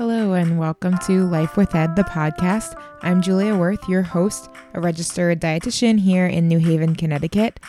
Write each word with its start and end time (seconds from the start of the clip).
Hello, 0.00 0.32
and 0.32 0.58
welcome 0.58 0.96
to 1.00 1.26
Life 1.26 1.58
with 1.58 1.74
Ed, 1.74 1.94
the 1.94 2.04
podcast. 2.04 2.72
I'm 3.02 3.20
Julia 3.20 3.54
Worth, 3.54 3.86
your 3.86 4.00
host, 4.00 4.48
a 4.72 4.80
registered 4.80 5.42
dietitian 5.42 6.00
here 6.00 6.24
in 6.24 6.48
New 6.48 6.56
Haven, 6.56 6.96
Connecticut. 6.96 7.60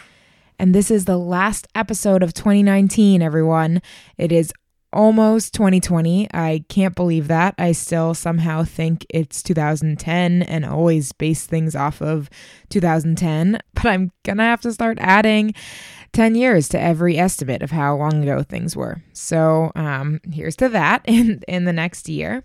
And 0.58 0.74
this 0.74 0.90
is 0.90 1.04
the 1.04 1.18
last 1.18 1.68
episode 1.76 2.24
of 2.24 2.34
2019, 2.34 3.22
everyone. 3.22 3.82
It 4.18 4.32
is 4.32 4.54
almost 4.94 5.54
2020. 5.56 6.30
I 6.34 6.64
can't 6.70 6.96
believe 6.96 7.28
that. 7.28 7.54
I 7.58 7.74
still 7.74 8.14
somehow 8.14 8.64
think 8.64 9.06
it's 9.10 9.44
2010 9.44 10.44
and 10.44 10.66
always 10.66 11.12
base 11.12 11.46
things 11.46 11.76
off 11.76 12.02
of 12.02 12.30
2010. 12.70 13.60
But 13.74 13.86
I'm 13.88 14.12
to 14.26 14.36
have 14.38 14.62
to 14.62 14.72
start 14.72 15.00
adding 15.02 15.54
10 16.14 16.36
years 16.36 16.68
to 16.70 16.80
every 16.80 17.18
estimate 17.18 17.62
of 17.62 17.72
how 17.72 17.96
long 17.96 18.24
ago 18.24 18.44
things 18.44 18.76
were. 18.76 19.02
So 19.14 19.72
um, 19.76 20.20
here's 20.32 20.56
to 20.58 20.70
that 20.70 21.02
in, 21.06 21.42
in 21.48 21.66
the 21.66 21.74
next 21.74 22.10
year. 22.10 22.44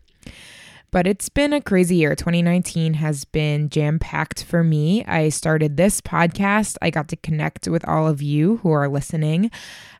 But 0.92 1.06
it's 1.06 1.28
been 1.28 1.52
a 1.52 1.60
crazy 1.60 1.96
year. 1.96 2.14
2019 2.14 2.94
has 2.94 3.24
been 3.24 3.68
jam 3.68 3.98
packed 3.98 4.44
for 4.44 4.62
me. 4.62 5.04
I 5.04 5.28
started 5.28 5.76
this 5.76 6.00
podcast. 6.00 6.76
I 6.80 6.90
got 6.90 7.08
to 7.08 7.16
connect 7.16 7.68
with 7.68 7.86
all 7.86 8.06
of 8.06 8.22
you 8.22 8.58
who 8.58 8.70
are 8.70 8.88
listening. 8.88 9.50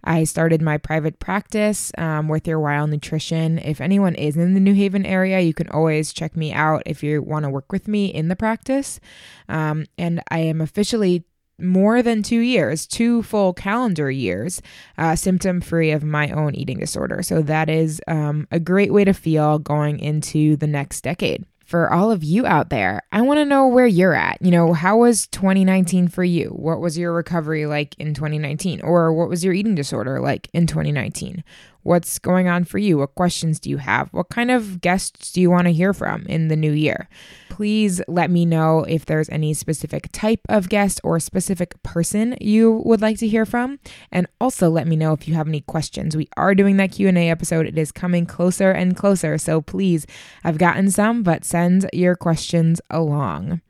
I 0.04 0.24
started 0.24 0.62
my 0.62 0.78
private 0.78 1.18
practice 1.18 1.92
um, 1.98 2.28
with 2.28 2.46
your 2.46 2.60
Wild 2.60 2.90
Nutrition. 2.90 3.58
If 3.58 3.80
anyone 3.80 4.14
is 4.14 4.36
in 4.36 4.54
the 4.54 4.60
New 4.60 4.74
Haven 4.74 5.04
area, 5.04 5.40
you 5.40 5.52
can 5.52 5.68
always 5.68 6.12
check 6.12 6.36
me 6.36 6.52
out 6.52 6.82
if 6.86 7.02
you 7.02 7.20
want 7.20 7.44
to 7.44 7.50
work 7.50 7.72
with 7.72 7.88
me 7.88 8.06
in 8.06 8.28
the 8.28 8.36
practice. 8.36 9.00
Um, 9.48 9.86
and 9.98 10.22
I 10.30 10.38
am 10.38 10.60
officially 10.60 11.24
more 11.58 12.02
than 12.02 12.22
two 12.22 12.40
years, 12.40 12.86
two 12.86 13.22
full 13.22 13.52
calendar 13.52 14.10
years, 14.10 14.60
uh, 14.98 15.16
symptom 15.16 15.60
free 15.60 15.90
of 15.90 16.04
my 16.04 16.30
own 16.30 16.54
eating 16.54 16.78
disorder. 16.78 17.22
So 17.22 17.42
that 17.42 17.68
is 17.68 18.00
um, 18.06 18.46
a 18.50 18.60
great 18.60 18.92
way 18.92 19.04
to 19.04 19.12
feel 19.12 19.58
going 19.58 19.98
into 19.98 20.56
the 20.56 20.66
next 20.66 21.02
decade. 21.02 21.44
For 21.64 21.92
all 21.92 22.12
of 22.12 22.22
you 22.22 22.46
out 22.46 22.70
there, 22.70 23.02
I 23.10 23.22
want 23.22 23.38
to 23.38 23.44
know 23.44 23.66
where 23.66 23.88
you're 23.88 24.14
at. 24.14 24.40
You 24.40 24.52
know, 24.52 24.72
how 24.72 24.98
was 24.98 25.26
2019 25.26 26.06
for 26.06 26.22
you? 26.22 26.50
What 26.50 26.80
was 26.80 26.96
your 26.96 27.12
recovery 27.12 27.66
like 27.66 27.96
in 27.98 28.14
2019? 28.14 28.82
Or 28.82 29.12
what 29.12 29.28
was 29.28 29.44
your 29.44 29.52
eating 29.52 29.74
disorder 29.74 30.20
like 30.20 30.48
in 30.52 30.68
2019? 30.68 31.42
What's 31.86 32.18
going 32.18 32.48
on 32.48 32.64
for 32.64 32.78
you? 32.78 32.98
What 32.98 33.14
questions 33.14 33.60
do 33.60 33.70
you 33.70 33.76
have? 33.76 34.08
What 34.12 34.28
kind 34.28 34.50
of 34.50 34.80
guests 34.80 35.30
do 35.30 35.40
you 35.40 35.50
want 35.50 35.68
to 35.68 35.72
hear 35.72 35.94
from 35.94 36.26
in 36.26 36.48
the 36.48 36.56
new 36.56 36.72
year? 36.72 37.08
Please 37.48 38.02
let 38.08 38.28
me 38.28 38.44
know 38.44 38.80
if 38.88 39.06
there's 39.06 39.28
any 39.28 39.54
specific 39.54 40.08
type 40.10 40.40
of 40.48 40.68
guest 40.68 41.00
or 41.04 41.20
specific 41.20 41.80
person 41.84 42.36
you 42.40 42.82
would 42.84 43.00
like 43.00 43.18
to 43.18 43.28
hear 43.28 43.46
from, 43.46 43.78
and 44.10 44.26
also 44.40 44.68
let 44.68 44.88
me 44.88 44.96
know 44.96 45.12
if 45.12 45.28
you 45.28 45.34
have 45.34 45.46
any 45.46 45.60
questions. 45.60 46.16
We 46.16 46.28
are 46.36 46.56
doing 46.56 46.76
that 46.78 46.90
Q&A 46.90 47.30
episode. 47.30 47.66
It 47.66 47.78
is 47.78 47.92
coming 47.92 48.26
closer 48.26 48.72
and 48.72 48.96
closer, 48.96 49.38
so 49.38 49.60
please, 49.60 50.08
I've 50.42 50.58
gotten 50.58 50.90
some, 50.90 51.22
but 51.22 51.44
send 51.44 51.88
your 51.92 52.16
questions 52.16 52.80
along. 52.90 53.60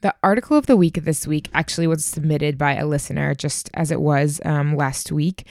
The 0.00 0.14
article 0.22 0.56
of 0.56 0.64
the 0.64 0.78
week 0.78 1.04
this 1.04 1.26
week 1.26 1.50
actually 1.52 1.88
was 1.88 2.06
submitted 2.06 2.56
by 2.56 2.76
a 2.76 2.86
listener, 2.86 3.34
just 3.34 3.68
as 3.74 3.90
it 3.90 4.00
was 4.00 4.40
um, 4.46 4.74
last 4.74 5.12
week. 5.12 5.44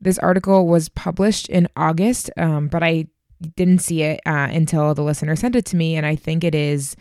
This 0.00 0.18
article 0.18 0.66
was 0.66 0.88
published 0.88 1.48
in 1.48 1.68
August, 1.76 2.30
um, 2.36 2.68
but 2.68 2.82
I 2.82 3.06
didn't 3.56 3.80
see 3.80 4.02
it 4.02 4.20
uh, 4.26 4.48
until 4.50 4.94
the 4.94 5.02
listener 5.02 5.36
sent 5.36 5.56
it 5.56 5.64
to 5.66 5.76
me. 5.76 5.96
And 5.96 6.06
I 6.06 6.16
think 6.16 6.44
it 6.44 6.54
is 6.54 6.96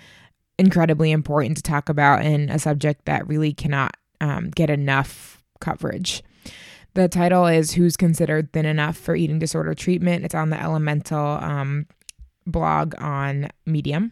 incredibly 0.57 1.11
important 1.11 1.57
to 1.57 1.63
talk 1.63 1.89
about 1.89 2.25
in 2.25 2.49
a 2.49 2.59
subject 2.59 3.05
that 3.05 3.27
really 3.27 3.53
cannot 3.53 3.95
um, 4.21 4.49
get 4.49 4.69
enough 4.69 5.41
coverage. 5.59 6.23
The 6.95 7.07
title 7.07 7.45
is 7.45 7.71
Who's 7.71 7.95
Considered 7.95 8.51
Thin 8.51 8.65
Enough 8.65 8.97
for 8.97 9.15
Eating 9.15 9.39
Disorder 9.39 9.73
Treatment? 9.73 10.25
It's 10.25 10.35
on 10.35 10.49
the 10.49 10.61
Elemental 10.61 11.37
um, 11.41 11.87
blog 12.45 12.95
on 13.01 13.49
Medium. 13.65 14.11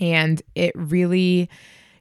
And 0.00 0.40
it 0.54 0.72
really 0.74 1.50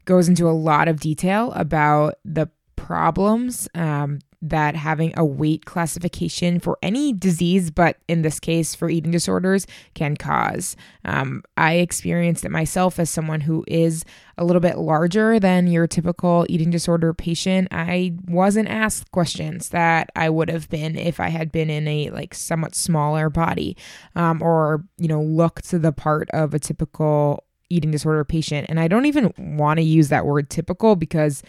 goes 0.06 0.30
into 0.30 0.48
a 0.48 0.52
lot 0.52 0.88
of 0.88 1.00
detail 1.00 1.52
about 1.54 2.16
the 2.24 2.50
problems 2.76 3.68
um, 3.74 4.20
that 4.42 4.76
having 4.76 5.14
a 5.18 5.26
weight 5.26 5.66
classification 5.66 6.60
for 6.60 6.78
any 6.82 7.12
disease, 7.12 7.72
but 7.72 7.98
in 8.08 8.22
this 8.22 8.40
case 8.40 8.76
for 8.76 8.90
eating 8.90 9.12
disorders, 9.12 9.66
can 9.94 10.16
cause. 10.16 10.76
Um, 11.06 11.44
I 11.56 11.76
experienced 11.76 12.46
it 12.46 12.52
myself 12.52 13.00
as 13.00 13.10
someone 13.10 13.42
who 13.42 13.64
is 13.68 14.06
a 14.38 14.46
little 14.46 14.60
bit 14.60 14.78
larger 14.78 15.40
than 15.40 15.68
your 15.68 15.88
typical 15.88 16.46
eating 16.50 16.70
disorder 16.70 17.14
patient. 17.14 17.68
I 17.72 18.14
wasn't 18.28 18.70
asked 18.70 19.12
questions 19.12 19.70
that 19.70 20.12
I 20.16 20.30
would 20.30 20.50
have 20.50 20.70
been 20.70 20.96
if 20.96 21.20
I 21.20 21.30
had 21.30 21.52
been 21.52 21.70
in 21.70 21.88
a 21.88 22.12
like 22.12 22.36
somewhat 22.36 22.76
smaller 22.76 23.30
body, 23.30 23.76
um, 24.16 24.42
or 24.44 24.84
you 24.98 25.08
know 25.08 25.22
looked 25.22 25.70
to 25.70 25.80
the 25.80 25.92
part 25.92 26.30
of 26.32 26.54
a 26.54 26.60
typical 26.60 27.44
eating 27.70 27.92
disorder 27.92 28.24
patient. 28.24 28.68
And 28.70 28.80
I 28.80 28.88
don't 28.88 29.06
even 29.06 29.34
want 29.38 29.78
to 29.78 29.84
use 29.84 30.10
that 30.10 30.26
word 30.26 30.50
typical 30.50 30.96
because 30.96 31.44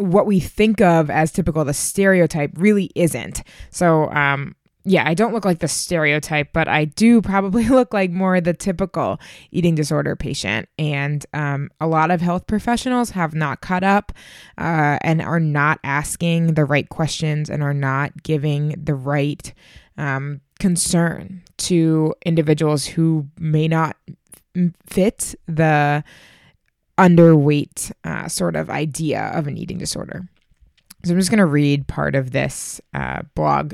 what 0.00 0.26
we 0.26 0.40
think 0.40 0.80
of 0.80 1.10
as 1.10 1.32
typical, 1.32 1.64
the 1.64 1.74
stereotype, 1.74 2.52
really 2.54 2.90
isn't. 2.94 3.42
So, 3.70 4.10
um, 4.10 4.56
yeah, 4.84 5.06
I 5.06 5.12
don't 5.12 5.34
look 5.34 5.44
like 5.44 5.58
the 5.58 5.68
stereotype, 5.68 6.52
but 6.52 6.66
I 6.66 6.86
do 6.86 7.20
probably 7.20 7.68
look 7.68 7.92
like 7.92 8.10
more 8.10 8.40
the 8.40 8.54
typical 8.54 9.20
eating 9.50 9.74
disorder 9.74 10.16
patient. 10.16 10.68
And 10.78 11.24
um, 11.34 11.70
a 11.80 11.86
lot 11.86 12.10
of 12.10 12.20
health 12.20 12.46
professionals 12.46 13.10
have 13.10 13.34
not 13.34 13.60
caught 13.60 13.84
up 13.84 14.12
uh, 14.56 14.98
and 15.02 15.20
are 15.20 15.40
not 15.40 15.80
asking 15.84 16.54
the 16.54 16.64
right 16.64 16.88
questions 16.88 17.50
and 17.50 17.62
are 17.62 17.74
not 17.74 18.22
giving 18.22 18.74
the 18.82 18.94
right 18.94 19.52
um, 19.98 20.40
concern 20.58 21.42
to 21.58 22.14
individuals 22.24 22.86
who 22.86 23.28
may 23.38 23.68
not 23.68 23.96
fit 24.86 25.34
the 25.46 26.02
underweight 27.00 27.90
uh, 28.04 28.28
sort 28.28 28.56
of 28.56 28.68
idea 28.68 29.30
of 29.34 29.46
an 29.46 29.56
eating 29.56 29.78
disorder. 29.78 30.28
So 31.04 31.12
I'm 31.12 31.18
just 31.18 31.30
going 31.30 31.38
to 31.38 31.46
read 31.46 31.88
part 31.88 32.14
of 32.14 32.32
this 32.32 32.78
uh, 32.92 33.22
blog 33.34 33.72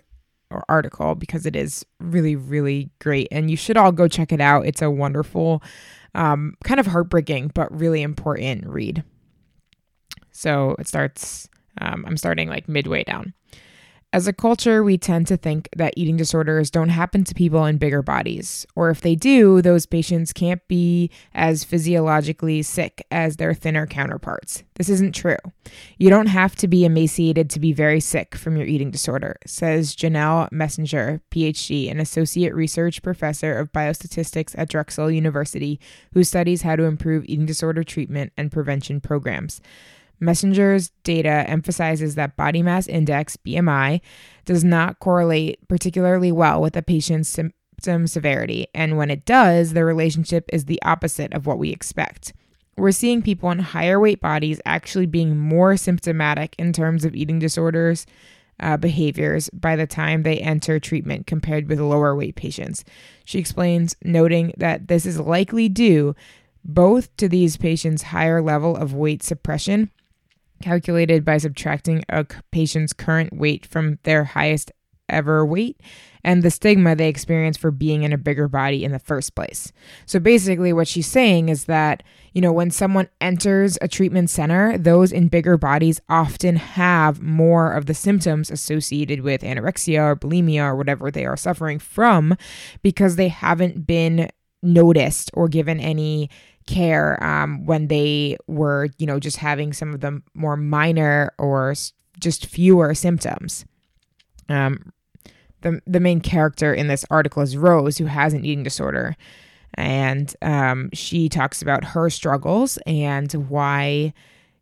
or 0.53 0.65
article 0.69 1.17
because 1.17 1.45
it 1.45 1.57
is 1.57 1.85
really, 1.99 2.37
really 2.37 2.89
great. 3.01 3.27
And 3.33 3.51
you 3.51 3.57
should 3.57 3.77
all 3.77 3.91
go 3.91 4.07
check 4.07 4.31
it 4.31 4.41
out. 4.41 4.65
It's 4.65 4.81
a 4.81 4.91
wonderful, 4.91 5.61
um, 6.15 6.55
kind 6.63 6.79
of 6.79 6.87
heartbreaking, 6.87 7.51
but 7.53 7.77
really 7.77 8.03
important 8.03 8.65
read. 8.65 9.03
So 10.31 10.77
it 10.79 10.87
starts, 10.87 11.49
um, 11.81 12.05
I'm 12.07 12.17
starting 12.17 12.49
like 12.49 12.69
midway 12.69 13.03
down. 13.03 13.35
As 14.17 14.27
a 14.27 14.33
culture, 14.33 14.83
we 14.83 14.97
tend 14.97 15.27
to 15.27 15.37
think 15.37 15.69
that 15.77 15.93
eating 15.95 16.17
disorders 16.17 16.71
don't 16.71 16.89
happen 16.89 17.23
to 17.25 17.35
people 17.35 17.67
in 17.67 17.77
bigger 17.77 18.01
bodies, 18.01 18.65
or 18.75 18.89
if 18.89 19.03
they 19.03 19.15
do, 19.15 19.61
those 19.61 19.85
patients 19.85 20.33
can't 20.33 20.67
be 20.69 21.11
as 21.35 21.65
physiologically 21.65 22.63
sick 22.63 23.07
as 23.11 23.37
their 23.37 23.53
thinner 23.53 23.87
counterparts. 23.87 24.63
This 24.77 24.89
isn't 24.89 25.15
true. 25.15 25.37
You 25.99 26.09
don't 26.09 26.29
have 26.29 26.57
to 26.57 26.67
be 26.67 26.87
emaciated 26.87 27.51
to 27.51 27.61
be 27.61 27.75
very 27.75 28.01
sick 28.01 28.35
from 28.35 28.57
your 28.57 28.67
eating 28.67 28.91
disorder, 28.91 29.37
says 29.45 29.95
Janelle 29.95 30.51
Mensinger, 30.51 31.21
PhD, 31.31 31.91
an 31.91 32.01
associate 32.01 32.55
research 32.55 33.03
professor 33.03 33.59
of 33.59 33.71
biostatistics 33.71 34.55
at 34.57 34.71
Drexel 34.71 35.11
University, 35.11 35.79
who 36.15 36.25
studies 36.25 36.63
how 36.63 36.75
to 36.75 36.85
improve 36.85 37.27
eating 37.27 37.45
disorder 37.45 37.85
treatment 37.85 38.33
and 38.39 38.51
prevention 38.51 38.99
programs. 38.99 39.61
Mensinger's 40.21 40.91
data 41.05 41.45
emphasizes 41.47 42.15
that 42.15 42.37
body 42.37 42.63
mass 42.63 42.87
index, 42.87 43.37
BMI, 43.37 44.01
does 44.45 44.65
not 44.65 44.99
correlate 44.99 45.67
particularly 45.69 46.33
well 46.33 46.61
with 46.61 46.77
a 46.77 46.83
patient's 46.83 47.29
symptom 47.29 48.07
severity, 48.07 48.67
and 48.75 48.97
when 48.97 49.11
it 49.11 49.25
does, 49.25 49.73
the 49.73 49.85
relationship 49.85 50.49
is 50.53 50.65
the 50.65 50.81
opposite 50.83 51.33
of 51.35 51.47
what 51.47 51.59
we 51.59 51.71
expect. 51.71 52.33
We're 52.77 52.93
seeing 52.93 53.23
people 53.23 53.51
in 53.51 53.59
higher 53.59 53.99
weight 53.99 54.21
bodies 54.21 54.61
actually 54.67 55.07
being 55.07 55.37
more 55.37 55.77
symptomatic 55.77 56.55
in 56.59 56.73
terms 56.73 57.05
of 57.05 57.15
eating 57.15 57.39
disorders 57.39 58.07
uh, 58.61 58.77
behaviors 58.77 59.51
by 59.51 59.77
the 59.77 59.87
time 59.87 60.23
they 60.23 60.39
enter 60.39 60.79
treatment 60.79 61.27
compared 61.27 61.69
with 61.69 61.81
lower 61.81 62.15
weight 62.15 62.37
patients. 62.37 62.85
She 63.25 63.39
explains, 63.39 63.97
noting 64.03 64.53
that 64.57 64.89
this 64.89 65.05
is 65.07 65.21
likely 65.21 65.69
due 65.69 66.15
both 66.65 67.17
to 67.17 67.29
these 67.29 67.57
patients' 67.57 68.03
higher 68.03 68.43
level 68.43 68.77
of 68.77 68.93
weight 68.93 69.23
suppression 69.23 69.91
calculated 70.61 71.25
by 71.25 71.39
subtracting 71.39 72.05
a 72.09 72.27
patient's 72.51 72.93
current 72.93 73.33
weight 73.33 73.67
from 73.67 73.99
their 74.03 74.25
highest 74.25 74.73
ever 75.09 75.47
weight 75.47 75.81
and 76.25 76.43
the 76.43 76.51
stigma 76.51 76.97
they 76.97 77.09
experience 77.09 77.57
for 77.57 77.71
being 77.71 78.03
in 78.03 78.13
a 78.13 78.19
bigger 78.19 78.49
body 78.49 78.85
in 78.85 78.91
the 78.91 78.99
first 78.99 79.37
place. 79.37 79.73
So 80.07 80.19
basically, 80.19 80.73
what 80.73 80.89
she's 80.89 81.07
saying 81.07 81.49
is 81.49 81.67
that, 81.67 82.03
you 82.33 82.41
know, 82.41 82.53
when 82.53 82.73
someone 82.73 83.09
enters 83.21 83.79
a 83.81 83.87
treatment 83.87 84.29
center, 84.29 84.77
those 84.77 85.13
in 85.13 85.29
bigger 85.29 85.57
bodies 85.57 86.01
often 86.09 86.57
have 86.57 87.23
more 87.23 87.73
of 87.73 87.87
the 87.87 87.95
symptoms 87.95 88.51
associated 88.51 89.21
with 89.21 89.43
anorexia 89.43 90.01
or 90.01 90.17
bulimia 90.17 90.65
or 90.65 90.75
whatever 90.77 91.11
they 91.11 91.25
are 91.25 91.37
suffering 91.37 91.79
from 91.79 92.37
because 92.83 93.15
they 93.15 93.29
haven't 93.29 93.87
been 93.87 94.29
noticed 94.63 95.31
or 95.33 95.49
given 95.49 95.79
any 95.79 96.29
care 96.67 97.23
um, 97.23 97.65
when 97.65 97.89
they 97.89 98.37
were, 98.47 98.89
you 98.99 99.07
know, 99.07 99.19
just 99.19 99.39
having 99.39 99.73
some 99.73 99.95
of 99.95 100.01
the 100.01 100.23
more 100.35 100.57
minor 100.57 101.33
or 101.39 101.75
just 102.19 102.47
fewer 102.47 102.95
symptoms. 102.95 103.65
Um, 104.49 104.93
the 105.63 105.81
the 105.87 106.01
main 106.01 106.21
character 106.21 106.73
in 106.73 106.89
this 106.89 107.05
article 107.11 107.43
is 107.43 107.57
Rose, 107.57 107.99
who 107.99 108.07
has 108.07 108.33
an 108.33 108.45
eating 108.45 108.63
disorder, 108.63 109.17
and 109.75 110.35
um, 110.43 110.91
she 110.93 111.29
talks 111.29 111.63
about 111.63 111.85
her 111.85 112.11
struggles 112.11 112.79
and 112.87 113.33
why, 113.49 114.13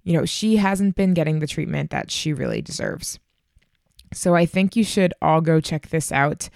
you 0.02 0.12
know, 0.12 0.24
she 0.24 0.56
hasn't 0.56 0.96
been 0.96 1.14
getting 1.14 1.40
the 1.40 1.46
treatment 1.46 1.90
that 1.90 2.10
she 2.10 2.32
really 2.32 2.62
deserves. 2.62 3.18
So 4.12 4.34
I 4.34 4.46
think 4.46 4.76
you 4.76 4.84
should 4.84 5.12
all 5.20 5.40
go 5.40 5.60
check 5.60 5.88
this 5.88 6.12
out. 6.12 6.48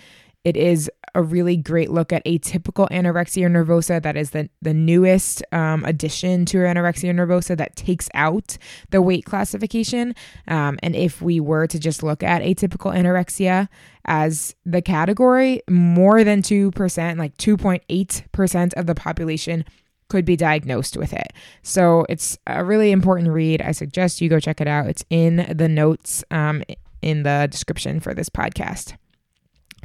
It 0.48 0.56
is 0.56 0.90
a 1.14 1.22
really 1.22 1.58
great 1.58 1.90
look 1.90 2.10
at 2.10 2.24
atypical 2.24 2.88
anorexia 2.88 3.50
nervosa. 3.50 4.02
That 4.02 4.16
is 4.16 4.30
the, 4.30 4.48
the 4.62 4.72
newest 4.72 5.42
um, 5.52 5.84
addition 5.84 6.46
to 6.46 6.58
anorexia 6.58 7.12
nervosa 7.14 7.54
that 7.58 7.76
takes 7.76 8.08
out 8.14 8.56
the 8.88 9.02
weight 9.02 9.26
classification. 9.26 10.14
Um, 10.46 10.78
and 10.82 10.96
if 10.96 11.20
we 11.20 11.38
were 11.38 11.66
to 11.66 11.78
just 11.78 12.02
look 12.02 12.22
at 12.22 12.40
atypical 12.40 12.94
anorexia 12.96 13.68
as 14.06 14.54
the 14.64 14.80
category, 14.80 15.60
more 15.68 16.24
than 16.24 16.40
2%, 16.40 17.18
like 17.18 17.36
2.8% 17.36 18.72
of 18.74 18.86
the 18.86 18.94
population 18.94 19.66
could 20.08 20.24
be 20.24 20.36
diagnosed 20.36 20.96
with 20.96 21.12
it. 21.12 21.34
So 21.62 22.06
it's 22.08 22.38
a 22.46 22.64
really 22.64 22.90
important 22.90 23.28
read. 23.28 23.60
I 23.60 23.72
suggest 23.72 24.22
you 24.22 24.30
go 24.30 24.40
check 24.40 24.62
it 24.62 24.66
out. 24.66 24.86
It's 24.86 25.04
in 25.10 25.52
the 25.54 25.68
notes 25.68 26.24
um, 26.30 26.62
in 27.02 27.24
the 27.24 27.48
description 27.50 28.00
for 28.00 28.14
this 28.14 28.30
podcast. 28.30 28.96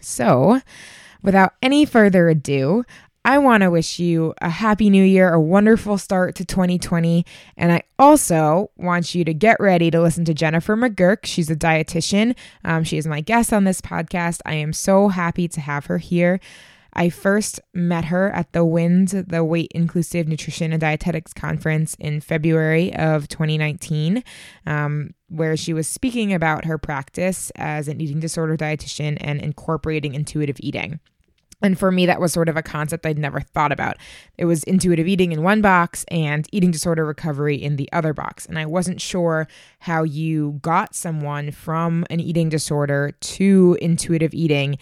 So, 0.03 0.61
without 1.21 1.53
any 1.61 1.85
further 1.85 2.29
ado, 2.29 2.85
I 3.25 3.37
want 3.37 3.63
to 3.63 3.71
wish 3.71 3.99
you 3.99 4.33
a 4.41 4.49
happy 4.49 4.89
new 4.89 5.03
year, 5.03 5.33
a 5.33 5.39
wonderful 5.39 5.97
start 5.97 6.35
to 6.35 6.45
2020. 6.45 7.25
And 7.55 7.71
I 7.71 7.83
also 7.97 8.69
want 8.75 9.15
you 9.15 9.23
to 9.23 9.33
get 9.33 9.57
ready 9.61 9.89
to 9.91 10.01
listen 10.01 10.25
to 10.25 10.33
Jennifer 10.33 10.75
McGurk. 10.75 11.25
She's 11.25 11.49
a 11.49 11.55
dietitian. 11.55 12.35
Um, 12.65 12.83
she 12.83 12.97
is 12.97 13.07
my 13.07 13.21
guest 13.21 13.53
on 13.53 13.63
this 13.63 13.79
podcast. 13.79 14.41
I 14.45 14.55
am 14.55 14.73
so 14.73 15.07
happy 15.07 15.47
to 15.47 15.61
have 15.61 15.85
her 15.85 15.99
here. 15.99 16.41
I 16.93 17.09
first 17.09 17.59
met 17.73 18.05
her 18.05 18.29
at 18.31 18.51
the 18.53 18.63
WIND, 18.63 19.09
the 19.09 19.43
Weight 19.43 19.71
Inclusive 19.73 20.27
Nutrition 20.27 20.71
and 20.71 20.81
Dietetics 20.81 21.33
Conference 21.33 21.95
in 21.99 22.21
February 22.21 22.93
of 22.95 23.27
2019, 23.27 24.23
um, 24.65 25.13
where 25.27 25.57
she 25.57 25.73
was 25.73 25.87
speaking 25.87 26.33
about 26.33 26.65
her 26.65 26.77
practice 26.77 27.51
as 27.55 27.87
an 27.87 27.99
eating 27.99 28.19
disorder 28.19 28.55
dietitian 28.55 29.17
and 29.19 29.41
incorporating 29.41 30.13
intuitive 30.13 30.57
eating. 30.59 30.99
And 31.63 31.79
for 31.79 31.91
me, 31.91 32.05
that 32.05 32.19
was 32.19 32.33
sort 32.33 32.49
of 32.49 32.57
a 32.57 32.61
concept 32.61 33.05
I'd 33.05 33.17
never 33.17 33.39
thought 33.39 33.71
about. 33.71 33.97
It 34.37 34.45
was 34.45 34.65
intuitive 34.65 35.07
eating 35.07 35.31
in 35.31 35.43
one 35.43 35.61
box 35.61 36.03
and 36.09 36.45
eating 36.51 36.71
disorder 36.71 37.05
recovery 37.05 37.55
in 37.55 37.77
the 37.77 37.89
other 37.93 38.13
box. 38.13 38.45
And 38.45 38.59
I 38.59 38.65
wasn't 38.65 38.99
sure 38.99 39.47
how 39.79 40.03
you 40.03 40.59
got 40.61 40.93
someone 40.93 41.51
from 41.51 42.05
an 42.09 42.19
eating 42.19 42.49
disorder 42.49 43.13
to 43.19 43.77
intuitive 43.81 44.33
eating 44.33 44.77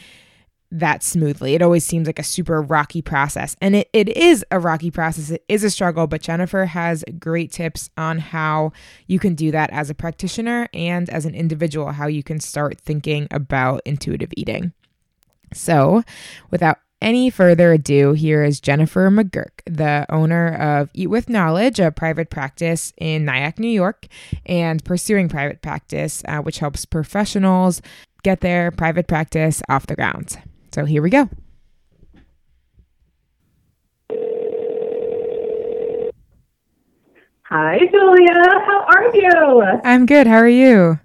that 0.72 1.04
smoothly. 1.04 1.54
It 1.54 1.62
always 1.62 1.86
seems 1.86 2.08
like 2.08 2.20
a 2.20 2.24
super 2.24 2.62
rocky 2.62 3.02
process. 3.02 3.56
And 3.62 3.76
it, 3.76 3.90
it 3.94 4.10
is 4.10 4.46
a 4.52 4.60
rocky 4.60 4.90
process. 4.90 5.30
It 5.30 5.44
is 5.48 5.64
a 5.64 5.70
struggle, 5.70 6.08
but 6.08 6.22
Jennifer 6.22 6.66
has 6.66 7.04
great 7.20 7.52
tips 7.52 7.90
on 7.98 8.20
how 8.20 8.72
you 9.08 9.20
can 9.20 9.36
do 9.36 9.52
that 9.52 9.70
as 9.72 9.90
a 9.90 9.94
practitioner 9.94 10.70
and 10.74 11.10
as 11.10 11.26
an 11.26 11.36
individual, 11.36 11.92
how 11.92 12.08
you 12.08 12.24
can 12.24 12.40
start 12.40 12.80
thinking 12.80 13.28
about 13.32 13.82
intuitive 13.86 14.30
eating. 14.38 14.72
So, 15.54 16.04
without 16.50 16.78
any 17.02 17.30
further 17.30 17.74
ado, 17.74 18.14
here 18.14 18.44
is 18.44 18.62
Jennifer 18.62 19.10
McGurk, 19.10 19.62
the 19.66 20.06
owner 20.10 20.54
of 20.54 20.90
Eat 20.94 21.08
with 21.08 21.30
Knowledge, 21.30 21.80
a 21.80 21.92
private 21.92 22.30
practice 22.30 22.94
in 22.98 23.26
Nyack, 23.26 23.60
New 23.60 23.68
York, 23.68 24.08
and 24.46 24.84
Pursuing 24.86 25.28
Private 25.28 25.62
Practice, 25.62 26.24
uh, 26.28 26.38
which 26.38 26.60
helps 26.60 26.86
professionals 26.86 27.82
get 28.24 28.42
their 28.42 28.72
private 28.72 29.08
practice 29.08 29.62
off 29.68 29.88
the 29.88 29.96
ground. 29.96 30.38
So 30.74 30.86
here 30.86 31.02
we 31.02 31.10
go. 31.10 31.30
Hi, 37.44 37.80
Julia. 37.92 38.34
How 38.66 38.86
are 38.88 39.14
you? 39.14 39.82
I'm 39.84 40.06
good. 40.06 40.26
How 40.26 40.38
are 40.38 40.48
you? 40.48 40.98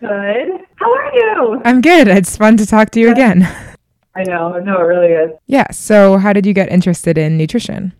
Good. 0.00 0.66
How 0.76 0.92
are 0.92 1.14
you? 1.14 1.62
I'm 1.64 1.80
good. 1.80 2.08
It's 2.08 2.36
fun 2.36 2.58
to 2.58 2.66
talk 2.66 2.90
to 2.90 3.00
you 3.00 3.10
again. 3.10 3.42
I 4.14 4.24
know. 4.24 4.58
No, 4.58 4.78
it 4.78 4.82
really 4.82 5.12
is. 5.12 5.30
Yeah. 5.46 5.70
So, 5.70 6.18
how 6.18 6.34
did 6.34 6.44
you 6.44 6.52
get 6.52 6.68
interested 6.68 7.16
in 7.16 7.38
nutrition? 7.38 7.94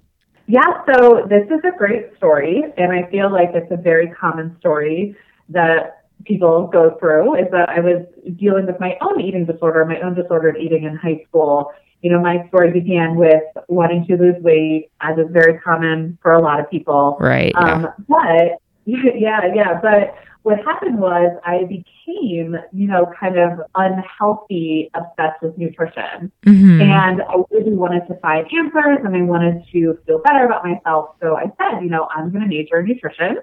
Yeah. 0.47 0.85
So, 0.93 1.27
this 1.31 1.47
is 1.47 1.61
a 1.65 1.77
great 1.79 2.15
story. 2.19 2.65
And 2.77 2.93
I 2.93 3.11
feel 3.11 3.33
like 3.33 3.51
it's 3.55 3.71
a 3.71 3.77
very 3.77 4.09
common 4.11 4.55
story 4.61 5.17
that 5.49 6.00
people 6.25 6.67
go 6.67 6.97
through 6.99 7.37
is 7.37 7.51
that 7.53 7.69
I 7.69 7.81
was 7.81 8.05
dealing 8.37 8.67
with 8.67 8.79
my 8.81 8.97
own 9.01 9.21
eating 9.21 9.47
disorder, 9.47 9.85
my 9.85 10.01
own 10.01 10.15
disordered 10.15 10.57
eating 10.57 10.85
in 10.85 10.97
high 10.97 11.25
school. 11.29 11.73
You 12.03 12.13
know, 12.13 12.21
my 12.21 12.47
story 12.49 12.71
began 12.71 13.17
with 13.17 13.43
wanting 13.69 14.07
to 14.07 14.17
lose 14.17 14.37
weight, 14.43 14.91
as 15.01 15.19
is 15.19 15.27
very 15.31 15.59
common 15.59 16.19
for 16.23 16.33
a 16.33 16.41
lot 16.41 16.61
of 16.61 16.71
people. 16.71 17.17
Right. 17.21 17.55
Um, 17.57 17.89
But 18.09 18.61
yeah, 18.87 19.41
yeah. 19.55 19.81
But 19.81 20.15
what 20.43 20.59
happened 20.65 20.99
was 20.99 21.39
I 21.45 21.65
became, 21.65 22.57
you 22.73 22.87
know, 22.87 23.13
kind 23.19 23.39
of 23.39 23.61
unhealthy, 23.75 24.91
obsessed 24.95 25.43
with 25.43 25.59
nutrition. 25.59 26.33
Mm-hmm. 26.47 26.81
And 26.81 27.23
I 27.23 27.35
really 27.51 27.75
wanted 27.75 28.07
to 28.09 28.15
find 28.21 28.47
answers 28.51 28.99
and 29.05 29.15
I 29.15 29.23
wanted 29.23 29.63
to 29.73 29.99
feel 30.07 30.19
better 30.21 30.47
about 30.47 30.65
myself. 30.65 31.11
So 31.21 31.37
I 31.37 31.53
said, 31.59 31.83
you 31.83 31.91
know, 31.91 32.09
I'm 32.15 32.31
going 32.31 32.43
to 32.43 32.49
major 32.49 32.81
in 32.81 32.87
nutrition 32.87 33.39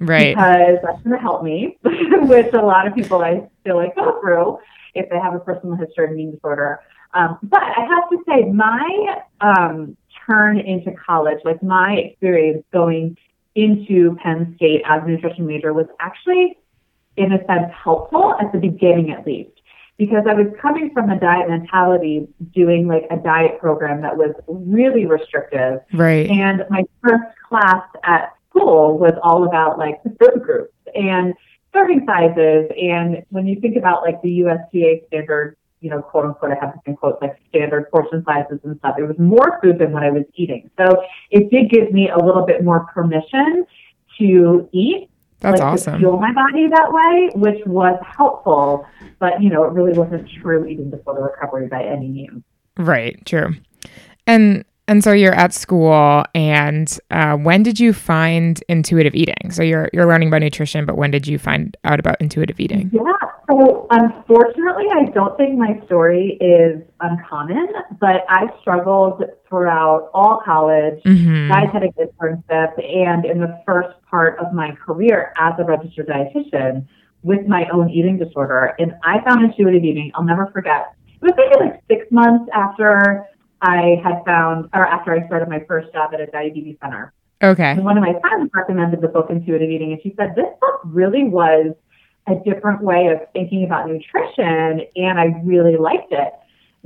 right 0.00 0.36
because 0.36 0.78
that's 0.82 1.02
going 1.02 1.16
to 1.16 1.22
help 1.22 1.42
me, 1.42 1.78
which 1.82 2.52
a 2.52 2.62
lot 2.62 2.86
of 2.86 2.94
people 2.94 3.22
I 3.22 3.48
feel 3.64 3.76
like 3.76 3.94
go 3.96 4.20
through 4.20 4.58
if 4.94 5.08
they 5.10 5.18
have 5.18 5.34
a 5.34 5.38
personal 5.38 5.76
history 5.76 6.06
of 6.06 6.12
eating 6.12 6.32
disorder. 6.32 6.80
Um, 7.14 7.38
but 7.42 7.62
I 7.62 7.80
have 7.80 8.10
to 8.10 8.18
say, 8.28 8.50
my 8.50 9.22
um, 9.40 9.96
turn 10.26 10.58
into 10.58 10.92
college, 10.92 11.38
like 11.44 11.62
my 11.62 11.94
experience 11.94 12.64
going 12.72 13.16
into 13.54 14.16
Penn 14.22 14.54
State 14.56 14.82
as 14.84 15.02
a 15.02 15.06
nutrition 15.06 15.46
major, 15.46 15.72
was 15.72 15.86
actually, 16.00 16.58
in 17.16 17.32
a 17.32 17.38
sense, 17.46 17.72
helpful 17.72 18.34
at 18.40 18.52
the 18.52 18.58
beginning 18.58 19.12
at 19.12 19.26
least. 19.26 19.50
Because 19.96 20.24
I 20.28 20.34
was 20.34 20.48
coming 20.60 20.90
from 20.92 21.08
a 21.08 21.18
diet 21.18 21.48
mentality, 21.48 22.28
doing 22.54 22.86
like 22.86 23.06
a 23.10 23.16
diet 23.16 23.58
program 23.58 24.02
that 24.02 24.14
was 24.14 24.34
really 24.46 25.06
restrictive. 25.06 25.80
Right. 25.94 26.28
And 26.28 26.66
my 26.68 26.84
first 27.02 27.24
class 27.48 27.82
at 28.04 28.35
school 28.56 28.98
was 28.98 29.14
all 29.22 29.44
about 29.44 29.78
like 29.78 30.02
the 30.02 30.10
food 30.10 30.42
groups 30.42 30.74
and 30.94 31.34
serving 31.72 32.04
sizes. 32.06 32.70
And 32.80 33.24
when 33.30 33.46
you 33.46 33.60
think 33.60 33.76
about 33.76 34.02
like 34.02 34.20
the 34.22 34.40
USDA 34.40 35.06
standard, 35.08 35.56
you 35.80 35.90
know, 35.90 36.00
quote 36.00 36.24
unquote, 36.24 36.52
I 36.52 36.64
have 36.64 36.74
to 36.74 36.80
in 36.86 36.96
quotes 36.96 37.20
like 37.20 37.36
standard 37.48 37.90
portion 37.90 38.24
sizes 38.24 38.60
and 38.64 38.78
stuff. 38.78 38.96
It 38.98 39.04
was 39.04 39.18
more 39.18 39.60
food 39.62 39.78
than 39.78 39.92
what 39.92 40.02
I 40.02 40.10
was 40.10 40.24
eating. 40.34 40.70
So 40.78 41.02
it 41.30 41.50
did 41.50 41.70
give 41.70 41.92
me 41.92 42.08
a 42.08 42.18
little 42.18 42.46
bit 42.46 42.64
more 42.64 42.86
permission 42.92 43.66
to 44.18 44.68
eat. 44.72 45.10
That's 45.40 45.60
like, 45.60 45.72
awesome. 45.72 45.92
To 45.94 45.98
fuel 45.98 46.18
my 46.18 46.32
body 46.32 46.66
that 46.68 46.90
way, 46.90 47.30
which 47.34 47.64
was 47.66 48.00
helpful, 48.16 48.86
but 49.18 49.42
you 49.42 49.50
know, 49.50 49.64
it 49.64 49.72
really 49.72 49.92
wasn't 49.92 50.28
true 50.40 50.64
eating 50.66 50.90
disorder 50.90 51.22
recovery 51.22 51.68
by 51.68 51.84
any 51.84 52.08
means. 52.08 52.42
Right. 52.78 53.24
True. 53.26 53.54
And 54.26 54.64
and 54.88 55.02
so 55.02 55.12
you're 55.12 55.34
at 55.34 55.52
school, 55.52 56.24
and 56.34 56.98
uh, 57.10 57.36
when 57.36 57.62
did 57.62 57.80
you 57.80 57.92
find 57.92 58.62
intuitive 58.68 59.14
eating? 59.14 59.50
So 59.50 59.62
you're 59.62 59.88
you're 59.92 60.06
learning 60.06 60.28
about 60.28 60.42
nutrition, 60.42 60.86
but 60.86 60.96
when 60.96 61.10
did 61.10 61.26
you 61.26 61.38
find 61.38 61.76
out 61.84 61.98
about 61.98 62.20
intuitive 62.20 62.60
eating? 62.60 62.90
Yeah. 62.92 63.02
So 63.50 63.86
unfortunately, 63.90 64.86
I 64.92 65.10
don't 65.10 65.36
think 65.36 65.58
my 65.58 65.80
story 65.86 66.38
is 66.40 66.82
uncommon, 67.00 67.68
but 68.00 68.24
I 68.28 68.46
struggled 68.60 69.22
throughout 69.48 70.10
all 70.14 70.40
college, 70.44 71.02
mm-hmm. 71.04 71.48
dietetic 71.48 71.94
internship, 71.96 72.72
and 72.78 73.24
in 73.24 73.40
the 73.40 73.60
first 73.66 73.94
part 74.08 74.38
of 74.38 74.52
my 74.52 74.72
career 74.84 75.32
as 75.38 75.54
a 75.58 75.64
registered 75.64 76.08
dietitian 76.08 76.86
with 77.22 77.46
my 77.46 77.64
own 77.72 77.90
eating 77.90 78.18
disorder. 78.18 78.74
And 78.78 78.92
I 79.02 79.22
found 79.24 79.44
intuitive 79.44 79.82
eating. 79.82 80.12
I'll 80.14 80.24
never 80.24 80.46
forget. 80.52 80.94
It 81.06 81.22
was 81.22 81.32
maybe 81.36 81.70
like 81.70 81.82
six 81.88 82.06
months 82.12 82.48
after 82.54 83.26
I 83.62 84.00
had 84.02 84.22
found, 84.24 84.68
or 84.74 84.86
after 84.86 85.12
I 85.12 85.26
started 85.26 85.48
my 85.48 85.60
first 85.66 85.92
job 85.92 86.10
at 86.14 86.20
a 86.20 86.26
diabetes 86.26 86.76
center. 86.82 87.12
Okay. 87.42 87.72
And 87.72 87.84
one 87.84 87.98
of 87.98 88.02
my 88.02 88.18
friends 88.20 88.50
recommended 88.54 89.00
the 89.00 89.08
book 89.08 89.26
Intuitive 89.30 89.68
Eating, 89.68 89.92
and 89.92 90.00
she 90.02 90.14
said 90.16 90.34
this 90.34 90.46
book 90.60 90.80
really 90.84 91.24
was 91.24 91.74
a 92.26 92.34
different 92.44 92.82
way 92.82 93.08
of 93.08 93.20
thinking 93.32 93.64
about 93.64 93.88
nutrition, 93.88 94.86
and 94.96 95.18
I 95.18 95.40
really 95.44 95.76
liked 95.76 96.12
it. 96.12 96.32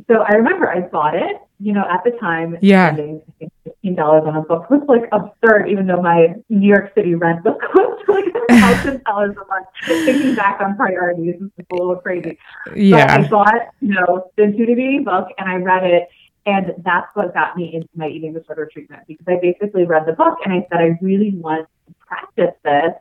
So 0.08 0.22
I 0.22 0.34
remember 0.34 0.68
I 0.68 0.80
bought 0.80 1.14
it. 1.14 1.40
You 1.62 1.74
know, 1.74 1.84
at 1.90 2.02
the 2.04 2.12
time, 2.18 2.56
yeah. 2.62 2.94
spending 2.94 3.20
fifteen 3.64 3.94
dollars 3.94 4.22
on 4.26 4.34
a 4.34 4.40
book 4.40 4.70
was 4.70 4.80
like 4.88 5.02
absurd, 5.12 5.68
even 5.68 5.86
though 5.86 6.00
my 6.00 6.34
New 6.48 6.66
York 6.66 6.92
City 6.94 7.14
rent 7.14 7.44
book 7.44 7.60
was 7.74 8.02
like 8.08 8.24
a 8.48 8.60
thousand 8.60 9.04
dollars 9.04 9.36
a 9.36 9.46
month. 9.46 9.66
Thinking 10.06 10.34
back 10.34 10.58
on 10.62 10.74
priorities, 10.76 11.34
it's 11.58 11.68
a 11.70 11.74
little 11.74 11.96
crazy. 11.96 12.38
Yeah. 12.74 13.18
But 13.18 13.26
I 13.26 13.28
bought, 13.28 13.68
you 13.80 13.92
know, 13.94 14.30
the 14.36 14.44
Intuitive 14.44 14.78
Eating 14.78 15.04
book, 15.04 15.28
and 15.36 15.50
I 15.50 15.56
read 15.56 15.84
it 15.84 16.08
and 16.56 16.84
that's 16.84 17.14
what 17.14 17.32
got 17.34 17.56
me 17.56 17.74
into 17.74 17.88
my 17.94 18.08
eating 18.08 18.32
disorder 18.32 18.68
treatment 18.72 19.02
because 19.06 19.26
I 19.28 19.38
basically 19.40 19.84
read 19.84 20.06
the 20.06 20.12
book 20.12 20.38
and 20.44 20.52
I 20.52 20.66
said, 20.70 20.80
I 20.80 20.98
really 21.00 21.30
want 21.36 21.66
to 21.86 21.94
practice 22.06 22.54
this 22.64 22.92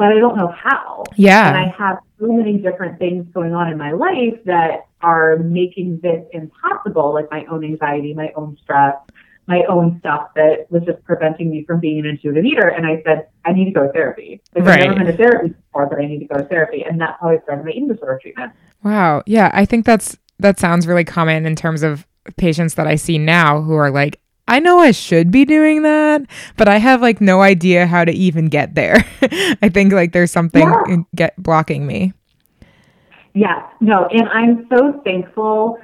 but 0.00 0.14
I 0.14 0.18
don't 0.18 0.34
know 0.34 0.48
how. 0.48 1.04
Yeah. 1.16 1.46
And 1.46 1.58
I 1.58 1.68
have 1.76 1.98
so 2.18 2.28
many 2.28 2.56
different 2.56 2.98
things 2.98 3.26
going 3.34 3.52
on 3.52 3.70
in 3.70 3.76
my 3.76 3.92
life 3.92 4.42
that 4.46 4.86
are 5.02 5.36
making 5.36 6.00
this 6.02 6.24
impossible, 6.32 7.12
like 7.12 7.30
my 7.30 7.44
own 7.50 7.62
anxiety, 7.62 8.14
my 8.14 8.32
own 8.34 8.56
stress, 8.62 8.96
my 9.46 9.62
own 9.68 9.98
stuff 10.00 10.28
that 10.36 10.68
was 10.70 10.84
just 10.84 11.04
preventing 11.04 11.50
me 11.50 11.64
from 11.66 11.80
being 11.80 11.98
an 11.98 12.06
intuitive 12.06 12.46
eater. 12.46 12.68
And 12.68 12.86
I 12.86 13.02
said, 13.04 13.28
I 13.44 13.52
need 13.52 13.66
to 13.66 13.72
go 13.72 13.88
to 13.88 13.92
therapy. 13.92 14.40
Like, 14.54 14.64
right. 14.64 14.80
I've 14.80 14.96
never 14.96 15.04
been 15.04 15.18
to 15.18 15.22
therapy 15.22 15.48
before, 15.50 15.86
but 15.86 15.98
I 15.98 16.06
need 16.06 16.20
to 16.20 16.24
go 16.24 16.38
to 16.38 16.44
therapy. 16.44 16.82
And 16.82 16.98
that's 16.98 17.20
how 17.20 17.28
I 17.28 17.38
started 17.40 17.66
my 17.66 17.70
eating 17.72 17.88
disorder 17.88 18.18
treatment. 18.22 18.54
Wow. 18.82 19.22
Yeah. 19.26 19.50
I 19.52 19.66
think 19.66 19.84
that's, 19.84 20.16
that 20.38 20.58
sounds 20.58 20.86
really 20.86 21.04
common 21.04 21.44
in 21.44 21.56
terms 21.56 21.82
of 21.82 22.06
patients 22.36 22.74
that 22.74 22.86
I 22.86 22.94
see 22.96 23.18
now 23.18 23.60
who 23.62 23.74
are 23.74 23.90
like, 23.90 24.20
I 24.48 24.58
know 24.58 24.78
I 24.78 24.90
should 24.90 25.30
be 25.30 25.44
doing 25.44 25.82
that, 25.82 26.22
but 26.56 26.68
I 26.68 26.78
have 26.78 27.00
like 27.00 27.20
no 27.20 27.40
idea 27.40 27.86
how 27.86 28.04
to 28.04 28.12
even 28.12 28.48
get 28.48 28.74
there. 28.74 28.96
I 29.62 29.68
think 29.68 29.92
like 29.92 30.12
there's 30.12 30.32
something 30.32 30.68
Yeah. 30.86 30.96
get 31.14 31.40
blocking 31.40 31.86
me. 31.86 32.12
Yes, 33.32 33.62
no, 33.80 34.06
and 34.06 34.28
I'm 34.28 34.66
so 34.74 35.00
thankful 35.04 35.78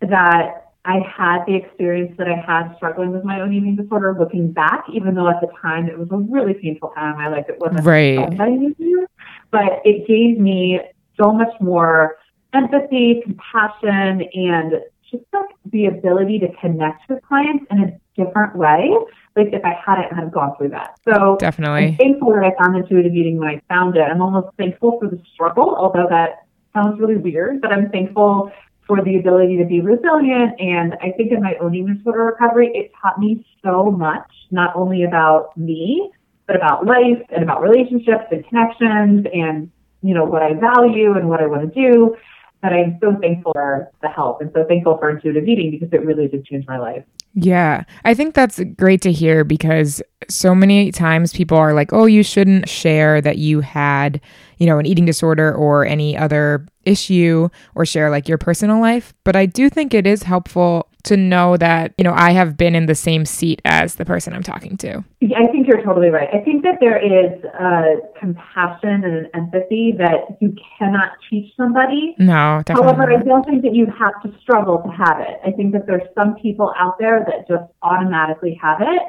that 0.00 0.72
I 0.84 0.98
had 1.16 1.44
the 1.46 1.54
experience 1.54 2.16
that 2.18 2.26
I 2.28 2.34
had 2.44 2.74
struggling 2.76 3.12
with 3.12 3.22
my 3.24 3.40
own 3.40 3.52
eating 3.52 3.76
disorder 3.76 4.16
looking 4.18 4.50
back, 4.52 4.84
even 4.92 5.14
though 5.14 5.28
at 5.28 5.40
the 5.40 5.48
time 5.62 5.86
it 5.86 5.96
was 5.98 6.08
a 6.10 6.16
really 6.16 6.54
painful 6.54 6.88
time 6.96 7.12
in 7.12 7.18
my 7.18 7.28
life. 7.28 7.46
It 7.48 7.60
wasn't 7.60 7.84
Right. 7.84 8.16
fun 8.16 8.36
that 8.36 8.42
I 8.44 8.50
knew 8.50 8.74
to, 8.74 9.06
but 9.52 9.80
it 9.84 10.08
gave 10.08 10.40
me 10.40 10.80
so 11.20 11.30
much 11.30 11.52
more 11.60 12.16
empathy, 12.52 13.20
compassion, 13.22 14.22
and 14.34 14.80
just 15.10 15.24
like 15.32 15.50
the 15.70 15.86
ability 15.86 16.38
to 16.40 16.48
connect 16.60 17.08
with 17.08 17.22
clients 17.22 17.64
in 17.70 17.78
a 17.80 18.00
different 18.16 18.56
way. 18.56 18.90
Like 19.36 19.48
if 19.52 19.64
I 19.64 19.74
hadn't 19.84 20.16
have 20.16 20.32
gone 20.32 20.56
through 20.56 20.70
that. 20.70 20.98
So 21.08 21.36
definitely 21.38 21.86
I'm 21.86 21.96
thankful 21.96 22.32
that 22.32 22.44
I 22.44 22.62
found 22.62 22.76
intuitive 22.76 23.14
eating 23.14 23.38
when 23.38 23.48
I 23.48 23.62
found 23.68 23.96
it. 23.96 24.02
I'm 24.02 24.20
almost 24.20 24.48
thankful 24.56 24.98
for 24.98 25.08
the 25.08 25.20
struggle, 25.32 25.76
although 25.76 26.06
that 26.10 26.46
sounds 26.74 26.98
really 27.00 27.16
weird, 27.16 27.60
but 27.60 27.72
I'm 27.72 27.90
thankful 27.90 28.50
for 28.86 29.04
the 29.04 29.16
ability 29.16 29.58
to 29.58 29.64
be 29.64 29.80
resilient. 29.80 30.58
And 30.58 30.94
I 31.02 31.12
think 31.16 31.30
in 31.30 31.42
my 31.42 31.54
own 31.60 31.74
eating 31.74 31.96
disorder 31.96 32.24
recovery, 32.24 32.70
it 32.74 32.90
taught 33.00 33.18
me 33.18 33.46
so 33.62 33.90
much, 33.90 34.28
not 34.50 34.74
only 34.74 35.04
about 35.04 35.56
me, 35.56 36.10
but 36.46 36.56
about 36.56 36.86
life 36.86 37.22
and 37.28 37.42
about 37.42 37.62
relationships 37.62 38.24
and 38.32 38.44
connections 38.48 39.26
and, 39.32 39.70
you 40.02 40.14
know, 40.14 40.24
what 40.24 40.42
I 40.42 40.54
value 40.54 41.14
and 41.14 41.28
what 41.28 41.40
I 41.40 41.46
want 41.46 41.72
to 41.72 41.80
do. 41.80 42.16
That 42.62 42.72
I'm 42.72 42.98
so 43.00 43.16
thankful 43.20 43.52
for 43.52 43.90
the 44.02 44.08
help 44.08 44.40
and 44.40 44.50
so 44.52 44.64
thankful 44.64 44.98
for 44.98 45.10
intuitive 45.10 45.46
eating 45.46 45.70
because 45.70 45.92
it 45.92 46.04
really 46.04 46.26
did 46.26 46.44
change 46.44 46.66
my 46.66 46.78
life. 46.78 47.04
Yeah. 47.34 47.84
I 48.04 48.14
think 48.14 48.34
that's 48.34 48.60
great 48.76 49.00
to 49.02 49.12
hear 49.12 49.44
because 49.44 50.02
so 50.28 50.54
many 50.56 50.90
times 50.90 51.32
people 51.32 51.56
are 51.56 51.72
like, 51.72 51.92
oh, 51.92 52.06
you 52.06 52.24
shouldn't 52.24 52.68
share 52.68 53.20
that 53.20 53.38
you 53.38 53.60
had, 53.60 54.20
you 54.56 54.66
know, 54.66 54.78
an 54.78 54.86
eating 54.86 55.04
disorder 55.04 55.54
or 55.54 55.86
any 55.86 56.16
other 56.16 56.66
issue 56.84 57.48
or 57.76 57.86
share 57.86 58.10
like 58.10 58.28
your 58.28 58.38
personal 58.38 58.80
life. 58.80 59.14
But 59.22 59.36
I 59.36 59.46
do 59.46 59.70
think 59.70 59.94
it 59.94 60.06
is 60.06 60.24
helpful 60.24 60.87
to 61.08 61.16
know 61.16 61.56
that, 61.56 61.92
you 61.98 62.04
know, 62.04 62.14
I 62.14 62.32
have 62.32 62.56
been 62.56 62.74
in 62.74 62.86
the 62.86 62.94
same 62.94 63.24
seat 63.24 63.60
as 63.64 63.96
the 63.96 64.04
person 64.04 64.32
I'm 64.32 64.42
talking 64.42 64.76
to. 64.78 65.04
Yeah, 65.20 65.38
I 65.38 65.50
think 65.50 65.66
you're 65.66 65.82
totally 65.82 66.10
right. 66.10 66.28
I 66.32 66.38
think 66.38 66.62
that 66.62 66.76
there 66.80 66.98
is 66.98 67.42
a 67.44 67.96
compassion 68.18 69.04
and 69.04 69.28
empathy 69.34 69.94
that 69.98 70.38
you 70.40 70.54
cannot 70.78 71.12
teach 71.28 71.54
somebody. 71.56 72.14
No, 72.18 72.62
definitely. 72.64 72.94
However, 72.94 73.12
I 73.12 73.22
don't 73.22 73.44
think 73.44 73.62
that 73.62 73.74
you 73.74 73.86
have 73.86 74.22
to 74.22 74.38
struggle 74.40 74.82
to 74.82 74.88
have 74.90 75.20
it. 75.20 75.40
I 75.44 75.50
think 75.50 75.72
that 75.72 75.86
there's 75.86 76.08
some 76.14 76.34
people 76.36 76.72
out 76.76 76.98
there 76.98 77.24
that 77.26 77.48
just 77.48 77.64
automatically 77.82 78.58
have 78.62 78.80
it. 78.80 79.02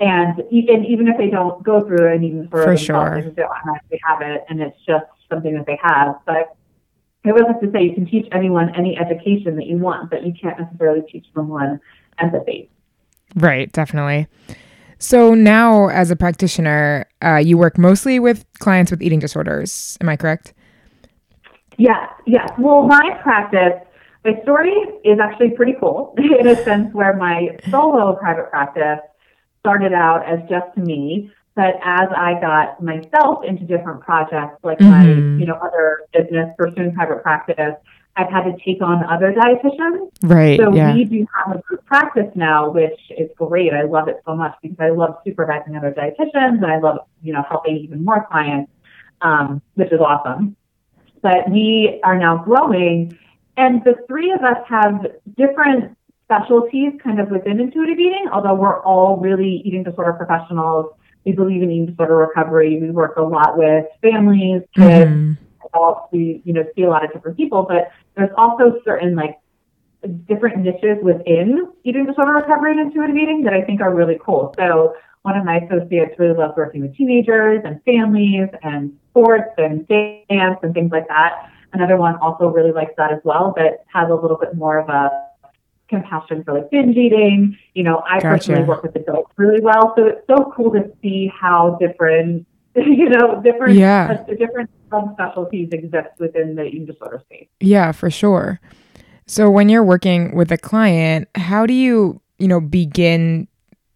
And 0.00 0.42
even, 0.50 0.84
even 0.84 1.08
if 1.08 1.16
they 1.16 1.30
don't 1.30 1.62
go 1.62 1.86
through 1.86 2.12
an 2.12 2.24
eating 2.24 2.44
disorder 2.44 2.64
For 2.64 2.70
themselves, 2.70 3.24
sure. 3.24 3.32
They 3.32 3.42
automatically 3.42 4.00
have 4.04 4.20
it 4.22 4.44
and 4.48 4.60
it's 4.60 4.76
just 4.86 5.06
something 5.28 5.54
that 5.54 5.66
they 5.66 5.78
have. 5.82 6.16
But 6.26 6.55
I 7.28 7.32
would 7.32 7.44
like 7.44 7.60
to 7.60 7.70
say 7.72 7.82
you 7.82 7.94
can 7.94 8.06
teach 8.06 8.26
anyone 8.32 8.74
any 8.76 8.96
education 8.98 9.56
that 9.56 9.66
you 9.66 9.78
want, 9.78 10.10
but 10.10 10.24
you 10.24 10.32
can't 10.40 10.58
necessarily 10.58 11.02
teach 11.10 11.26
someone 11.34 11.80
empathy. 12.18 12.70
Right, 13.34 13.70
definitely. 13.72 14.28
So 14.98 15.34
now, 15.34 15.88
as 15.88 16.10
a 16.10 16.16
practitioner, 16.16 17.06
uh, 17.22 17.36
you 17.36 17.58
work 17.58 17.76
mostly 17.76 18.18
with 18.18 18.44
clients 18.58 18.90
with 18.90 19.02
eating 19.02 19.18
disorders. 19.18 19.98
Am 20.00 20.08
I 20.08 20.16
correct? 20.16 20.54
Yes, 21.76 22.08
yes. 22.26 22.48
Well, 22.58 22.86
my 22.86 23.18
practice, 23.22 23.86
my 24.24 24.40
story 24.42 24.72
is 25.04 25.18
actually 25.20 25.50
pretty 25.50 25.74
cool 25.78 26.14
in 26.38 26.46
a 26.46 26.56
sense 26.64 26.92
where 26.94 27.14
my 27.14 27.58
solo 27.70 28.16
private 28.16 28.50
practice 28.50 29.00
started 29.60 29.92
out 29.92 30.24
as 30.26 30.38
just 30.48 30.76
me. 30.76 31.30
But 31.56 31.80
as 31.82 32.08
I 32.14 32.38
got 32.38 32.82
myself 32.82 33.42
into 33.42 33.64
different 33.64 34.02
projects, 34.02 34.62
like 34.62 34.78
Mhm. 34.78 34.90
my, 34.90 35.04
you 35.40 35.46
know, 35.46 35.54
other 35.54 36.02
business 36.12 36.54
pursuing 36.58 36.92
private 36.94 37.22
practice, 37.22 37.74
I've 38.14 38.28
had 38.28 38.44
to 38.44 38.56
take 38.62 38.82
on 38.82 39.02
other 39.04 39.32
dietitians. 39.32 40.10
Right. 40.22 40.60
So 40.60 40.72
yeah. 40.72 40.94
we 40.94 41.04
do 41.04 41.26
have 41.34 41.56
a 41.56 41.60
group 41.62 41.84
practice 41.86 42.30
now, 42.34 42.70
which 42.70 43.00
is 43.10 43.30
great. 43.36 43.72
I 43.72 43.82
love 43.82 44.08
it 44.08 44.20
so 44.26 44.36
much 44.36 44.54
because 44.62 44.78
I 44.78 44.90
love 44.90 45.16
supervising 45.24 45.76
other 45.76 45.92
dietitians 45.92 46.62
and 46.62 46.66
I 46.66 46.78
love, 46.78 46.98
you 47.22 47.32
know, 47.32 47.42
helping 47.48 47.76
even 47.78 48.04
more 48.04 48.26
clients, 48.30 48.70
um, 49.22 49.62
which 49.74 49.92
is 49.92 50.00
awesome. 50.00 50.56
But 51.22 51.48
we 51.50 52.00
are 52.04 52.18
now 52.18 52.36
growing, 52.36 53.16
and 53.56 53.82
the 53.84 53.96
three 54.06 54.30
of 54.30 54.42
us 54.42 54.58
have 54.68 55.06
different 55.36 55.96
specialties 56.24 56.92
kind 57.02 57.18
of 57.18 57.30
within 57.30 57.60
intuitive 57.60 57.98
eating, 57.98 58.26
although 58.32 58.54
we're 58.54 58.80
all 58.80 59.16
really 59.16 59.62
eating 59.64 59.82
disorder 59.84 60.12
professionals. 60.12 60.86
We 61.26 61.32
believe 61.32 61.62
in 61.62 61.70
eating 61.70 61.86
disorder 61.86 62.16
recovery. 62.16 62.80
We 62.80 62.90
work 62.90 63.16
a 63.16 63.22
lot 63.22 63.58
with 63.58 63.84
families, 64.00 64.62
kids, 64.74 65.10
Mhm. 65.10 65.36
all 65.74 66.08
we 66.12 66.40
you 66.44 66.52
know 66.52 66.64
see 66.76 66.84
a 66.84 66.88
lot 66.88 67.04
of 67.04 67.12
different 67.12 67.36
people, 67.36 67.64
but 67.68 67.90
there's 68.14 68.30
also 68.38 68.80
certain 68.84 69.16
like 69.16 69.36
different 70.28 70.58
niches 70.58 71.02
within 71.02 71.66
eating 71.82 72.06
disorder 72.06 72.32
recovery 72.32 72.70
and 72.70 72.80
intuitive 72.80 73.16
eating 73.16 73.42
that 73.42 73.52
I 73.52 73.62
think 73.62 73.80
are 73.80 73.92
really 73.92 74.18
cool. 74.24 74.54
So 74.56 74.94
one 75.22 75.36
of 75.36 75.44
my 75.44 75.56
associates 75.58 76.16
really 76.20 76.36
loves 76.36 76.56
working 76.56 76.82
with 76.82 76.94
teenagers 76.94 77.62
and 77.64 77.82
families 77.82 78.48
and 78.62 78.96
sports 79.10 79.50
and 79.58 79.86
dance 79.88 80.58
and 80.62 80.72
things 80.72 80.92
like 80.92 81.08
that. 81.08 81.50
Another 81.72 81.96
one 81.96 82.14
also 82.22 82.48
really 82.48 82.70
likes 82.70 82.92
that 82.96 83.10
as 83.12 83.18
well, 83.24 83.52
but 83.56 83.84
has 83.92 84.08
a 84.08 84.14
little 84.14 84.36
bit 84.36 84.54
more 84.54 84.78
of 84.78 84.88
a 84.88 85.25
compassion 85.88 86.42
for 86.44 86.54
like 86.54 86.70
binge 86.70 86.96
eating. 86.96 87.56
You 87.74 87.84
know, 87.84 88.02
I 88.08 88.20
Gotcha. 88.20 88.28
personally 88.28 88.64
work 88.64 88.82
with 88.82 88.96
adults 88.96 89.32
really 89.36 89.60
well, 89.60 89.94
so 89.96 90.06
it's 90.06 90.26
so 90.26 90.52
cool 90.56 90.72
to 90.72 90.90
see 91.02 91.30
how 91.38 91.76
different, 91.80 92.46
you 92.76 93.08
know, 93.08 93.40
different 93.42 93.76
Yeah. 93.76 94.18
uh, 94.28 94.34
different 94.34 94.70
subspecialties 94.90 95.72
exist 95.72 96.10
within 96.18 96.54
the 96.54 96.64
eating 96.64 96.86
disorder 96.86 97.20
space. 97.26 97.48
Yeah, 97.60 97.92
for 97.92 98.10
sure. 98.10 98.60
So 99.26 99.50
when 99.50 99.68
you're 99.68 99.84
working 99.84 100.36
with 100.36 100.52
a 100.52 100.58
client, 100.58 101.28
how 101.34 101.66
do 101.66 101.74
you, 101.74 102.20
you 102.38 102.46
know, 102.46 102.60
begin 102.60 103.48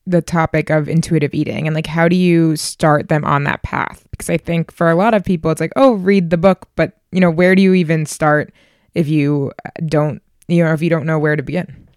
the 0.07 0.21
topic 0.21 0.71
of 0.71 0.89
intuitive 0.89 1.33
eating 1.33 1.67
and 1.69 1.75
like 1.77 1.87
how 1.87 2.09
do 2.09 2.17
you 2.17 2.57
start 2.57 3.09
them 3.09 3.25
on 3.25 3.45
that 3.45 3.63
path? 3.63 4.05
Because 4.11 4.29
I 4.29 4.37
think 4.37 4.73
for 4.73 4.91
a 4.91 4.97
lot 4.97 5.15
of 5.15 5.23
people 5.25 5.51
it's 5.51 5.61
like, 5.61 5.73
"Oh, 5.77 5.93
read 5.93 6.31
the 6.31 6.37
book," 6.37 6.69
but 6.75 6.95
you 7.13 7.21
know, 7.21 7.31
where 7.31 7.55
do 7.55 7.63
you 7.63 7.75
even 7.75 8.07
start 8.07 8.53
if 8.95 9.09
you 9.09 9.53
don't, 9.87 10.21
you 10.51 10.65
know, 10.65 10.73
if 10.73 10.83
you 10.83 10.91
don't 10.91 11.07
know 11.07 11.19
where 11.19 11.37
to 11.37 11.43
begin? 11.43 11.89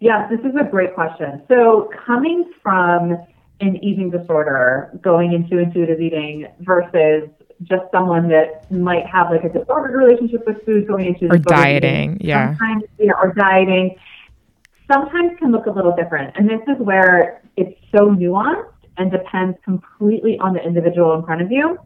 Yes, 0.00 0.30
this 0.30 0.40
is 0.40 0.56
a 0.58 0.64
great 0.64 0.94
question. 0.94 1.42
So, 1.48 1.90
coming 2.06 2.50
from 2.62 3.18
an 3.60 3.76
eating 3.84 4.10
disorder, 4.10 4.90
going 5.02 5.32
into 5.32 5.58
intuitive 5.58 6.00
eating 6.00 6.46
versus 6.60 7.28
just 7.62 7.82
someone 7.92 8.28
that 8.28 8.70
might 8.70 9.06
have 9.06 9.30
like 9.30 9.44
a 9.44 9.50
disordered 9.50 9.94
relationship 9.94 10.46
with 10.46 10.64
food 10.64 10.88
going 10.88 11.06
into 11.06 11.26
Or 11.26 11.36
dieting, 11.36 12.14
eating, 12.14 12.26
yeah. 12.26 12.56
sometimes, 12.56 12.84
yeah, 12.98 13.12
or 13.22 13.34
dieting, 13.34 13.96
sometimes 14.90 15.38
can 15.38 15.52
look 15.52 15.66
a 15.66 15.70
little 15.70 15.94
different. 15.94 16.34
And 16.36 16.48
this 16.48 16.60
is 16.68 16.76
where 16.78 17.42
it's 17.56 17.78
so 17.94 18.10
nuanced 18.10 18.72
and 18.96 19.10
depends 19.10 19.58
completely 19.64 20.38
on 20.38 20.54
the 20.54 20.62
individual 20.64 21.14
in 21.14 21.24
front 21.24 21.42
of 21.42 21.52
you. 21.52 21.78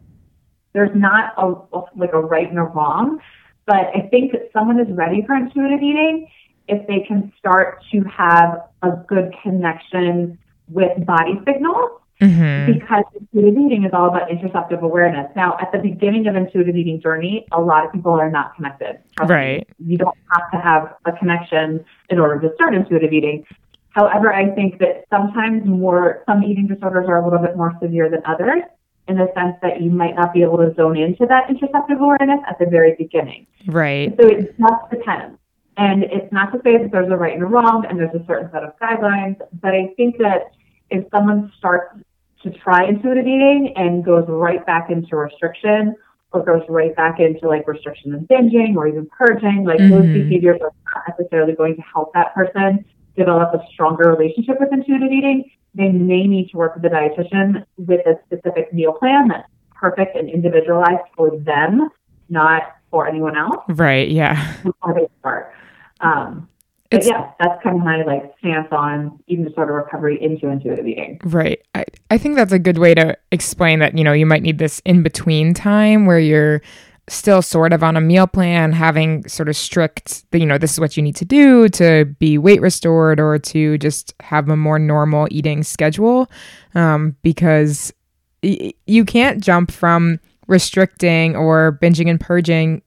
There's 0.73 0.95
not 0.95 1.33
a 1.37 1.77
like 1.95 2.13
a 2.13 2.19
right 2.19 2.49
and 2.49 2.59
a 2.59 2.63
wrong, 2.63 3.19
but 3.65 3.89
I 3.95 4.07
think 4.11 4.31
that 4.31 4.49
someone 4.53 4.79
is 4.79 4.87
ready 4.91 5.23
for 5.25 5.35
intuitive 5.35 5.81
eating 5.81 6.27
if 6.67 6.85
they 6.87 6.99
can 7.07 7.31
start 7.37 7.83
to 7.91 8.01
have 8.03 8.61
a 8.81 8.91
good 9.07 9.33
connection 9.43 10.37
with 10.69 11.05
body 11.05 11.39
signals 11.45 11.91
Mhm. 12.21 12.73
because 12.73 13.03
intuitive 13.19 13.59
eating 13.59 13.83
is 13.83 13.91
all 13.93 14.07
about 14.07 14.29
interoceptive 14.29 14.81
awareness. 14.81 15.29
Now, 15.35 15.57
at 15.59 15.71
the 15.71 15.79
beginning 15.79 16.27
of 16.27 16.35
intuitive 16.35 16.75
eating 16.75 16.99
journey, 17.01 17.45
a 17.51 17.59
lot 17.59 17.85
of 17.85 17.91
people 17.91 18.13
are 18.13 18.31
not 18.31 18.55
connected. 18.55 18.97
Right. 19.27 19.67
You 19.79 19.97
don't 19.97 20.17
have 20.31 20.51
to 20.51 20.57
have 20.57 20.93
a 21.05 21.11
connection 21.11 21.83
in 22.09 22.19
order 22.19 22.39
to 22.47 22.53
start 22.55 22.73
intuitive 22.73 23.11
eating. 23.11 23.45
However, 23.89 24.33
I 24.33 24.49
think 24.49 24.79
that 24.79 25.05
sometimes 25.09 25.65
more 25.65 26.23
some 26.25 26.43
eating 26.43 26.67
disorders 26.67 27.07
are 27.07 27.17
a 27.17 27.23
little 27.23 27.39
bit 27.39 27.55
more 27.57 27.73
severe 27.81 28.09
than 28.09 28.21
others 28.25 28.63
in 29.07 29.17
the 29.17 29.31
sense 29.35 29.55
that 29.61 29.81
you 29.81 29.91
might 29.91 30.15
not 30.15 30.33
be 30.33 30.41
able 30.41 30.57
to 30.57 30.73
zone 30.75 30.97
into 30.97 31.25
that 31.27 31.47
interoceptive 31.47 31.99
awareness 31.99 32.39
at 32.47 32.57
the 32.59 32.65
very 32.65 32.95
beginning. 32.97 33.45
Right. 33.67 34.15
So 34.19 34.27
it 34.27 34.55
just 34.57 34.89
depends. 34.89 35.37
And 35.77 36.03
it's 36.03 36.31
not 36.31 36.51
to 36.53 36.61
say 36.63 36.77
that 36.77 36.91
there's 36.91 37.11
a 37.11 37.15
right 37.15 37.33
and 37.33 37.43
a 37.43 37.45
wrong 37.45 37.85
and 37.87 37.99
there's 37.99 38.15
a 38.15 38.25
certain 38.25 38.49
set 38.51 38.63
of 38.63 38.71
guidelines, 38.81 39.37
but 39.61 39.73
I 39.73 39.93
think 39.97 40.17
that 40.19 40.51
if 40.89 41.05
someone 41.11 41.51
starts 41.57 41.99
to 42.43 42.51
try 42.51 42.87
intuitive 42.87 43.25
eating 43.25 43.73
and 43.75 44.03
goes 44.03 44.25
right 44.27 44.65
back 44.65 44.89
into 44.89 45.15
restriction 45.15 45.95
or 46.31 46.43
goes 46.43 46.61
right 46.69 46.95
back 46.95 47.19
into 47.19 47.47
like 47.47 47.67
restriction 47.67 48.13
and 48.13 48.27
binging 48.27 48.75
or 48.75 48.87
even 48.87 49.07
purging, 49.07 49.65
like 49.65 49.79
mm-hmm. 49.79 49.89
those 49.89 50.23
behaviors 50.23 50.59
are 50.61 50.71
not 50.93 51.03
necessarily 51.19 51.53
going 51.53 51.75
to 51.75 51.81
help 51.81 52.13
that 52.13 52.33
person 52.33 52.85
develop 53.17 53.53
a 53.53 53.59
stronger 53.73 54.09
relationship 54.09 54.57
with 54.59 54.71
intuitive 54.71 55.11
eating. 55.11 55.49
They 55.75 55.89
may 55.89 56.25
need 56.25 56.49
to 56.51 56.57
work 56.57 56.75
with 56.75 56.85
a 56.85 56.89
dietitian 56.89 57.65
with 57.77 57.99
a 58.07 58.17
specific 58.25 58.73
meal 58.73 58.93
plan 58.93 59.27
that's 59.27 59.47
perfect 59.73 60.15
and 60.15 60.29
individualized 60.29 61.03
for 61.15 61.37
them, 61.37 61.89
not 62.29 62.63
for 62.89 63.07
anyone 63.07 63.37
else. 63.37 63.61
Right. 63.67 64.09
Yeah. 64.09 64.55
Before 64.63 64.93
they 64.93 65.07
start. 65.19 65.53
Um, 65.99 66.47
but 66.91 67.05
yeah, 67.05 67.31
that's 67.39 67.61
kind 67.61 67.75
of 67.77 67.83
my 67.83 68.03
like 68.03 68.33
stance 68.39 68.67
on 68.71 69.19
eating 69.27 69.43
disorder 69.43 69.73
recovery 69.73 70.21
into 70.21 70.47
intuitive 70.47 70.87
eating. 70.87 71.19
Right. 71.25 71.61
I, 71.73 71.83
I 72.09 72.17
think 72.17 72.35
that's 72.35 72.53
a 72.53 72.59
good 72.59 72.77
way 72.77 72.93
to 72.93 73.17
explain 73.31 73.79
that, 73.79 73.97
you 73.97 74.03
know, 74.03 74.13
you 74.13 74.25
might 74.25 74.43
need 74.43 74.59
this 74.59 74.81
in 74.85 75.03
between 75.03 75.53
time 75.53 76.05
where 76.05 76.19
you're 76.19 76.61
still 77.07 77.41
sort 77.41 77.71
of 77.71 77.83
on 77.83 77.95
a 77.95 78.01
meal 78.01 78.25
plan, 78.27 78.71
having 78.71 79.27
sort 79.27 79.47
of 79.47 79.55
strict, 79.55 80.25
you 80.31 80.45
know, 80.45 80.57
this 80.57 80.73
is 80.73 80.79
what 80.79 80.97
you 80.97 81.03
need 81.03 81.15
to 81.15 81.25
do 81.25 81.69
to 81.69 82.05
be 82.19 82.37
weight 82.37 82.61
restored 82.61 83.19
or 83.19 83.37
to 83.37 83.77
just 83.77 84.13
have 84.21 84.49
a 84.49 84.57
more 84.57 84.79
normal 84.79 85.27
eating 85.29 85.63
schedule. 85.63 86.29
Um, 86.73 87.15
because 87.21 87.93
y- 88.41 88.73
you 88.87 89.05
can't 89.05 89.43
jump 89.43 89.71
from 89.71 90.19
restricting 90.47 91.35
or 91.35 91.77
binging 91.81 92.09
and 92.09 92.19
purging 92.19 92.81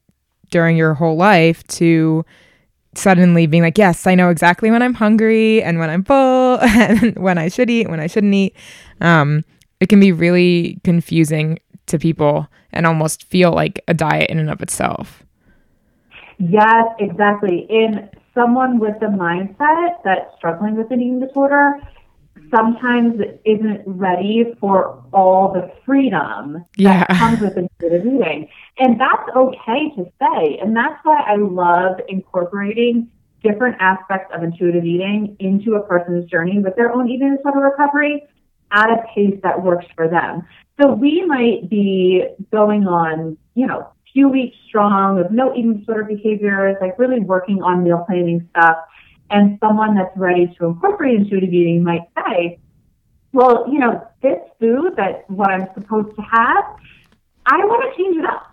during 0.49 0.75
your 0.75 0.93
whole 0.93 1.15
life 1.15 1.65
to 1.67 2.25
suddenly 2.95 3.45
being 3.45 3.63
like, 3.63 3.77
yes, 3.77 4.05
I 4.05 4.15
know 4.15 4.29
exactly 4.29 4.71
when 4.71 4.81
I'm 4.81 4.95
hungry 4.95 5.63
and 5.63 5.79
when 5.79 5.89
I'm 5.89 6.03
full 6.03 6.59
and 6.61 7.15
when 7.17 7.37
I 7.37 7.47
should 7.47 7.69
eat, 7.69 7.89
when 7.89 7.99
I 7.99 8.07
shouldn't 8.07 8.33
eat. 8.33 8.55
Um, 8.99 9.45
it 9.79 9.87
can 9.87 9.99
be 10.01 10.11
really 10.11 10.79
confusing 10.83 11.59
to 11.89 11.99
people 11.99 12.47
and 12.71 12.85
almost 12.85 13.23
feel 13.25 13.51
like 13.51 13.83
a 13.87 13.93
diet 13.93 14.29
in 14.29 14.39
and 14.39 14.49
of 14.49 14.61
itself. 14.61 15.23
Yes, 16.37 16.85
exactly. 16.99 17.67
In 17.69 18.09
someone 18.33 18.79
with 18.79 18.99
the 18.99 19.07
mindset 19.07 20.01
that's 20.03 20.33
struggling 20.37 20.75
with 20.75 20.89
an 20.91 21.01
eating 21.01 21.19
disorder, 21.19 21.75
sometimes 22.49 23.19
isn't 23.45 23.81
ready 23.85 24.45
for 24.59 25.03
all 25.13 25.51
the 25.51 25.71
freedom 25.85 26.65
yeah. 26.77 26.99
that 26.99 27.09
comes 27.17 27.41
with 27.41 27.57
intuitive 27.57 28.05
eating. 28.05 28.47
And 28.77 28.99
that's 28.99 29.29
okay 29.35 29.91
to 29.97 30.05
say. 30.19 30.57
And 30.61 30.75
that's 30.75 30.99
why 31.03 31.21
I 31.27 31.35
love 31.35 31.99
incorporating 32.07 33.11
different 33.43 33.77
aspects 33.79 34.33
of 34.33 34.43
intuitive 34.43 34.83
eating 34.83 35.35
into 35.39 35.75
a 35.75 35.81
person's 35.85 36.29
journey 36.29 36.59
with 36.59 36.75
their 36.75 36.91
own 36.93 37.09
eating 37.09 37.35
disorder 37.35 37.59
recovery 37.59 38.23
at 38.71 38.89
a 38.89 39.03
pace 39.13 39.39
that 39.43 39.61
works 39.61 39.85
for 39.95 40.07
them. 40.07 40.45
So 40.79 40.93
we 40.93 41.25
might 41.25 41.69
be 41.69 42.25
going 42.51 42.87
on, 42.87 43.37
you 43.55 43.67
know, 43.67 43.91
few 44.13 44.29
weeks 44.29 44.55
strong 44.67 45.19
of 45.19 45.31
no 45.31 45.53
eating 45.53 45.79
disorder 45.79 46.03
behaviors, 46.03 46.75
like 46.81 46.97
really 46.97 47.19
working 47.19 47.61
on 47.61 47.83
meal 47.83 48.03
planning 48.07 48.47
stuff 48.51 48.77
and 49.29 49.57
someone 49.59 49.95
that's 49.95 50.15
ready 50.17 50.47
to 50.57 50.65
incorporate 50.65 51.15
intuitive 51.15 51.53
eating 51.53 51.83
might 51.83 52.01
say, 52.17 52.59
well, 53.31 53.65
you 53.71 53.79
know, 53.79 54.07
this 54.21 54.39
food 54.59 54.95
that 54.97 55.29
what 55.29 55.51
I'm 55.51 55.67
supposed 55.75 56.15
to 56.15 56.21
have, 56.21 56.63
I 57.45 57.57
want 57.65 57.93
to 57.93 58.01
change 58.01 58.17
it 58.17 58.25
up. 58.25 58.45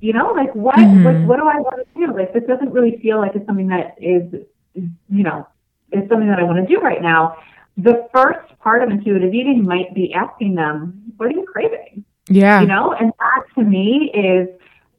You 0.00 0.12
know, 0.12 0.32
like 0.32 0.54
what, 0.54 0.76
mm-hmm. 0.76 1.04
like, 1.04 1.28
what 1.28 1.36
do 1.38 1.46
I 1.46 1.56
want 1.56 1.86
to 1.86 2.06
do? 2.06 2.14
Like 2.14 2.32
this 2.32 2.44
doesn't 2.46 2.72
really 2.72 2.98
feel 3.02 3.18
like 3.18 3.32
it's 3.34 3.46
something 3.46 3.68
that 3.68 3.96
is, 3.98 4.24
you 4.74 5.22
know, 5.22 5.46
is 5.92 6.08
something 6.08 6.28
that 6.28 6.38
I 6.38 6.42
want 6.42 6.66
to 6.66 6.74
do 6.74 6.80
right 6.80 7.02
now. 7.02 7.36
The 7.76 8.08
first 8.12 8.58
part 8.58 8.82
of 8.82 8.90
intuitive 8.90 9.32
eating 9.32 9.64
might 9.64 9.94
be 9.94 10.12
asking 10.12 10.54
them, 10.54 11.12
what 11.16 11.26
are 11.26 11.32
you 11.32 11.46
craving? 11.50 12.04
Yeah. 12.28 12.60
You 12.60 12.66
know, 12.66 12.92
and 12.92 13.12
that 13.18 13.44
to 13.56 13.64
me 13.64 14.10
is 14.14 14.48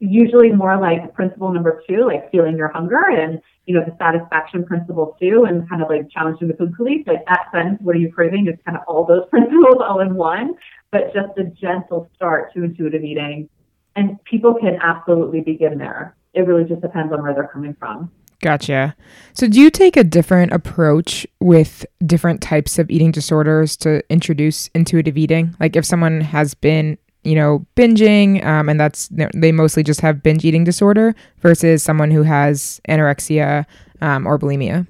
usually 0.00 0.50
more 0.50 0.78
like 0.80 1.14
principle 1.14 1.52
number 1.52 1.82
two, 1.88 2.04
like 2.06 2.30
feeling 2.32 2.56
your 2.56 2.68
hunger 2.68 3.02
and, 3.08 3.40
you 3.66 3.74
know, 3.74 3.84
the 3.84 3.96
satisfaction 3.98 4.64
principle 4.64 5.16
too, 5.20 5.44
and 5.48 5.68
kind 5.68 5.80
of 5.80 5.88
like 5.88 6.10
challenging 6.10 6.48
the 6.48 6.54
food 6.54 6.74
police. 6.74 7.06
Like 7.06 7.24
that 7.26 7.46
sense, 7.52 7.78
what 7.80 7.94
are 7.94 8.00
you 8.00 8.12
craving 8.12 8.48
is 8.48 8.58
kind 8.64 8.76
of 8.76 8.82
all 8.88 9.06
those 9.06 9.24
principles 9.30 9.76
all 9.80 10.00
in 10.00 10.14
one, 10.14 10.54
but 10.90 11.14
just 11.14 11.38
a 11.38 11.44
gentle 11.44 12.10
start 12.14 12.52
to 12.54 12.64
intuitive 12.64 13.04
eating. 13.04 13.48
And 13.94 14.22
people 14.24 14.54
can 14.54 14.78
absolutely 14.82 15.40
begin 15.40 15.78
there. 15.78 16.16
It 16.34 16.46
really 16.46 16.64
just 16.64 16.80
depends 16.80 17.12
on 17.12 17.22
where 17.22 17.34
they're 17.34 17.50
coming 17.52 17.76
from. 17.78 18.10
Gotcha. 18.42 18.94
So, 19.32 19.48
do 19.48 19.60
you 19.60 19.70
take 19.70 19.96
a 19.96 20.04
different 20.04 20.52
approach 20.52 21.26
with 21.40 21.86
different 22.04 22.42
types 22.42 22.78
of 22.78 22.90
eating 22.90 23.12
disorders 23.12 23.76
to 23.78 24.02
introduce 24.10 24.68
intuitive 24.74 25.16
eating? 25.16 25.56
Like, 25.60 25.76
if 25.76 25.86
someone 25.86 26.20
has 26.20 26.52
been 26.52 26.98
you 27.24 27.36
know, 27.36 27.64
binging, 27.76 28.44
um, 28.44 28.68
and 28.68 28.80
that's 28.80 29.08
they 29.08 29.52
mostly 29.52 29.82
just 29.82 30.00
have 30.00 30.22
binge 30.22 30.44
eating 30.44 30.64
disorder 30.64 31.14
versus 31.38 31.82
someone 31.82 32.10
who 32.10 32.24
has 32.24 32.80
anorexia 32.88 33.64
um, 34.00 34.26
or 34.26 34.38
bulimia? 34.38 34.86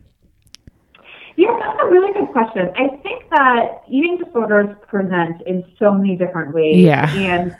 Yeah, 1.36 1.54
that's 1.60 1.78
a 1.82 1.86
really 1.90 2.12
good 2.14 2.32
question. 2.32 2.70
I 2.76 2.96
think 3.02 3.28
that 3.30 3.82
eating 3.88 4.18
disorders 4.22 4.74
present 4.88 5.42
in 5.46 5.64
so 5.78 5.92
many 5.92 6.16
different 6.16 6.54
ways. 6.54 6.78
Yeah. 6.78 7.12
And 7.14 7.56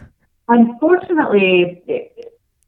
unfortunately, 0.49 1.83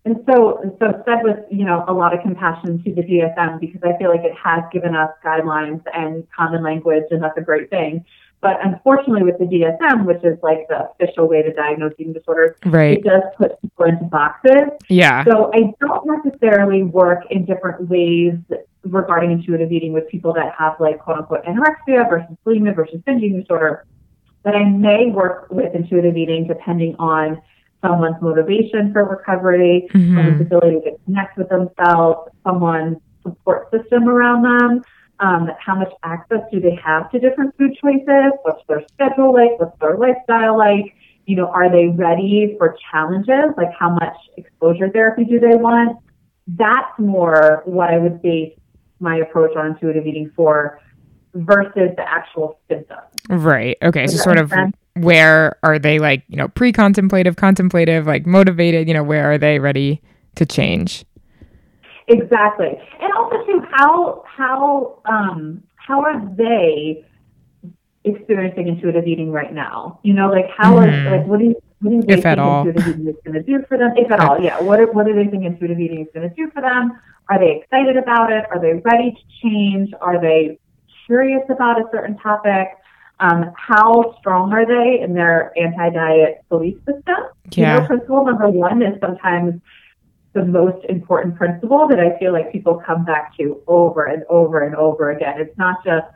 and 0.04 0.16
so, 0.28 0.76
so 0.78 1.02
said 1.06 1.22
with, 1.22 1.38
you 1.50 1.64
know, 1.64 1.84
a 1.88 1.92
lot 1.92 2.12
of 2.12 2.20
compassion 2.20 2.82
to 2.84 2.94
the 2.94 3.02
DSM 3.02 3.58
because 3.58 3.80
I 3.82 3.96
feel 3.96 4.10
like 4.10 4.24
it 4.24 4.36
has 4.36 4.62
given 4.70 4.94
us 4.94 5.10
guidelines 5.24 5.82
and 5.94 6.26
common 6.36 6.62
language, 6.62 7.04
and 7.10 7.22
that's 7.22 7.38
a 7.38 7.42
great 7.42 7.70
thing. 7.70 8.04
But 8.42 8.58
unfortunately, 8.62 9.22
with 9.22 9.38
the 9.38 9.46
DSM, 9.46 10.04
which 10.04 10.22
is 10.22 10.38
like 10.42 10.68
the 10.68 10.90
official 10.90 11.26
way 11.26 11.40
to 11.40 11.50
diagnose 11.54 11.94
eating 11.98 12.12
disorders, 12.12 12.54
right. 12.66 12.98
it 12.98 13.04
does 13.04 13.22
put 13.38 13.58
people 13.62 13.86
into 13.86 14.04
boxes. 14.04 14.68
Yeah. 14.90 15.24
So 15.24 15.50
I 15.54 15.72
don't 15.80 16.22
necessarily 16.22 16.82
work 16.82 17.22
in 17.30 17.46
different 17.46 17.88
ways 17.88 18.34
regarding 18.82 19.32
intuitive 19.32 19.72
eating 19.72 19.94
with 19.94 20.06
people 20.10 20.34
that 20.34 20.52
have 20.58 20.74
like 20.78 20.98
quote 20.98 21.16
unquote 21.16 21.42
anorexia 21.46 22.06
versus 22.06 22.36
bulimia 22.44 22.76
versus 22.76 23.00
binge 23.06 23.22
eating 23.22 23.40
disorder. 23.40 23.86
But 24.42 24.54
I 24.54 24.64
may 24.64 25.06
work 25.06 25.46
with 25.50 25.74
intuitive 25.74 26.18
eating 26.18 26.46
depending 26.46 26.96
on 26.98 27.40
someone's 27.84 28.20
motivation 28.22 28.92
for 28.92 29.04
recovery, 29.04 29.88
mm-hmm. 29.92 30.16
someone's 30.16 30.40
ability 30.40 30.80
to 30.84 30.96
connect 31.04 31.36
with 31.36 31.48
themselves, 31.48 32.30
someone's 32.42 32.96
support 33.22 33.70
system 33.70 34.08
around 34.08 34.42
them 34.42 34.82
um, 35.20 35.48
how 35.58 35.76
much 35.76 35.92
access 36.02 36.40
do 36.52 36.60
they 36.60 36.76
have 36.84 37.10
to 37.10 37.18
different 37.18 37.56
food 37.56 37.76
choices? 37.80 38.32
What's 38.42 38.62
their 38.68 38.82
schedule 38.92 39.32
like? 39.32 39.58
What's 39.58 39.78
their 39.80 39.96
lifestyle 39.96 40.58
like? 40.58 40.94
You 41.26 41.36
know, 41.36 41.46
are 41.48 41.70
they 41.70 41.88
ready 41.88 42.54
for 42.58 42.76
challenges? 42.90 43.54
Like 43.56 43.72
how 43.78 43.90
much 43.90 44.16
exposure 44.36 44.90
therapy 44.90 45.24
do 45.24 45.38
they 45.38 45.56
want? 45.56 45.98
That's 46.46 46.98
more 46.98 47.62
what 47.64 47.90
I 47.90 47.98
would 47.98 48.20
base 48.20 48.52
my 49.00 49.16
approach 49.16 49.56
on 49.56 49.66
intuitive 49.66 50.06
eating 50.06 50.30
for 50.36 50.80
versus 51.34 51.90
the 51.96 52.04
actual 52.06 52.58
symptoms. 52.68 53.08
Right. 53.28 53.78
Okay. 53.82 54.06
Does 54.06 54.16
so 54.18 54.24
sort 54.24 54.38
of 54.38 54.50
sense? 54.50 54.76
Where 54.96 55.58
are 55.62 55.78
they 55.78 55.98
like, 55.98 56.24
you 56.28 56.36
know, 56.36 56.48
pre-contemplative, 56.48 57.36
contemplative, 57.36 58.06
like 58.06 58.26
motivated, 58.26 58.88
you 58.88 58.94
know, 58.94 59.02
where 59.02 59.30
are 59.30 59.38
they 59.38 59.58
ready 59.58 60.00
to 60.36 60.46
change? 60.46 61.04
Exactly. 62.08 62.78
And 63.00 63.12
also 63.14 63.44
too, 63.46 63.62
how 63.72 64.24
how 64.26 65.00
um 65.06 65.62
how 65.76 66.02
are 66.02 66.20
they 66.36 67.04
experiencing 68.04 68.68
intuitive 68.68 69.06
eating 69.06 69.32
right 69.32 69.52
now? 69.52 69.98
You 70.02 70.12
know, 70.14 70.30
like 70.30 70.46
how 70.56 70.74
mm-hmm. 70.74 71.06
are 71.06 71.18
like 71.18 71.26
what 71.26 71.38
do 71.38 71.46
you 71.46 71.62
what 71.80 71.90
do 71.90 71.96
you 71.96 72.02
if 72.08 72.22
think 72.22 72.38
intuitive 72.38 72.88
eating 72.88 73.08
is 73.08 73.16
going 73.24 73.34
to 73.34 73.42
do 73.42 73.64
for 73.68 73.78
them? 73.78 73.92
If 73.96 74.10
at 74.10 74.20
all, 74.20 74.40
yeah. 74.40 74.60
What 74.60 74.80
are, 74.80 74.90
what 74.92 75.06
do 75.06 75.14
they 75.14 75.26
think 75.26 75.44
intuitive 75.44 75.78
eating 75.78 76.00
is 76.00 76.08
going 76.14 76.28
to 76.28 76.34
do 76.34 76.50
for 76.50 76.62
them? 76.62 76.98
Are 77.28 77.38
they 77.38 77.60
excited 77.60 77.96
about 77.96 78.32
it? 78.32 78.44
Are 78.50 78.60
they 78.60 78.74
ready 78.74 79.12
to 79.12 79.20
change? 79.42 79.90
Are 80.00 80.20
they 80.20 80.58
curious 81.06 81.42
about 81.50 81.80
a 81.80 81.84
certain 81.92 82.16
topic? 82.18 82.68
Um, 83.20 83.52
how 83.56 84.16
strong 84.18 84.52
are 84.52 84.66
they 84.66 85.02
in 85.02 85.14
their 85.14 85.52
anti-diet 85.56 86.44
belief 86.48 86.76
system? 86.78 87.16
Yeah. 87.52 87.74
You 87.74 87.80
know, 87.80 87.86
principle 87.86 88.24
number 88.24 88.48
one 88.48 88.82
is 88.82 88.98
sometimes 89.00 89.60
the 90.32 90.44
most 90.44 90.84
important 90.86 91.36
principle 91.36 91.86
that 91.88 92.00
I 92.00 92.18
feel 92.18 92.32
like 92.32 92.50
people 92.50 92.82
come 92.84 93.04
back 93.04 93.36
to 93.36 93.62
over 93.68 94.06
and 94.06 94.24
over 94.28 94.62
and 94.62 94.74
over 94.74 95.10
again. 95.12 95.40
It's 95.40 95.56
not 95.56 95.84
just 95.84 96.06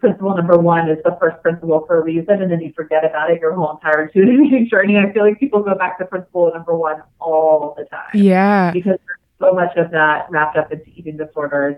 principle 0.00 0.36
number 0.36 0.58
one 0.58 0.88
is 0.90 0.98
the 1.02 1.16
first 1.18 1.42
principle 1.42 1.84
for 1.86 1.98
a 1.98 2.04
reason, 2.04 2.42
and 2.42 2.52
then 2.52 2.60
you 2.60 2.72
forget 2.76 3.04
about 3.04 3.30
it 3.30 3.40
your 3.40 3.54
whole 3.54 3.72
entire 3.72 4.04
intuitive 4.04 4.40
eating 4.46 4.68
journey. 4.68 4.98
I 4.98 5.10
feel 5.12 5.24
like 5.24 5.40
people 5.40 5.62
go 5.62 5.74
back 5.74 5.98
to 5.98 6.04
principle 6.04 6.50
number 6.54 6.76
one 6.76 7.02
all 7.18 7.74
the 7.76 7.84
time. 7.84 8.10
Yeah. 8.12 8.70
Because 8.70 8.98
there's 9.06 9.18
so 9.40 9.54
much 9.54 9.76
of 9.76 9.90
that 9.92 10.26
wrapped 10.30 10.56
up 10.56 10.70
into 10.72 10.86
eating 10.94 11.16
disorders 11.16 11.76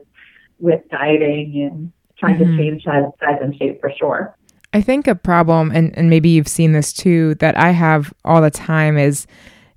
with 0.58 0.82
dieting 0.90 1.62
and 1.62 1.92
trying 2.18 2.36
mm-hmm. 2.36 2.56
to 2.56 2.62
change 2.62 2.84
size, 2.84 3.04
size 3.20 3.38
and 3.40 3.56
shape 3.56 3.80
for 3.80 3.92
sure. 3.96 4.36
I 4.72 4.80
think 4.80 5.06
a 5.06 5.14
problem, 5.14 5.72
and, 5.72 5.96
and 5.98 6.08
maybe 6.08 6.28
you've 6.28 6.48
seen 6.48 6.72
this 6.72 6.92
too, 6.92 7.34
that 7.36 7.56
I 7.56 7.70
have 7.70 8.12
all 8.24 8.40
the 8.40 8.50
time 8.50 8.96
is 8.96 9.26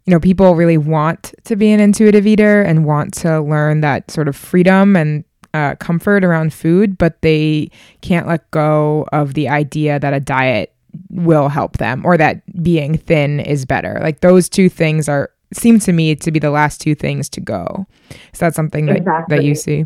you 0.05 0.11
know, 0.11 0.19
people 0.19 0.55
really 0.55 0.77
want 0.77 1.33
to 1.45 1.55
be 1.55 1.71
an 1.71 1.79
intuitive 1.79 2.27
eater 2.27 2.61
and 2.61 2.85
want 2.85 3.13
to 3.13 3.41
learn 3.41 3.81
that 3.81 4.11
sort 4.11 4.27
of 4.27 4.35
freedom 4.35 4.95
and 4.95 5.23
uh, 5.53 5.75
comfort 5.75 6.25
around 6.25 6.53
food, 6.53 6.97
but 6.97 7.21
they 7.21 7.69
can't 8.01 8.27
let 8.27 8.49
go 8.51 9.07
of 9.13 9.33
the 9.33 9.47
idea 9.47 9.99
that 9.99 10.13
a 10.13 10.19
diet 10.19 10.73
will 11.09 11.47
help 11.47 11.77
them 11.77 12.05
or 12.05 12.17
that 12.17 12.41
being 12.61 12.97
thin 12.97 13.39
is 13.39 13.65
better. 13.65 13.99
Like 14.01 14.19
those 14.21 14.49
two 14.49 14.67
things 14.67 15.07
are 15.07 15.31
seem 15.53 15.79
to 15.79 15.93
me 15.93 16.15
to 16.15 16.31
be 16.31 16.39
the 16.39 16.49
last 16.49 16.81
two 16.81 16.95
things 16.95 17.29
to 17.29 17.39
go. 17.39 17.85
Is 18.33 18.39
that 18.39 18.55
something 18.55 18.87
that, 18.87 18.97
Exactly. 18.97 19.35
that 19.37 19.43
you 19.43 19.55
see? 19.55 19.85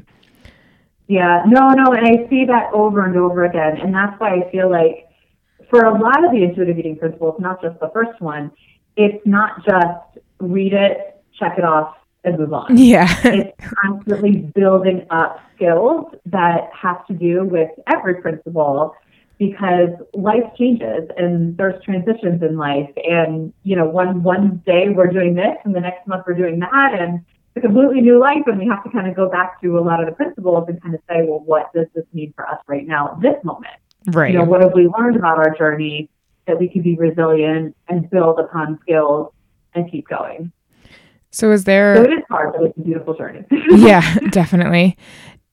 Yeah, 1.07 1.43
no, 1.47 1.69
no, 1.69 1.93
and 1.93 2.05
I 2.05 2.29
see 2.29 2.45
that 2.45 2.71
over 2.73 3.05
and 3.05 3.15
over 3.15 3.45
again, 3.45 3.77
and 3.77 3.93
that's 3.93 4.19
why 4.19 4.41
I 4.41 4.51
feel 4.51 4.69
like 4.69 5.07
for 5.69 5.85
a 5.85 5.91
lot 5.91 6.23
of 6.23 6.31
the 6.31 6.43
intuitive 6.43 6.77
eating 6.77 6.97
principles, 6.97 7.35
not 7.39 7.61
just 7.61 7.79
the 7.79 7.89
first 7.93 8.19
one, 8.21 8.51
it's 8.95 9.25
not 9.25 9.63
just 9.65 10.25
read 10.39 10.73
it, 10.73 11.21
check 11.39 11.57
it 11.57 11.63
off, 11.63 11.95
and 12.23 12.37
move 12.37 12.53
on. 12.53 12.77
Yeah. 12.77 13.07
it's 13.23 13.55
constantly 13.83 14.51
building 14.53 15.05
up 15.09 15.39
skills 15.55 16.13
that 16.25 16.69
have 16.73 17.05
to 17.07 17.13
do 17.13 17.43
with 17.43 17.69
every 17.87 18.21
principle 18.21 18.95
because 19.39 19.89
life 20.13 20.43
changes 20.57 21.09
and 21.15 21.55
there's 21.57 21.81
transitions 21.83 22.41
in 22.41 22.57
life 22.57 22.89
and 22.97 23.53
you 23.63 23.75
know 23.75 23.85
one 23.85 24.23
one 24.23 24.63
day 24.65 24.89
we're 24.89 25.11
doing 25.11 25.35
this 25.35 25.55
and 25.63 25.75
the 25.75 25.79
next 25.79 26.07
month 26.07 26.23
we're 26.25 26.33
doing 26.33 26.59
that 26.59 26.95
and 26.99 27.23
a 27.57 27.61
completely 27.61 28.01
new 28.01 28.19
life 28.19 28.43
and 28.45 28.59
we 28.59 28.67
have 28.67 28.83
to 28.83 28.89
kind 28.89 29.07
of 29.07 29.15
go 29.15 29.29
back 29.29 29.61
to 29.61 29.77
a 29.77 29.81
lot 29.81 29.99
of 29.99 30.07
the 30.07 30.15
principles 30.15 30.65
and 30.67 30.81
kind 30.81 30.95
of 30.95 31.01
say 31.09 31.25
well 31.27 31.41
what 31.45 31.71
does 31.73 31.87
this 31.95 32.05
mean 32.13 32.33
for 32.35 32.47
us 32.47 32.59
right 32.67 32.87
now 32.87 33.11
at 33.13 33.21
this 33.21 33.43
moment 33.43 33.75
right. 34.07 34.31
you 34.31 34.37
know 34.37 34.45
what 34.45 34.61
have 34.61 34.73
we 34.73 34.87
learned 34.87 35.15
about 35.15 35.37
our 35.37 35.55
journey 35.57 36.09
that 36.45 36.59
we 36.59 36.69
can 36.69 36.81
be 36.81 36.95
resilient 36.95 37.75
and 37.89 38.09
build 38.09 38.39
upon 38.39 38.79
skills 38.81 39.31
and 39.73 39.91
keep 39.91 40.07
going 40.07 40.51
so 41.31 41.51
is 41.51 41.65
there 41.65 41.95
so 41.95 42.03
it 42.03 42.13
is 42.13 42.23
hard 42.29 42.53
but 42.53 42.63
it's 42.63 42.77
a 42.77 42.81
beautiful 42.81 43.13
journey 43.13 43.43
Yeah, 43.69 44.17
definitely. 44.29 44.97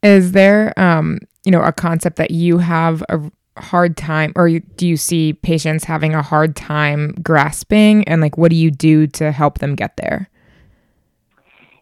Is 0.02 0.32
there 0.32 0.78
um, 0.78 1.18
you 1.44 1.52
know, 1.52 1.62
a 1.62 1.72
concept 1.72 2.16
that 2.16 2.30
you 2.30 2.58
have 2.58 3.02
a 3.08 3.20
hard 3.56 3.96
time 3.96 4.32
or 4.34 4.48
do 4.48 4.86
you 4.86 4.96
see 4.96 5.32
patients 5.32 5.84
having 5.84 6.14
a 6.14 6.22
hard 6.22 6.56
time 6.56 7.12
grasping 7.22 8.02
and 8.08 8.20
like 8.20 8.36
what 8.36 8.50
do 8.50 8.56
you 8.56 8.70
do 8.70 9.06
to 9.06 9.30
help 9.30 9.58
them 9.58 9.74
get 9.74 9.96
there? 9.96 10.28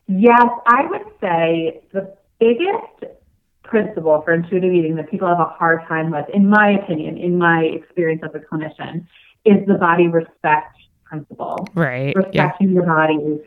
Yes, 0.09 0.47
I 0.67 0.87
would 0.91 1.07
say 1.21 1.83
the 1.93 2.15
biggest 2.39 3.15
principle 3.63 4.21
for 4.23 4.35
intuitive 4.35 4.73
eating 4.73 4.97
that 4.97 5.11
people 5.11 5.29
have 5.29 5.41
a 5.41 5.45
hard 5.45 5.87
time 5.89 6.11
with, 6.11 6.27
in 6.35 6.49
my 6.49 6.73
opinion, 6.73 7.17
in 7.17 7.39
my 7.39 7.63
experience 7.63 8.23
as 8.25 8.31
a 8.35 8.39
clinician, 8.39 9.07
is 9.45 9.67
the 9.67 9.75
body 9.75 10.09
respect 10.09 10.77
principle. 11.05 11.67
Right. 11.75 12.15
Yeah. 12.33 12.45
Respecting 12.45 12.73
your 12.73 12.85
body. 12.85 13.41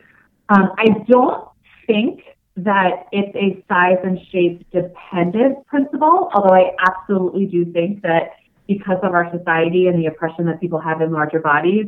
Um, 0.48 0.72
I 0.78 0.86
don't 1.08 1.48
think 1.86 2.22
that 2.56 3.06
it's 3.12 3.36
a 3.36 3.62
size 3.68 3.98
and 4.02 4.18
shape 4.32 4.68
dependent 4.70 5.66
principle, 5.66 6.30
although 6.32 6.54
I 6.54 6.72
absolutely 6.80 7.46
do 7.46 7.70
think 7.70 8.02
that 8.02 8.36
because 8.66 8.98
of 9.02 9.12
our 9.12 9.30
society 9.36 9.86
and 9.86 9.98
the 9.98 10.06
oppression 10.06 10.46
that 10.46 10.60
people 10.60 10.80
have 10.80 11.00
in 11.00 11.12
larger 11.12 11.40
bodies, 11.40 11.86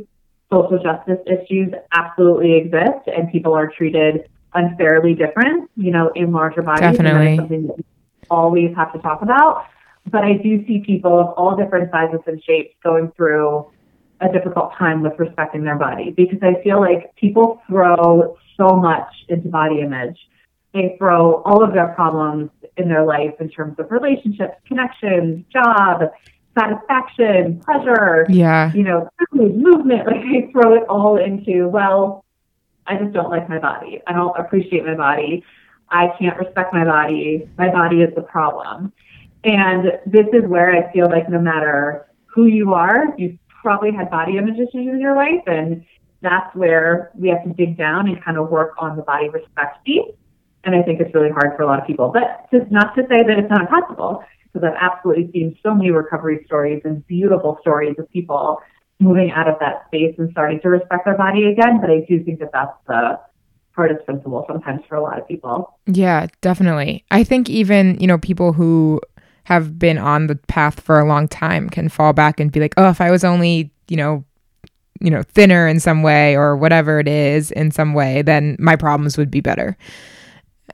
social 0.53 0.79
justice 0.79 1.19
issues 1.27 1.73
absolutely 1.93 2.57
exist 2.57 3.07
and 3.07 3.31
people 3.33 3.55
are 3.55 3.71
treated 3.77 4.29
unfairly 4.55 5.15
different, 5.15 5.71
you 5.77 5.91
know, 5.91 6.11
in 6.15 6.33
larger 6.33 6.63
bodies. 6.63 6.81
Definitely. 6.81 7.37
something 7.37 7.67
that 7.67 7.77
we 7.79 7.85
always 8.31 8.75
have 8.77 8.93
to 8.93 8.99
talk 9.01 9.23
about. 9.23 9.67
But 10.11 10.25
I 10.25 10.35
do 10.35 10.65
see 10.67 10.83
people 10.85 11.19
of 11.19 11.29
all 11.37 11.57
different 11.57 11.91
sizes 11.91 12.21
and 12.27 12.43
shapes 12.43 12.75
going 12.83 13.13
through 13.17 13.71
a 14.21 14.33
difficult 14.33 14.73
time 14.77 15.03
with 15.03 15.13
respecting 15.19 15.63
their 15.65 15.77
body 15.77 16.11
because 16.11 16.39
I 16.43 16.61
feel 16.63 16.81
like 16.81 17.15
people 17.17 17.63
throw 17.69 18.37
so 18.57 18.75
much 18.77 19.09
into 19.29 19.49
body 19.49 19.81
image. 19.81 20.19
They 20.75 20.97
throw 20.99 21.43
all 21.43 21.63
of 21.63 21.73
their 21.73 21.89
problems 21.89 22.51
in 22.77 22.89
their 22.89 23.05
life 23.05 23.35
in 23.41 23.49
terms 23.49 23.79
of 23.79 23.91
relationships, 23.91 24.55
connections, 24.67 25.45
job, 25.53 26.03
satisfaction, 26.59 27.61
pleasure, 27.61 28.27
Yeah. 28.29 28.73
you 28.73 28.83
know, 28.83 29.09
food, 29.33 29.57
movement. 29.57 30.07
Like 30.07 30.23
they 30.23 30.51
throw 30.53 30.75
it 30.75 30.85
all 30.89 31.17
into, 31.17 31.69
well, 31.69 32.25
I 32.89 32.97
just 32.97 33.13
don't 33.13 33.31
like 33.31 33.49
my 33.49 33.59
body. 33.59 34.01
I 34.07 34.13
don't 34.13 34.37
appreciate 34.39 34.85
my 34.85 34.95
body. 34.95 35.45
I 35.91 36.09
can't 36.19 36.39
respect 36.39 36.73
my 36.73 36.85
body. 36.85 37.49
My 37.57 37.71
body 37.71 38.03
is 38.03 38.15
the 38.15 38.23
problem. 38.23 38.93
And 39.45 39.85
this 40.07 40.27
is 40.33 40.49
where 40.49 40.73
I 40.73 40.93
feel 40.93 41.09
like 41.09 41.29
no 41.29 41.39
matter 41.39 42.07
who 42.27 42.47
you 42.47 42.73
are, 42.75 43.05
you've 43.17 43.39
probably 43.49 43.93
had 43.93 44.11
body 44.11 44.39
image 44.39 44.57
issues 44.57 44.89
in 44.89 45.01
your 45.01 45.15
life. 45.15 45.43
And 45.47 45.85
that's 46.23 46.55
where 46.57 47.11
we 47.15 47.29
have 47.29 47.45
to 47.45 47.53
dig 47.53 47.77
down 47.77 48.09
and 48.09 48.23
kind 48.25 48.39
of 48.39 48.49
work 48.49 48.73
on 48.79 48.97
the 48.97 49.03
body 49.03 49.29
respect 49.29 49.85
piece. 49.85 50.11
And 50.65 50.75
I 50.75 50.83
think 50.83 51.01
it's 51.01 51.15
really 51.15 51.31
hard 51.31 51.57
for 51.57 51.63
a 51.63 51.67
lot 51.67 51.81
of 51.81 51.87
people. 51.87 52.11
But 52.13 52.47
just 52.53 52.71
not 52.71 52.95
to 52.97 53.03
say 53.03 53.23
that 53.23 53.39
it's 53.39 53.51
not 53.51 53.69
possible, 53.71 54.25
because 54.53 54.69
I've 54.69 54.79
absolutely 54.81 55.31
seen 55.33 55.57
so 55.63 55.75
many 55.75 55.91
recovery 55.91 56.43
stories 56.47 56.83
and 56.85 57.07
beautiful 57.07 57.59
stories 57.61 57.95
of 57.99 58.11
people 58.11 58.61
moving 59.01 59.31
out 59.31 59.49
of 59.49 59.59
that 59.61 59.87
space 59.87 60.15
and 60.19 60.31
starting 60.33 60.61
to 60.61 60.69
respect 60.69 61.05
their 61.05 61.17
body 61.17 61.47
again. 61.47 61.81
But 61.81 61.91
I 61.91 62.01
do 62.09 62.23
think 62.25 62.41
that 62.41 62.51
that's 62.53 62.77
the 62.87 63.21
hardest 63.73 64.05
principle 64.05 64.45
sometimes 64.49 64.83
for 64.89 64.97
a 64.97 65.03
lot 65.03 65.19
of 65.19 65.29
people. 65.29 65.79
Yeah, 65.87 66.27
definitely. 66.41 67.05
I 67.11 67.23
think 67.23 67.49
even, 67.49 67.97
you 68.01 68.07
know, 68.07 68.19
people 68.19 68.53
who 68.53 69.01
have 69.45 69.79
been 69.79 69.99
on 69.99 70.27
the 70.27 70.35
path 70.35 70.81
for 70.81 70.99
a 70.99 71.07
long 71.07 71.29
time 71.29 71.71
can 71.71 71.89
fall 71.89 72.13
back 72.13 72.41
and 72.41 72.53
be 72.53 72.61
like, 72.61 72.75
"Oh, 72.77 72.91
if 72.91 73.01
I 73.01 73.11
was 73.11 73.25
only, 73.25 73.71
you 73.89 73.97
know, 73.97 74.25
you 75.01 75.11
know, 75.11 75.23
thinner 75.23 75.69
in 75.69 75.81
some 75.81 76.03
way 76.03 76.37
or 76.37 76.57
whatever 76.57 76.99
it 76.99 77.09
is 77.09 77.51
in 77.53 77.71
some 77.71 77.95
way, 77.95 78.21
then 78.21 78.57
my 78.59 78.77
problems 78.77 79.17
would 79.17 79.31
be 79.31 79.41
better." 79.41 79.77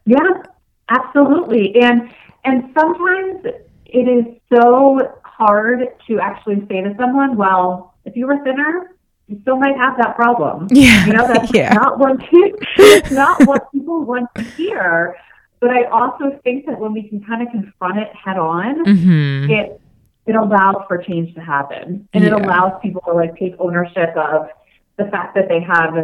Yeah, 0.06 0.42
absolutely. 0.88 1.76
And 1.80 2.10
and 2.44 2.70
sometimes 2.78 3.44
it 3.86 4.08
is 4.08 4.24
so 4.52 5.00
hard 5.24 5.86
to 6.06 6.20
actually 6.20 6.66
say 6.68 6.82
to 6.82 6.94
someone, 6.98 7.36
well, 7.36 7.93
if 8.04 8.16
you 8.16 8.26
were 8.26 8.38
thinner, 8.44 8.90
you 9.28 9.38
still 9.42 9.56
might 9.56 9.76
have 9.76 9.96
that 9.98 10.16
problem. 10.16 10.68
Yeah. 10.70 11.06
You 11.06 11.12
know, 11.14 11.26
that's 11.26 11.52
yeah. 11.54 11.72
not 11.74 11.98
what 11.98 12.16
it's 12.32 13.10
not 13.10 13.46
what 13.46 13.70
people 13.72 14.04
want 14.04 14.28
to 14.36 14.42
hear. 14.42 15.16
But 15.60 15.70
I 15.70 15.84
also 15.84 16.38
think 16.44 16.66
that 16.66 16.78
when 16.78 16.92
we 16.92 17.08
can 17.08 17.24
kind 17.24 17.40
of 17.42 17.48
confront 17.50 17.98
it 17.98 18.08
head 18.14 18.36
on, 18.38 18.84
Mhm. 18.84 19.50
it 19.50 19.80
it 20.26 20.34
allows 20.36 20.76
for 20.88 20.98
change 20.98 21.34
to 21.34 21.40
happen. 21.40 22.08
And 22.14 22.24
it 22.24 22.32
allows 22.32 22.72
people 22.82 23.02
to 23.06 23.12
like 23.12 23.36
take 23.36 23.54
ownership 23.58 24.16
of 24.16 24.48
the 24.96 25.04
fact 25.10 25.34
that 25.34 25.48
they 25.48 25.60
have 25.60 25.94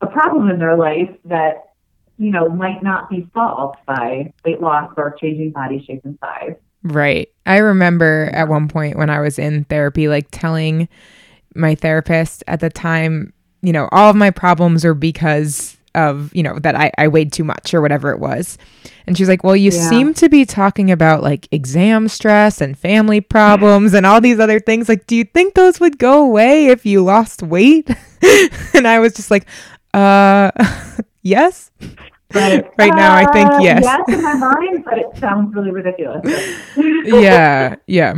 a 0.00 0.06
problem 0.06 0.48
in 0.48 0.58
their 0.60 0.76
life 0.76 1.10
that, 1.24 1.70
you 2.16 2.30
know, 2.30 2.48
might 2.48 2.84
not 2.84 3.10
be 3.10 3.28
solved 3.34 3.78
by 3.86 4.32
weight 4.44 4.60
loss 4.60 4.92
or 4.96 5.16
changing 5.20 5.50
body 5.50 5.84
shape 5.84 6.02
and 6.04 6.16
size. 6.20 6.54
Right. 6.84 7.28
I 7.46 7.58
remember 7.58 8.30
at 8.32 8.46
one 8.48 8.68
point 8.68 8.96
when 8.96 9.10
I 9.10 9.20
was 9.20 9.38
in 9.40 9.64
therapy, 9.64 10.06
like 10.06 10.28
telling 10.30 10.88
my 11.54 11.74
therapist 11.74 12.42
at 12.46 12.60
the 12.60 12.70
time, 12.70 13.32
you 13.62 13.72
know, 13.72 13.88
all 13.92 14.10
of 14.10 14.16
my 14.16 14.30
problems 14.30 14.84
are 14.84 14.94
because 14.94 15.76
of, 15.94 16.34
you 16.34 16.42
know, 16.42 16.58
that 16.58 16.74
I, 16.74 16.90
I 16.98 17.06
weighed 17.08 17.32
too 17.32 17.44
much 17.44 17.72
or 17.72 17.80
whatever 17.80 18.10
it 18.10 18.18
was. 18.18 18.58
And 19.06 19.16
she's 19.16 19.28
like, 19.28 19.44
Well, 19.44 19.54
you 19.54 19.70
Yeah. 19.70 19.88
seem 19.88 20.12
to 20.14 20.28
be 20.28 20.44
talking 20.44 20.90
about 20.90 21.22
like 21.22 21.46
exam 21.52 22.08
stress 22.08 22.60
and 22.60 22.76
family 22.76 23.20
problems 23.20 23.94
and 23.94 24.04
all 24.04 24.20
these 24.20 24.40
other 24.40 24.58
things. 24.58 24.88
Like, 24.88 25.06
do 25.06 25.14
you 25.14 25.24
think 25.24 25.54
those 25.54 25.78
would 25.78 25.98
go 25.98 26.24
away 26.24 26.66
if 26.66 26.84
you 26.84 27.04
lost 27.04 27.42
weight? 27.42 27.88
and 28.74 28.88
I 28.88 28.98
was 28.98 29.14
just 29.14 29.30
like, 29.30 29.46
uh, 29.94 30.50
yes. 31.22 31.70
Right. 32.34 32.64
Right 32.78 32.94
now, 32.96 33.14
I 33.14 33.32
think 33.32 33.48
Uh, 33.52 33.58
yes. 33.62 33.84
Yes, 33.84 34.00
in 34.08 34.20
my 34.22 34.34
mind, 34.34 34.84
but 34.84 34.98
it 34.98 35.06
sounds 35.18 35.54
really 35.54 35.70
ridiculous. 35.70 36.24
yeah. 36.76 37.76
Yeah. 37.86 38.14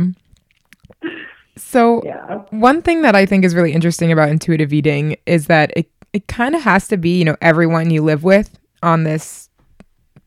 So, 1.57 2.01
yeah. 2.03 2.41
One 2.51 2.81
thing 2.81 3.01
that 3.01 3.15
I 3.15 3.25
think 3.25 3.43
is 3.43 3.55
really 3.55 3.73
interesting 3.73 4.11
about 4.11 4.29
intuitive 4.29 4.73
eating 4.73 5.17
is 5.25 5.47
that 5.47 5.71
it, 5.75 5.89
it 6.13 6.27
kind 6.27 6.55
of 6.55 6.61
has 6.61 6.87
to 6.89 6.97
be, 6.97 7.17
you 7.17 7.25
know, 7.25 7.35
everyone 7.41 7.89
you 7.89 8.01
live 8.03 8.23
with 8.23 8.57
on 8.83 9.03
this 9.03 9.49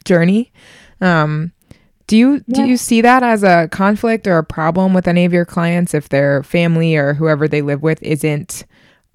journey. 0.04 0.52
Um, 1.00 1.52
do 2.06 2.16
you 2.16 2.40
do 2.40 2.64
you 2.64 2.76
see 2.76 3.00
that 3.02 3.22
as 3.22 3.44
a 3.44 3.68
conflict 3.70 4.26
or 4.26 4.38
a 4.38 4.44
problem 4.44 4.94
with 4.94 5.06
any 5.06 5.24
of 5.24 5.32
your 5.32 5.44
clients 5.44 5.94
if 5.94 6.08
their 6.08 6.42
family 6.42 6.96
or 6.96 7.14
whoever 7.14 7.46
they 7.46 7.62
live 7.62 7.82
with 7.82 8.02
isn't 8.02 8.64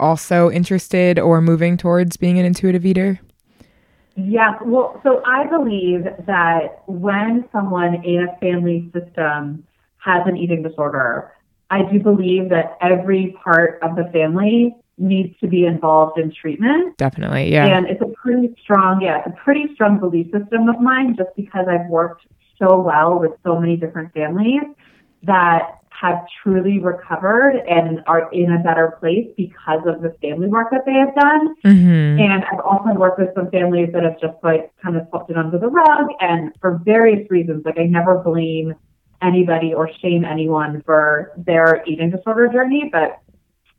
also 0.00 0.50
interested 0.50 1.18
or 1.18 1.42
moving 1.42 1.76
towards 1.76 2.16
being 2.16 2.38
an 2.38 2.46
intuitive 2.46 2.86
eater? 2.86 3.20
Yes. 4.16 4.54
Well, 4.64 4.98
so 5.02 5.22
I 5.26 5.46
believe 5.46 6.04
that 6.26 6.82
when 6.86 7.44
someone 7.52 8.02
in 8.02 8.26
a 8.26 8.36
family 8.38 8.90
system 8.94 9.66
has 9.98 10.22
an 10.26 10.38
eating 10.38 10.62
disorder, 10.62 11.32
I 11.70 11.82
do 11.82 11.98
believe 11.98 12.48
that 12.50 12.76
every 12.80 13.36
part 13.42 13.78
of 13.82 13.96
the 13.96 14.04
family 14.12 14.76
needs 14.98 15.38
to 15.40 15.48
be 15.48 15.66
involved 15.66 16.18
in 16.18 16.32
treatment. 16.32 16.96
Definitely, 16.96 17.52
yeah. 17.52 17.66
And 17.66 17.86
it's 17.86 18.00
a 18.00 18.06
pretty 18.06 18.54
strong, 18.62 19.00
yeah, 19.02 19.18
it's 19.18 19.28
a 19.28 19.44
pretty 19.44 19.74
strong 19.74 19.98
belief 19.98 20.26
system 20.26 20.68
of 20.68 20.80
mine 20.80 21.16
just 21.16 21.30
because 21.36 21.66
I've 21.68 21.88
worked 21.90 22.26
so 22.58 22.80
well 22.80 23.18
with 23.18 23.32
so 23.44 23.60
many 23.60 23.76
different 23.76 24.14
families 24.14 24.62
that 25.24 25.78
have 25.90 26.26
truly 26.42 26.78
recovered 26.78 27.56
and 27.68 28.02
are 28.06 28.30
in 28.32 28.52
a 28.52 28.58
better 28.58 28.96
place 29.00 29.28
because 29.36 29.80
of 29.86 30.02
the 30.02 30.14
family 30.20 30.46
work 30.46 30.68
that 30.70 30.84
they 30.84 30.92
have 30.92 31.14
done. 31.14 31.54
hmm 31.62 32.20
And 32.20 32.44
I've 32.44 32.60
also 32.60 32.90
worked 32.98 33.18
with 33.18 33.30
some 33.34 33.50
families 33.50 33.90
that 33.92 34.02
have 34.02 34.20
just 34.20 34.36
like 34.42 34.72
kind 34.82 34.96
of 34.96 35.06
swept 35.08 35.30
it 35.30 35.36
under 35.36 35.58
the 35.58 35.68
rug 35.68 36.08
and 36.20 36.52
for 36.60 36.80
various 36.84 37.30
reasons. 37.30 37.64
Like 37.64 37.78
I 37.78 37.84
never 37.84 38.18
blame 38.18 38.74
anybody 39.26 39.74
or 39.74 39.90
shame 40.00 40.24
anyone 40.24 40.82
for 40.86 41.32
their 41.36 41.82
eating 41.86 42.10
disorder 42.10 42.48
journey, 42.48 42.88
but 42.92 43.18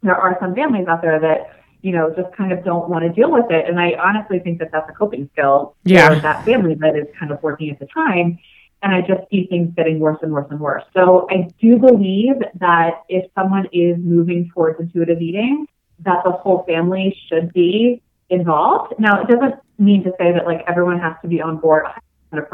there 0.04 0.16
are 0.16 0.38
some 0.40 0.54
families 0.54 0.88
out 0.88 1.02
there 1.02 1.20
that 1.20 1.40
you 1.82 1.92
know 1.92 2.14
just 2.16 2.36
kind 2.36 2.52
of 2.52 2.64
don't 2.64 2.90
want 2.90 3.04
to 3.04 3.10
deal 3.10 3.32
with 3.32 3.50
it, 3.50 3.68
and 3.68 3.80
I 3.80 3.94
honestly 3.94 4.40
think 4.40 4.60
that 4.60 4.70
that's 4.72 4.90
a 4.90 4.94
coping 4.94 5.30
skill 5.34 5.76
Yeah. 5.84 6.10
for 6.10 6.20
that 6.22 6.46
family 6.46 6.76
that 6.76 6.96
is 6.96 7.08
kind 7.20 7.32
of 7.32 7.42
working 7.42 7.72
at 7.72 7.80
the 7.80 7.88
time. 7.88 8.38
And 8.84 8.94
I 8.94 9.02
just 9.02 9.28
see 9.32 9.48
things 9.48 9.74
getting 9.76 10.00
worse 10.00 10.20
and 10.22 10.32
worse 10.32 10.46
and 10.52 10.60
worse. 10.60 10.84
So 10.94 11.28
I 11.32 11.48
do 11.60 11.80
believe 11.80 12.36
that 12.60 13.02
if 13.10 13.26
someone 13.34 13.66
is 13.74 13.98
moving 13.98 14.52
towards 14.54 14.80
intuitive 14.80 15.20
eating, 15.20 15.66
that 16.02 16.24
the 16.24 16.32
whole 16.32 16.64
family 16.68 17.18
should 17.28 17.52
be 17.54 18.04
involved. 18.30 18.94
Now, 19.00 19.20
it 19.22 19.28
doesn't 19.28 19.56
mean 19.80 20.04
to 20.04 20.12
say 20.20 20.32
that 20.32 20.46
like 20.46 20.64
everyone 20.68 21.00
has 21.00 21.16
to 21.24 21.28
be 21.28 21.42
on 21.42 21.58
board 21.58 21.86
100% 22.34 22.48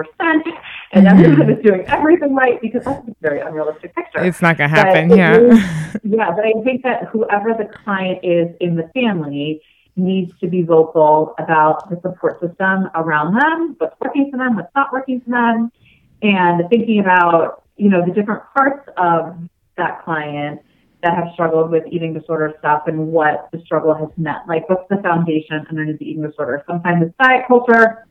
and 0.91 1.07
mm-hmm. 1.07 1.07
everyone 1.07 1.49
is 1.49 1.63
doing 1.63 1.83
everything 1.87 2.35
right 2.35 2.61
because 2.61 2.83
that's 2.83 3.07
a 3.07 3.15
very 3.21 3.39
unrealistic 3.39 3.95
picture. 3.95 4.23
It's 4.23 4.41
not 4.41 4.57
gonna 4.57 4.69
happen. 4.69 5.11
it 5.11 5.17
Yeah. 5.17 5.37
is- 5.37 5.97
yeah, 6.03 6.31
but 6.31 6.45
I 6.45 6.53
think 6.63 6.83
that 6.83 7.05
whoever 7.05 7.53
the 7.53 7.69
client 7.83 8.19
is 8.23 8.55
in 8.59 8.75
the 8.75 8.89
family 8.93 9.61
needs 9.95 10.31
to 10.39 10.47
be 10.47 10.63
vocal 10.63 11.35
about 11.37 11.89
the 11.89 11.99
support 12.01 12.39
system 12.39 12.89
around 12.95 13.35
them, 13.35 13.75
what's 13.77 13.95
working 13.99 14.29
for 14.31 14.37
them, 14.37 14.55
what's 14.55 14.73
not 14.75 14.91
working 14.91 15.21
for 15.21 15.31
them, 15.31 15.71
and 16.21 16.69
thinking 16.69 16.99
about, 16.99 17.63
you 17.77 17.89
know, 17.89 18.03
the 18.05 18.11
different 18.11 18.41
parts 18.55 18.87
of 18.97 19.37
that 19.77 20.03
client 20.03 20.61
that 21.03 21.13
have 21.15 21.27
struggled 21.33 21.69
with 21.69 21.83
eating 21.91 22.13
disorder 22.13 22.53
stuff 22.59 22.83
and 22.87 23.07
what 23.07 23.49
the 23.51 23.59
struggle 23.65 23.93
has 23.93 24.07
meant. 24.17 24.47
Like, 24.47 24.67
what's 24.69 24.87
the 24.89 24.97
foundation 24.97 25.65
underneath 25.69 25.99
the 25.99 26.09
eating 26.09 26.23
disorder? 26.23 26.63
Sometimes 26.65 27.03
it's 27.03 27.15
diet 27.21 27.45
culture, 27.47 28.07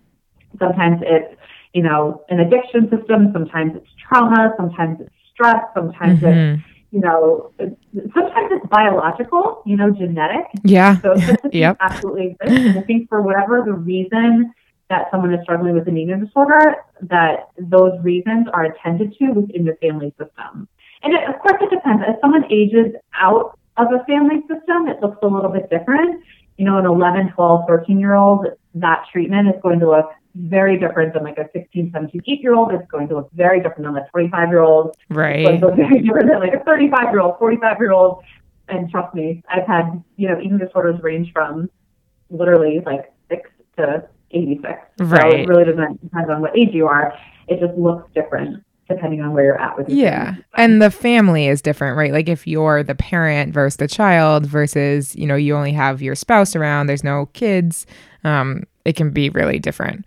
sometimes 0.59 1.01
it's, 1.03 1.35
you 1.73 1.83
know, 1.83 2.23
an 2.29 2.41
addiction 2.41 2.89
system, 2.91 3.31
sometimes 3.33 3.73
it's 3.77 3.89
trauma, 4.09 4.53
sometimes 4.57 5.01
it's 5.01 5.11
stress, 5.33 5.63
sometimes 5.75 6.23
it's 6.23 6.37
Mhm. 6.37 6.65
you 6.95 7.01
know, 7.01 7.51
it's- 7.59 8.13
sometimes 8.13 8.53
it's 8.53 8.67
biological, 8.67 9.63
you 9.65 9.79
know, 9.79 9.89
genetic. 9.91 10.45
Yeah. 10.63 10.97
So 10.97 11.15
such 11.15 11.39
a 11.45 11.49
thing 11.49 11.61
Yep. 11.61 11.77
absolutely 11.81 12.27
exists. 12.39 12.67
And 12.67 12.79
I 12.79 12.83
think 12.83 13.09
for 13.09 13.23
whatever 13.23 13.63
the 13.65 13.73
reason 13.73 14.53
that 14.91 15.11
someone 15.11 15.33
is 15.33 15.43
struggling 15.43 15.73
with 15.73 15.89
an 15.89 15.97
eating 15.97 16.21
disorder, 16.21 16.77
that 17.01 17.49
those 17.59 17.99
reasons 18.03 18.47
are 18.53 18.65
attended 18.65 19.15
to 19.19 19.31
within 19.33 19.65
the 19.65 19.75
family 19.77 20.13
system. 20.19 20.69
And 21.03 21.15
it, 21.15 21.27
of 21.27 21.39
course, 21.39 21.57
it 21.63 21.71
depends. 21.71 22.03
As 22.07 22.21
someone 22.21 22.45
ages 22.51 22.95
out 23.19 23.59
of 23.79 23.91
a 23.91 24.05
family 24.05 24.43
system, 24.43 24.87
it 24.87 25.01
looks 25.01 25.17
a 25.23 25.27
little 25.27 25.51
bit 25.51 25.71
different. 25.71 26.23
You 26.59 26.67
know, 26.67 26.77
an 26.77 26.85
11, 26.85 27.31
12, 27.31 27.65
13 27.67 27.99
year 27.99 28.15
old, 28.15 28.47
that 28.75 29.07
treatment 29.11 29.49
is 29.49 29.55
going 29.63 29.81
to 29.81 29.89
look 29.89 30.11
very 30.35 30.79
different 30.79 31.15
than 31.15 31.25
like 31.25 31.39
a 31.39 31.49
16, 31.53 31.91
17, 31.93 32.23
8 32.27 32.41
year 32.41 32.55
old. 32.55 32.73
It's 32.73 32.87
going 32.91 33.09
to 33.09 33.17
look 33.17 33.31
very 33.35 33.59
different 33.61 33.85
than 33.85 33.97
a 33.97 34.09
25 34.11 34.49
year 34.49 34.61
old 34.61 34.97
Right. 35.11 35.45
was 35.45 35.61
look 35.61 35.77
very 35.77 36.01
different 36.01 36.29
than 36.31 36.41
like 36.41 36.55
a 36.55 36.65
35 36.65 37.11
year 37.13 37.21
old, 37.21 37.39
45 37.39 37.77
year 37.81 37.93
old. 37.93 38.23
And 38.69 38.91
trust 38.91 39.15
me, 39.15 39.43
I've 39.49 39.67
had, 39.67 40.03
you 40.17 40.29
know, 40.29 40.39
eating 40.41 40.59
disorders 40.59 41.03
range 41.03 41.33
from 41.33 41.69
literally 42.31 42.81
like 42.87 43.13
six 43.29 43.51
to 43.77 44.09
86. 44.31 44.73
Right. 44.99 45.21
So 45.21 45.29
it 45.37 45.49
really 45.49 45.65
doesn't 45.65 46.01
depend 46.03 46.31
on 46.31 46.41
what 46.41 46.57
age 46.57 46.71
you 46.73 46.87
are. 46.87 47.13
It 47.49 47.61
just 47.61 47.77
looks 47.79 48.11
different 48.15 48.63
depending 48.89 49.23
on 49.23 49.33
where 49.33 49.45
you're 49.45 49.61
at 49.61 49.77
with 49.79 49.89
your 49.89 49.99
Yeah. 49.99 50.25
family. 50.27 50.45
And 50.55 50.83
the 50.83 50.91
family 50.91 51.47
is 51.47 51.63
different, 51.63 51.97
right? 51.97 52.13
Like 52.13 52.29
if 52.29 52.47
you're 52.47 52.83
the 52.83 52.95
parent 52.95 53.55
versus 53.55 53.77
the 53.77 53.89
child 53.89 54.45
versus, 54.47 55.15
you 55.17 55.27
know, 55.27 55.37
you 55.37 55.57
only 55.57 55.73
have 55.73 56.03
your 56.03 56.15
spouse 56.15 56.55
around, 56.57 56.87
there's 56.89 57.05
no 57.05 57.27
kids, 57.33 57.87
um, 58.25 58.65
it 58.85 58.97
can 58.97 59.11
be 59.11 59.31
really 59.31 59.59
different. 59.59 60.05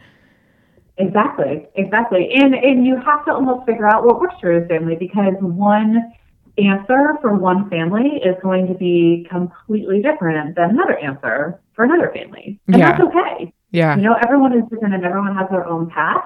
Exactly, 0.98 1.68
exactly. 1.76 2.30
And 2.36 2.56
and 2.56 2.86
you 2.86 2.96
have 2.96 3.26
to 3.26 3.34
almost 3.34 3.66
figure 3.66 3.88
out 3.88 4.06
what 4.06 4.20
works 4.20 4.36
for 4.40 4.52
your 4.52 4.66
family 4.68 4.96
because 4.96 5.34
one 5.42 6.14
answer 6.58 7.16
for 7.22 7.36
one 7.36 7.70
family 7.70 8.22
is 8.24 8.36
going 8.42 8.68
to 8.68 8.74
be 8.74 9.28
completely 9.30 10.02
different 10.02 10.56
than 10.56 10.70
another 10.70 10.98
answer 10.98 11.60
for 11.74 11.84
another 11.84 12.12
family. 12.14 12.60
And 12.68 12.78
Yeah. 12.78 12.92
that's 12.92 13.04
okay. 13.10 13.54
Yeah. 13.72 13.98
You 13.98 14.04
know, 14.04 14.16
everyone 14.24 14.54
is 14.54 14.64
different 14.70 14.94
and 14.94 15.04
everyone 15.04 15.36
has 15.36 15.50
their 15.50 15.66
own 15.68 15.90
path. 15.90 16.24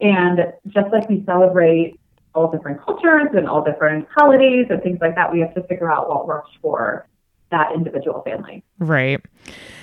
And 0.00 0.50
just 0.68 0.90
like 0.92 1.08
we 1.10 1.22
celebrate 1.26 2.00
all 2.34 2.50
different 2.50 2.80
cultures 2.82 3.28
and 3.34 3.46
all 3.46 3.62
different 3.62 4.08
holidays 4.16 4.66
and 4.70 4.82
things 4.82 4.98
like 5.02 5.14
that, 5.16 5.30
we 5.30 5.40
have 5.40 5.52
to 5.54 5.62
figure 5.64 5.92
out 5.92 6.08
what 6.08 6.26
works 6.26 6.50
for 6.62 7.06
that 7.50 7.72
individual 7.74 8.22
family. 8.22 8.62
Right. 8.78 9.20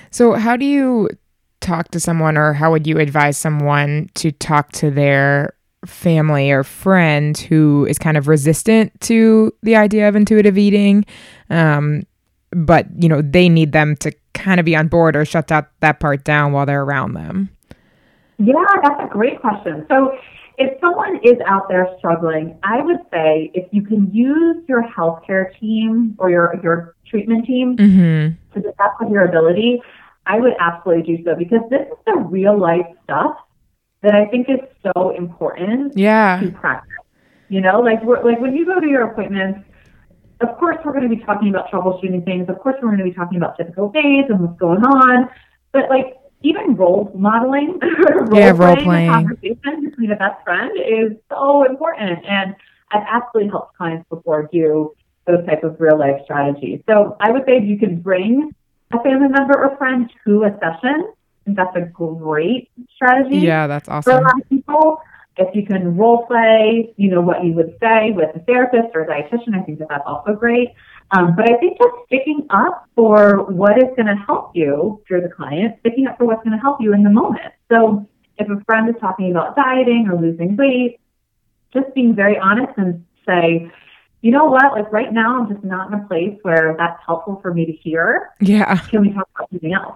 So, 0.09 0.33
how 0.33 0.55
do 0.55 0.65
you 0.65 1.09
talk 1.67 1.89
to 1.91 1.99
someone, 1.99 2.37
or 2.37 2.53
how 2.53 2.71
would 2.71 2.87
you 2.87 2.97
advise 2.97 3.37
someone 3.37 4.09
to 4.15 4.31
talk 4.31 4.71
to 4.73 4.89
their 4.89 5.53
family 5.85 6.49
or 6.51 6.63
friend 6.63 7.37
who 7.37 7.85
is 7.85 7.99
kind 7.99 8.17
of 8.17 8.27
resistant 8.27 8.99
to 9.01 9.53
the 9.61 9.75
idea 9.75 10.07
of 10.07 10.15
intuitive 10.15 10.57
eating? 10.57 11.05
Um, 11.49 12.03
but, 12.51 12.87
you 12.97 13.09
know, 13.09 13.21
they 13.21 13.49
need 13.49 13.73
them 13.73 13.95
to 13.97 14.11
kind 14.33 14.59
of 14.59 14.65
be 14.65 14.75
on 14.75 14.87
board 14.87 15.15
or 15.15 15.25
shut 15.25 15.47
that, 15.47 15.69
that 15.81 15.99
part 15.99 16.23
down 16.23 16.53
while 16.53 16.65
they're 16.65 16.83
around 16.83 17.13
them. 17.13 17.49
Yeah, 18.39 18.53
that's 18.81 19.01
a 19.03 19.07
great 19.09 19.41
question. 19.41 19.85
So, 19.89 20.17
if 20.59 20.79
someone 20.81 21.19
is 21.23 21.37
out 21.45 21.69
there 21.69 21.87
struggling, 21.99 22.57
I 22.63 22.81
would 22.81 22.97
say 23.11 23.51
if 23.53 23.67
you 23.71 23.83
can 23.83 24.09
use 24.11 24.63
your 24.67 24.81
healthcare 24.81 25.55
team 25.59 26.15
or 26.17 26.31
your, 26.31 26.55
your 26.63 26.95
treatment 27.05 27.45
team 27.45 27.77
Mm-hmm. 27.77 28.53
to 28.53 28.59
the 28.67 28.73
best 28.77 28.99
of 28.99 29.11
your 29.11 29.25
ability, 29.25 29.81
I 30.27 30.39
would 30.39 30.53
absolutely 30.59 31.17
do 31.17 31.23
so 31.23 31.35
because 31.35 31.61
this 31.69 31.81
is 31.81 31.97
the 32.05 32.15
real 32.17 32.57
life 32.57 32.85
stuff 33.03 33.37
that 34.01 34.13
I 34.13 34.25
think 34.25 34.49
is 34.49 34.59
so 34.83 35.11
important 35.11 35.97
Yeah. 35.97 36.39
to 36.41 36.51
practice. 36.51 36.91
You 37.49 37.61
know, 37.61 37.79
like 37.79 38.03
we're, 38.03 38.23
like 38.23 38.39
when 38.39 38.55
you 38.55 38.65
go 38.65 38.79
to 38.79 38.87
your 38.87 39.09
appointments, 39.09 39.61
of 40.41 40.57
course 40.57 40.77
we're 40.83 40.91
going 40.93 41.09
to 41.09 41.15
be 41.15 41.23
talking 41.23 41.49
about 41.49 41.71
troubleshooting 41.71 42.25
things. 42.25 42.47
Of 42.49 42.59
course 42.59 42.75
we're 42.81 42.89
going 42.89 42.99
to 42.99 43.03
be 43.05 43.13
talking 43.13 43.37
about 43.37 43.57
typical 43.57 43.89
days 43.89 44.25
and 44.29 44.39
what's 44.39 44.59
going 44.59 44.83
on. 44.83 45.29
But 45.71 45.89
like 45.89 46.15
even 46.43 46.75
role 46.75 47.11
modeling, 47.15 47.79
role 48.27 48.39
Yeah, 48.39 48.51
role 48.55 48.75
playing, 48.75 49.09
conversation 49.09 49.89
between 49.89 50.11
a 50.11 50.15
best 50.15 50.43
friend 50.43 50.71
is 50.77 51.17
so 51.31 51.63
important. 51.65 52.25
And 52.25 52.55
I've 52.91 53.05
absolutely 53.09 53.49
helped 53.49 53.75
clients 53.77 54.07
before 54.09 54.47
do 54.51 54.93
those 55.25 55.45
type 55.45 55.63
of 55.63 55.75
real 55.79 55.97
life 55.97 56.21
strategies. 56.23 56.81
So 56.87 57.17
I 57.19 57.31
would 57.31 57.43
say 57.45 57.57
if 57.57 57.63
you 57.63 57.77
can 57.77 57.99
bring 57.99 58.53
a 58.91 59.01
family 59.03 59.27
member 59.27 59.57
or 59.57 59.75
friend 59.77 60.09
to 60.25 60.43
a 60.43 60.51
session, 60.59 61.07
I 61.07 61.43
think 61.45 61.57
that's 61.57 61.75
a 61.75 61.81
great 61.81 62.69
strategy 62.95 63.37
Yeah, 63.37 63.67
that's 63.67 63.89
awesome. 63.89 64.11
for 64.11 64.19
a 64.19 64.23
lot 64.23 64.41
of 64.41 64.49
people. 64.49 65.01
If 65.39 65.55
you 65.55 65.65
can 65.65 65.95
role 65.95 66.25
play, 66.25 66.93
you 66.97 67.11
know, 67.11 67.21
what 67.21 67.43
you 67.43 67.53
would 67.53 67.77
say 67.79 68.11
with 68.11 68.35
a 68.35 68.39
therapist 68.39 68.95
or 68.95 69.01
a 69.01 69.07
dietitian, 69.07 69.55
I 69.55 69.61
think 69.63 69.77
that 69.79 69.87
that's 69.89 70.03
also 70.05 70.33
great. 70.33 70.69
Um, 71.11 71.35
but 71.35 71.49
I 71.49 71.57
think 71.57 71.77
just 71.77 71.93
sticking 72.07 72.47
up 72.49 72.89
for 72.95 73.43
what 73.43 73.77
is 73.77 73.89
going 73.95 74.07
to 74.07 74.15
help 74.25 74.51
you, 74.55 74.99
if 75.03 75.09
you're 75.09 75.21
the 75.21 75.29
client, 75.29 75.75
sticking 75.81 76.07
up 76.07 76.17
for 76.17 76.25
what's 76.25 76.43
going 76.43 76.57
to 76.57 76.61
help 76.61 76.81
you 76.81 76.93
in 76.93 77.03
the 77.03 77.11
moment. 77.11 77.53
So 77.71 78.07
if 78.37 78.49
a 78.49 78.63
friend 78.65 78.89
is 78.89 78.95
talking 78.99 79.31
about 79.31 79.55
dieting 79.55 80.07
or 80.11 80.19
losing 80.19 80.57
weight, 80.57 80.99
just 81.71 81.93
being 81.93 82.15
very 82.15 82.37
honest 82.37 82.73
and 82.77 83.05
say, 83.25 83.71
you 84.21 84.31
know 84.31 84.45
what, 84.45 84.73
like 84.73 84.91
right 84.91 85.11
now 85.13 85.39
I'm 85.39 85.51
just 85.51 85.63
not 85.63 85.91
in 85.91 85.99
a 85.99 86.07
place 86.07 86.37
where 86.41 86.75
that's 86.77 86.99
helpful 87.05 87.39
for 87.41 87.53
me 87.53 87.65
to 87.65 87.71
hear. 87.71 88.29
Yeah. 88.41 88.77
Can 88.89 89.01
we 89.01 89.13
talk 89.13 89.27
about 89.35 89.49
something 89.51 89.73
else? 89.73 89.95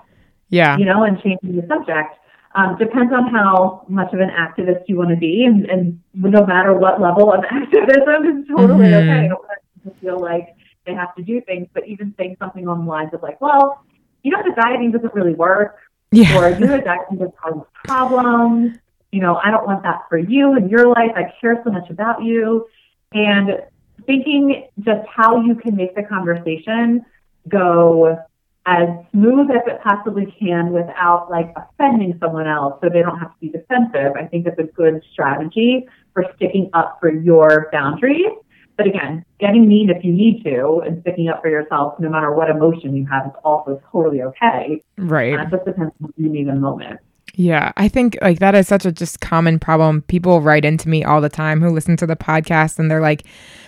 Yeah. 0.50 0.78
you 0.78 0.84
know, 0.86 1.04
and 1.04 1.22
changing 1.22 1.56
the 1.56 1.66
subject. 1.68 2.18
Um, 2.54 2.78
depends 2.78 3.14
on 3.14 3.30
how 3.30 3.86
much 3.88 4.14
of 4.14 4.20
an 4.20 4.30
activist 4.30 4.84
you 4.88 4.98
want 4.98 5.10
to 5.12 5.16
be, 5.16 5.46
and, 5.46 5.66
and 5.68 6.02
no 6.14 6.46
matter 6.46 6.74
what 6.74 7.00
level 7.00 7.32
of 7.32 7.46
activism 7.50 8.26
is 8.42 8.48
totally 8.50 8.88
Mhm. 8.88 8.94
okay. 9.04 9.26
I 9.26 9.28
don't 9.30 9.40
want 9.40 9.60
people 9.74 9.92
to 9.94 10.00
feel 10.02 10.20
like 10.20 10.50
they 10.86 10.94
have 10.94 11.16
to 11.16 11.22
do 11.24 11.40
things, 11.40 11.68
but 11.74 11.88
even 11.88 12.14
saying 12.18 12.36
something 12.40 12.68
on 12.68 12.84
the 12.84 12.92
lines 12.92 13.14
of 13.14 13.24
like, 13.24 13.40
well, 13.40 13.82
you 14.24 14.32
know, 14.32 14.44
the 14.44 14.52
dieting 14.62 14.92
doesn't 14.92 15.14
really 15.14 15.34
work, 15.34 15.78
Yeah. 16.12 16.38
or 16.38 16.50
you 16.50 16.66
know, 16.66 16.82
dieting 16.82 17.20
just 17.20 17.38
causes 17.38 17.62
problems. 17.86 18.78
You 19.14 19.22
know, 19.22 19.40
I 19.42 19.50
don't 19.52 19.66
want 19.66 19.84
that 19.84 20.02
for 20.10 20.18
you 20.18 20.56
in 20.58 20.68
your 20.68 20.88
life. 20.90 21.12
I 21.16 21.32
care 21.40 21.62
so 21.64 21.72
much 21.72 21.90
about 21.90 22.22
you, 22.22 22.68
and 23.14 23.62
thinking 24.06 24.68
just 24.80 25.08
how 25.08 25.42
you 25.42 25.56
can 25.56 25.76
make 25.76 25.96
the 25.96 26.04
conversation 26.04 27.06
go 27.48 28.18
as 28.66 28.88
smooth 29.12 29.50
as 29.50 29.62
it 29.66 29.82
possibly 29.82 30.34
can 30.40 30.72
without 30.72 31.32
like 31.32 31.52
offending 31.56 32.16
someone 32.20 32.48
else 32.48 32.80
so 32.82 32.90
they 32.90 33.02
don't 33.02 33.18
have 33.18 33.32
to 33.32 33.40
be 33.40 33.50
defensive. 33.50 34.14
I 34.16 34.26
think 34.26 34.46
it's 34.46 34.60
a 34.60 34.64
good 34.64 35.02
strategy 35.12 35.88
for 36.14 36.26
sticking 36.36 36.70
up 36.74 36.98
for 37.00 37.12
your 37.12 37.70
boundaries. 37.72 38.32
But 38.78 38.88
again, 38.88 39.26
getting 39.40 39.68
mean 39.68 39.90
if 39.90 40.04
you 40.04 40.14
need 40.14 40.44
to 40.44 40.82
and 40.86 41.02
sticking 41.02 41.28
up 41.28 41.42
for 41.42 41.50
yourself 41.50 42.00
no 42.00 42.10
matter 42.10 42.34
what 42.34 42.50
emotion 42.50 42.96
you 42.96 43.06
have 43.08 43.28
is 43.28 43.34
also 43.44 43.82
totally 43.92 44.22
okay. 44.22 44.82
Right. 44.98 45.38
Uh, 45.38 45.44
it 45.44 45.50
just 45.50 45.66
depends 45.66 45.94
on 46.00 46.08
what 46.08 46.14
you 46.18 46.30
need 46.30 46.48
in 46.48 46.56
the 46.56 46.62
moment. 46.62 47.00
Yeah, 47.36 47.72
I 47.78 47.88
think 47.88 48.18
like 48.22 48.40
that 48.40 48.56
is 48.56 48.68
such 48.68 48.86
a 48.86 48.92
just 48.92 49.22
common 49.22 49.58
problem. 49.60 50.02
People 50.04 50.42
write 50.42 50.66
into 50.66 50.90
me 50.90 51.04
all 51.04 51.22
the 51.22 51.30
time 51.30 51.62
who 51.62 51.70
listen 51.70 51.96
to 51.98 52.08
the 52.08 52.16
podcast 52.16 52.78
and 52.78 52.92
they're 52.92 53.02
like, 53.02 53.24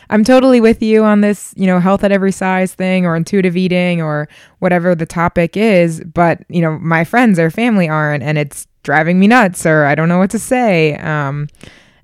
I'm 0.10 0.24
totally 0.24 0.62
with 0.62 0.82
you 0.82 1.04
on 1.04 1.22
this, 1.22 1.54
you 1.58 1.66
know, 1.66 1.80
health 1.80 2.04
at 2.04 2.12
every 2.12 2.32
size 2.32 2.74
thing 2.74 3.06
or 3.06 3.16
intuitive 3.16 3.58
eating 3.58 4.02
or 4.02 4.28
whatever 4.60 4.96
the 4.96 5.06
topic 5.06 5.58
is, 5.58 6.02
but 6.02 6.44
you 6.50 6.62
know, 6.62 6.78
my 6.80 7.04
friends 7.04 7.40
or 7.40 7.50
family 7.50 7.88
aren't 7.88 8.24
and 8.24 8.38
it's 8.38 8.68
driving 8.84 9.20
me 9.20 9.28
nuts 9.28 9.66
or 9.66 9.86
I 9.86 9.96
don't 9.96 10.10
know 10.10 10.18
what 10.20 10.32
to 10.32 10.40
say. 10.40 10.96
Um 10.98 11.48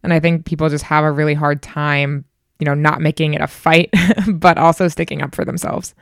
and 0.03 0.13
I 0.13 0.19
think 0.19 0.45
people 0.45 0.69
just 0.69 0.85
have 0.85 1.03
a 1.03 1.11
really 1.11 1.33
hard 1.33 1.61
time, 1.61 2.23
you 2.59 2.65
know, 2.65 2.73
not 2.73 3.01
making 3.01 3.33
it 3.33 3.41
a 3.41 3.47
fight, 3.47 3.89
but 4.33 4.57
also 4.57 4.87
sticking 4.87 5.21
up 5.21 5.35
for 5.35 5.43
themselves. 5.43 5.93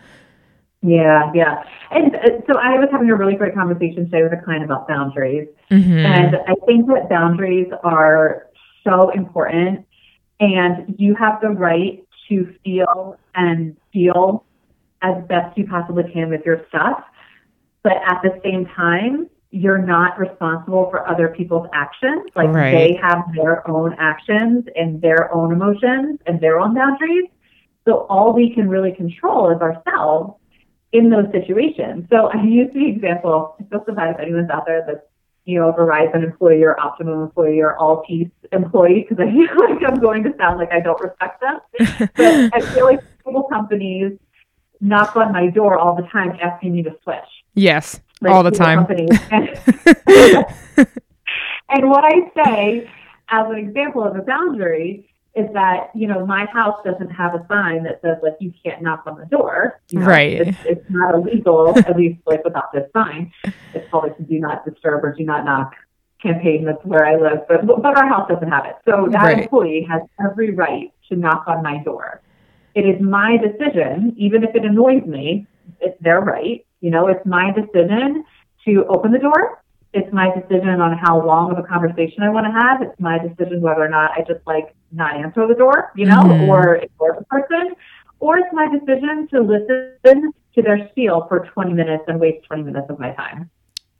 Yeah, 0.83 1.31
yeah. 1.33 1.63
And 1.89 2.15
uh, 2.15 2.19
so 2.45 2.60
I 2.60 2.77
was 2.77 2.89
having 2.91 3.10
a 3.10 3.15
really 3.15 3.36
great 3.36 3.55
conversation 3.55 4.05
today 4.05 4.21
with 4.21 4.33
a 4.33 4.43
client 4.43 4.63
about 4.63 4.88
boundaries. 4.88 5.47
Mhm. 5.71 6.05
And 6.05 6.36
I 6.36 6.53
think 6.67 6.86
that 6.88 7.10
boundaries 7.10 7.67
are 7.83 8.45
so 8.83 9.10
important, 9.10 9.86
and 10.39 10.95
you 10.97 11.15
have 11.15 11.41
the 11.41 11.50
right 11.50 12.04
to 12.30 12.54
feel 12.63 13.17
and 13.36 13.76
feel 13.93 14.45
as 15.02 15.23
best 15.28 15.58
you 15.58 15.67
possibly 15.67 16.04
can 16.12 16.30
with 16.30 16.41
your 16.45 16.65
stuff. 16.69 17.04
But 17.84 17.93
at 18.06 18.21
the 18.23 18.39
same 18.43 18.65
time, 18.65 19.30
you're 19.52 19.78
not 19.78 20.19
responsible 20.19 20.89
for 20.89 21.08
other 21.08 21.30
people's 21.30 21.67
actions. 21.73 22.30
Like 22.36 22.50
Right. 22.50 22.71
they 22.71 23.00
have 23.02 23.23
their 23.36 23.67
own 23.69 23.95
actions 23.97 24.65
and 24.76 25.02
their 25.02 25.34
own 25.34 25.54
emotions 25.54 26.19
and 26.26 26.39
their 26.41 26.60
own 26.60 26.73
boundaries. 26.73 27.30
So 27.86 28.06
all 28.10 28.34
we 28.34 28.54
can 28.54 28.67
really 28.67 28.91
control 28.91 29.50
is 29.50 29.62
ourselves 29.62 30.34
in 30.91 31.10
those 31.10 31.32
situations. 31.32 32.08
So 32.10 32.28
I 32.34 32.43
use 32.43 32.71
the 32.73 32.88
example, 32.88 33.56
I 33.60 33.63
feel 33.63 33.84
so 33.86 33.93
bad 33.93 34.15
if 34.15 34.19
anyone's 34.19 34.50
out 34.50 34.65
there 34.65 34.84
that's, 34.86 35.06
you 35.45 35.60
know, 35.60 35.69
a 35.69 35.73
Verizon 35.73 36.23
employee 36.23 36.63
or 36.63 36.78
Optimum 36.80 37.23
employee 37.23 37.62
or 37.62 37.78
All 37.78 38.04
Altice 38.04 38.30
employee, 38.51 39.05
because 39.07 39.23
I 39.25 39.31
feel 39.31 39.69
like 39.69 39.83
I'm 39.88 39.99
going 39.99 40.23
to 40.23 40.33
sound 40.38 40.60
like 40.60 40.71
I 40.71 40.79
don't 40.79 40.99
respect 41.01 41.41
them. 41.41 41.60
But 42.15 42.53
I 42.55 42.60
feel 42.73 42.86
like 42.86 42.99
cable 43.25 43.43
companies 43.43 44.17
knock 44.79 45.15
on 45.15 45.31
my 45.31 45.47
door 45.49 45.77
all 45.77 45.95
the 45.95 46.07
time 46.10 46.38
asking 46.41 46.73
me 46.73 46.83
to 46.83 46.95
switch. 47.03 47.29
yes, 47.55 47.99
like, 48.21 48.33
all 48.33 48.43
the 48.43 48.51
time. 48.51 48.86
And, 49.31 49.49
and 51.69 51.89
what 51.89 52.03
I 52.05 52.31
say 52.45 52.89
as 53.29 53.45
an 53.49 53.55
example 53.57 54.03
of 54.03 54.15
a 54.15 54.21
boundary 54.21 55.10
is 55.36 55.45
that, 55.53 55.91
you 55.93 56.07
know, 56.07 56.25
my 56.25 56.45
house 56.51 56.79
doesn't 56.83 57.10
have 57.10 57.36
a 57.36 57.45
sign 57.47 57.83
that 57.83 57.99
says, 58.01 58.17
like, 58.23 58.33
you 58.39 58.51
can't 58.63 58.81
knock 58.81 59.03
on 59.05 59.19
the 59.19 59.25
door. 59.25 59.79
You 59.91 59.99
know, 59.99 60.05
Right. 60.07 60.33
It's, 60.47 60.57
it's 60.65 60.89
not 60.89 61.13
illegal, 61.13 61.77
at 61.77 61.95
least, 61.95 62.19
like, 62.25 62.43
without 62.43 62.71
this 62.73 62.89
sign. 62.91 63.31
It's 63.73 63.88
called 63.91 64.05
like 64.05 64.17
do 64.27 64.39
not 64.39 64.65
disturb 64.65 65.03
or 65.03 65.13
do 65.13 65.23
not 65.23 65.45
knock 65.45 65.73
campaign. 66.21 66.65
That's 66.65 66.84
where 66.84 67.06
I 67.06 67.15
live. 67.15 67.47
But, 67.47 67.65
but 67.67 67.97
our 67.97 68.08
house 68.08 68.27
doesn't 68.30 68.49
have 68.49 68.65
it. 68.65 68.75
So 68.86 69.08
that 69.12 69.23
Right. 69.23 69.39
employee 69.43 69.86
has 69.89 70.01
every 70.23 70.51
right 70.53 70.91
to 71.10 71.15
knock 71.15 71.43
on 71.47 71.63
my 71.63 71.77
door. 71.84 72.21
It 72.75 72.86
is 72.86 73.01
my 73.01 73.38
decision, 73.38 74.13
even 74.17 74.43
if 74.43 74.56
it 74.56 74.63
annoys 74.65 75.03
me, 75.06 75.47
it's 75.82 75.99
their 76.01 76.21
right. 76.21 76.65
You 76.82 76.91
know, 76.91 77.08
it's 77.08 77.25
my 77.25 77.51
decision 77.51 78.23
to 78.65 78.86
open 78.88 79.12
the 79.12 79.19
door. 79.19 79.62
It's 79.93 80.12
my 80.13 80.34
decision 80.36 80.82
on 80.82 80.97
how 80.97 81.25
long 81.25 81.51
of 81.51 81.58
a 81.58 81.63
conversation 81.63 82.21
I 82.23 82.30
want 82.30 82.45
to 82.45 82.51
have. 82.51 82.82
It's 82.82 82.99
my 82.99 83.17
decision 83.19 83.62
whether 83.62 83.84
or 83.84 83.89
not 83.89 84.12
I 84.12 84.21
just 84.21 84.45
like 84.45 84.75
not 84.91 85.15
answer 85.15 85.47
the 85.47 85.56
door, 85.56 85.91
you 85.95 86.06
know, 86.06 86.21
Mhm. 86.21 86.47
or 86.47 86.75
ignore 86.75 87.15
the 87.17 87.25
person. 87.25 87.73
Or 88.19 88.38
it's 88.38 88.51
my 88.51 88.67
decision 88.67 89.27
to 89.30 89.41
listen 89.41 90.32
to 90.56 90.62
their 90.62 90.88
spiel 90.89 91.25
for 91.27 91.39
20 91.53 91.73
minutes 91.73 92.03
and 92.08 92.19
waste 92.19 92.45
20 92.45 92.63
minutes 92.63 92.89
of 92.89 92.99
my 92.99 93.12
time. 93.12 93.49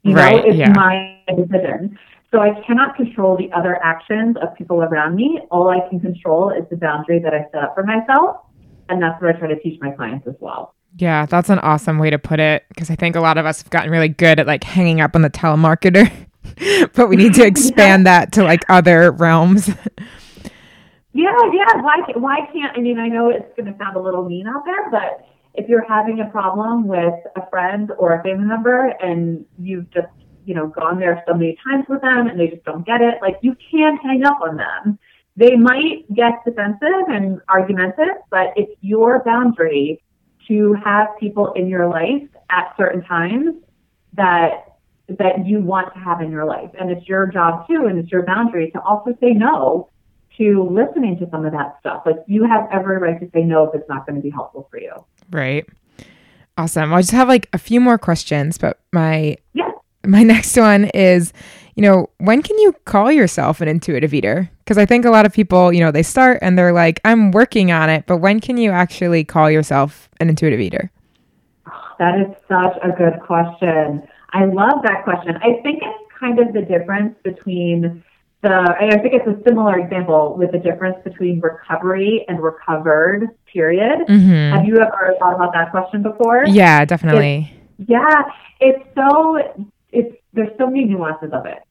You 0.02 0.14
know, 0.14 0.22
Right, 0.22 0.44
it's 0.44 0.56
yeah. 0.56 0.72
my 0.74 1.20
decision. 1.36 1.98
So 2.30 2.40
I 2.40 2.60
cannot 2.66 2.94
control 2.96 3.36
the 3.36 3.50
other 3.52 3.82
actions 3.82 4.36
of 4.42 4.54
people 4.54 4.82
around 4.82 5.16
me. 5.16 5.40
All 5.50 5.68
I 5.68 5.88
can 5.88 5.98
control 6.00 6.50
is 6.50 6.64
the 6.70 6.76
boundary 6.76 7.20
that 7.20 7.32
I 7.34 7.46
set 7.52 7.62
up 7.62 7.74
for 7.74 7.84
myself. 7.84 8.38
And 8.90 9.02
that's 9.02 9.20
what 9.20 9.34
I 9.34 9.38
try 9.38 9.48
to 9.48 9.58
teach 9.60 9.80
my 9.80 9.90
clients 9.90 10.26
as 10.26 10.34
well. 10.40 10.74
Yeah, 10.96 11.26
that's 11.26 11.50
an 11.50 11.58
awesome 11.60 11.98
way 11.98 12.10
to 12.10 12.18
put 12.18 12.40
it 12.40 12.64
because 12.68 12.90
I 12.90 12.96
think 12.96 13.16
a 13.16 13.20
lot 13.20 13.38
of 13.38 13.46
us 13.46 13.62
have 13.62 13.70
gotten 13.70 13.90
really 13.90 14.08
good 14.08 14.40
at 14.40 14.46
like 14.46 14.64
hanging 14.64 15.00
up 15.00 15.14
on 15.14 15.22
the 15.22 15.30
telemarketer, 15.30 16.10
but 16.94 17.08
we 17.08 17.16
need 17.16 17.34
to 17.34 17.46
expand 17.46 18.06
that 18.06 18.32
to 18.32 18.42
like 18.42 18.64
other 18.68 19.10
realms. 19.12 19.68
Yeah, 21.12 21.36
yeah. 21.52 21.82
Why 21.82 21.96
why 22.16 22.38
can't 22.52 22.76
I 22.76 22.80
mean 22.80 22.98
I 22.98 23.08
know 23.08 23.28
it's 23.30 23.54
going 23.56 23.70
to 23.72 23.78
sound 23.78 23.96
a 23.96 24.00
little 24.00 24.28
mean 24.28 24.46
out 24.46 24.64
there, 24.64 24.90
but 24.90 25.26
if 25.54 25.68
you're 25.68 25.86
having 25.86 26.20
a 26.20 26.30
problem 26.30 26.86
with 26.86 27.14
a 27.36 27.48
friend 27.50 27.90
or 27.98 28.14
a 28.14 28.22
family 28.22 28.44
member 28.44 28.88
and 29.02 29.44
you've 29.58 29.90
just 29.90 30.08
you 30.44 30.54
know 30.54 30.68
gone 30.68 30.98
there 30.98 31.22
so 31.26 31.34
many 31.34 31.56
times 31.66 31.84
with 31.88 32.00
them 32.00 32.26
and 32.26 32.38
they 32.38 32.48
just 32.48 32.64
don't 32.64 32.86
get 32.86 33.00
it, 33.00 33.14
like 33.20 33.36
you 33.42 33.56
can 33.70 33.96
hang 33.98 34.24
up 34.24 34.38
on 34.40 34.56
them. 34.56 34.98
They 35.36 35.54
might 35.54 36.12
get 36.14 36.44
defensive 36.44 37.06
and 37.08 37.40
argumentative, 37.48 38.16
but 38.30 38.52
it's 38.56 38.72
your 38.80 39.22
boundary 39.24 40.02
to 40.48 40.74
have 40.84 41.08
people 41.20 41.52
in 41.52 41.68
your 41.68 41.86
life 41.86 42.28
at 42.50 42.74
certain 42.76 43.04
times 43.04 43.54
that 44.14 44.64
that 45.08 45.46
you 45.46 45.60
want 45.60 45.92
to 45.94 46.00
have 46.00 46.20
in 46.20 46.30
your 46.30 46.44
life, 46.44 46.70
and 46.78 46.90
it's 46.90 47.08
your 47.08 47.26
job 47.26 47.66
too, 47.66 47.86
and 47.86 47.98
it's 47.98 48.10
your 48.10 48.24
boundary 48.24 48.70
to 48.72 48.80
also 48.82 49.16
say 49.20 49.30
no 49.30 49.88
to 50.38 50.68
listening 50.70 51.18
to 51.18 51.28
some 51.30 51.44
of 51.44 51.52
that 51.52 51.76
stuff. 51.80 52.02
Like 52.06 52.16
you 52.26 52.44
have 52.44 52.68
every 52.72 52.98
right 52.98 53.20
to 53.20 53.30
say 53.34 53.42
no 53.42 53.64
if 53.64 53.74
it's 53.74 53.88
not 53.88 54.06
going 54.06 54.16
to 54.16 54.22
be 54.22 54.30
helpful 54.30 54.66
for 54.70 54.80
you. 54.80 54.92
Right. 55.30 55.66
Awesome. 56.56 56.92
I 56.92 57.00
just 57.00 57.12
have 57.12 57.28
like 57.28 57.48
a 57.52 57.58
few 57.58 57.80
more 57.80 57.98
questions, 57.98 58.58
but 58.58 58.80
my 58.92 59.36
Yeah. 59.54 59.70
my 60.06 60.22
next 60.34 60.56
one 60.56 60.86
is, 60.86 61.32
you 61.76 61.82
know, 61.82 62.08
when 62.18 62.42
can 62.42 62.58
you 62.58 62.72
call 62.84 63.12
yourself 63.12 63.60
an 63.60 63.68
intuitive 63.68 64.12
eater? 64.14 64.50
Because 64.64 64.78
I 64.78 64.86
think 64.86 65.04
a 65.04 65.10
lot 65.10 65.26
of 65.26 65.32
people, 65.32 65.72
you 65.72 65.80
know, 65.80 65.90
they 65.92 66.02
start 66.02 66.38
and 66.42 66.58
they're 66.58 66.72
like, 66.72 67.00
I'm 67.04 67.30
working 67.30 67.70
on 67.70 67.88
it, 67.90 68.04
but 68.06 68.18
when 68.18 68.40
can 68.40 68.56
you 68.56 68.70
actually 68.70 69.24
call 69.24 69.50
yourself 69.50 70.08
an 70.20 70.28
intuitive 70.28 70.60
eater? 70.60 70.90
That 71.98 72.20
is 72.20 72.26
such 72.48 72.76
a 72.82 72.90
good 72.96 73.20
question. 73.24 74.06
I 74.30 74.44
love 74.44 74.82
that 74.84 75.04
question. 75.04 75.36
I 75.36 75.60
think 75.62 75.82
it's 75.82 76.12
kind 76.18 76.38
of 76.38 76.52
the 76.52 76.62
difference 76.62 77.14
between 77.24 78.04
the, 78.42 78.76
and 78.80 78.92
I 78.92 78.98
think 78.98 79.14
it's 79.14 79.26
a 79.26 79.42
similar 79.46 79.78
example 79.78 80.36
with 80.38 80.52
the 80.52 80.58
difference 80.58 80.96
between 81.02 81.40
recovery 81.40 82.24
and 82.28 82.40
recovered, 82.40 83.28
period. 83.52 84.06
Mm-hmm. 84.08 84.56
Have 84.56 84.64
you 84.64 84.76
ever 84.76 85.14
thought 85.18 85.34
about 85.34 85.52
that 85.54 85.70
question 85.70 86.02
before? 86.02 86.44
Yeah, 86.46 86.84
definitely. 86.84 87.52
Yeah, 87.86 88.22
it's 88.60 88.84
so 88.94 89.38
it's 89.92 90.14
there's 90.32 90.56
so 90.58 90.66
many 90.66 90.84
nuances 90.84 91.30
of 91.32 91.46
it. 91.46 91.62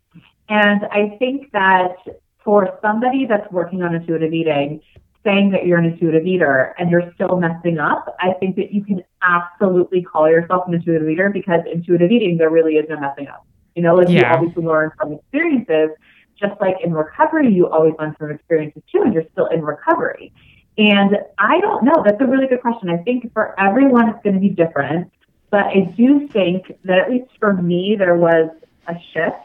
And 0.50 0.86
I 0.92 1.16
think 1.20 1.52
that 1.52 1.96
for 2.44 2.78
somebody 2.82 3.26
that's 3.26 3.50
working 3.52 3.82
on 3.82 3.94
intuitive 3.94 4.34
eating, 4.34 4.82
saying 5.26 5.52
that 5.52 5.66
you're 5.66 5.78
an 5.78 5.86
intuitive 5.86 6.26
eater 6.26 6.74
and 6.80 6.90
you're 6.90 7.12
still 7.16 7.38
messing 7.38 7.80
up, 7.80 8.16
I 8.20 8.32
think 8.40 8.56
that 8.56 8.74
you 8.74 8.84
can 8.84 9.04
absolutely 9.22 10.02
call 10.02 10.30
yourself 10.30 10.68
an 10.68 10.74
intuitive 10.74 11.10
eater 11.10 11.30
because 11.30 11.62
intuitive 11.72 12.12
eating 12.12 12.38
there 12.38 12.50
really 12.50 12.76
is 12.76 12.86
no 12.90 12.98
messing 13.00 13.28
up. 13.28 13.46
You 13.76 13.84
know, 13.84 13.96
like 13.96 14.08
Yeah. 14.10 14.20
you 14.20 14.26
obviously 14.38 14.64
learn 14.64 14.92
from 14.98 15.14
experiences, 15.14 15.90
just 16.39 16.60
like 16.62 16.76
in 16.84 16.93
recovery 16.93 17.52
you 17.52 17.67
always 17.67 17.93
learn 18.00 18.15
from 18.17 18.32
experiences 18.32 18.84
too, 18.91 19.02
and 19.04 19.13
you're 19.13 19.26
still 19.32 19.47
in 19.47 19.62
recovery. 19.62 20.34
And 20.78 21.17
I 21.39 21.60
don't 21.60 21.84
know. 21.84 22.04
That's 22.06 22.21
a 22.21 22.26
really 22.26 22.47
good 22.47 22.62
question. 22.62 22.89
I 22.89 22.97
think 22.97 23.34
for 23.34 23.60
everyone 23.60 24.10
it's 24.10 24.23
going 24.23 24.36
to 24.36 24.39
be 24.39 24.50
different. 24.50 25.12
But 25.50 25.67
I 25.67 25.93
do 25.95 26.28
think 26.28 26.78
that 26.84 27.00
at 27.00 27.10
least 27.10 27.32
for 27.39 27.54
me, 27.54 27.95
there 27.97 28.15
was 28.15 28.50
a 28.88 28.95
shift 29.13 29.36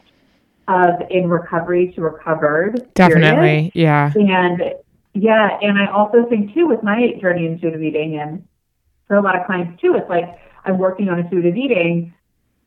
of 0.68 1.02
in 1.11 1.28
recovery 1.28 1.92
to 1.94 2.02
recovered. 2.02 2.72
period. 2.72 2.94
Definitely. 2.94 3.72
Yeah. 3.74 4.12
And 4.14 4.74
yeah, 5.14 5.59
and 5.61 5.78
I 5.78 5.90
also 5.90 6.26
think 6.28 6.55
too 6.55 6.66
with 6.66 6.83
my 6.83 7.12
journey 7.20 7.46
into 7.46 7.66
intuitive 7.66 7.83
eating 7.83 8.18
and 8.18 8.46
for 9.07 9.16
a 9.16 9.22
lot 9.22 9.38
of 9.38 9.46
clients 9.46 9.81
too, 9.81 9.94
it's 9.94 10.09
like 10.09 10.38
I'm 10.64 10.78
working 10.78 11.09
on 11.09 11.18
intuitive 11.18 11.57
eating 11.57 12.14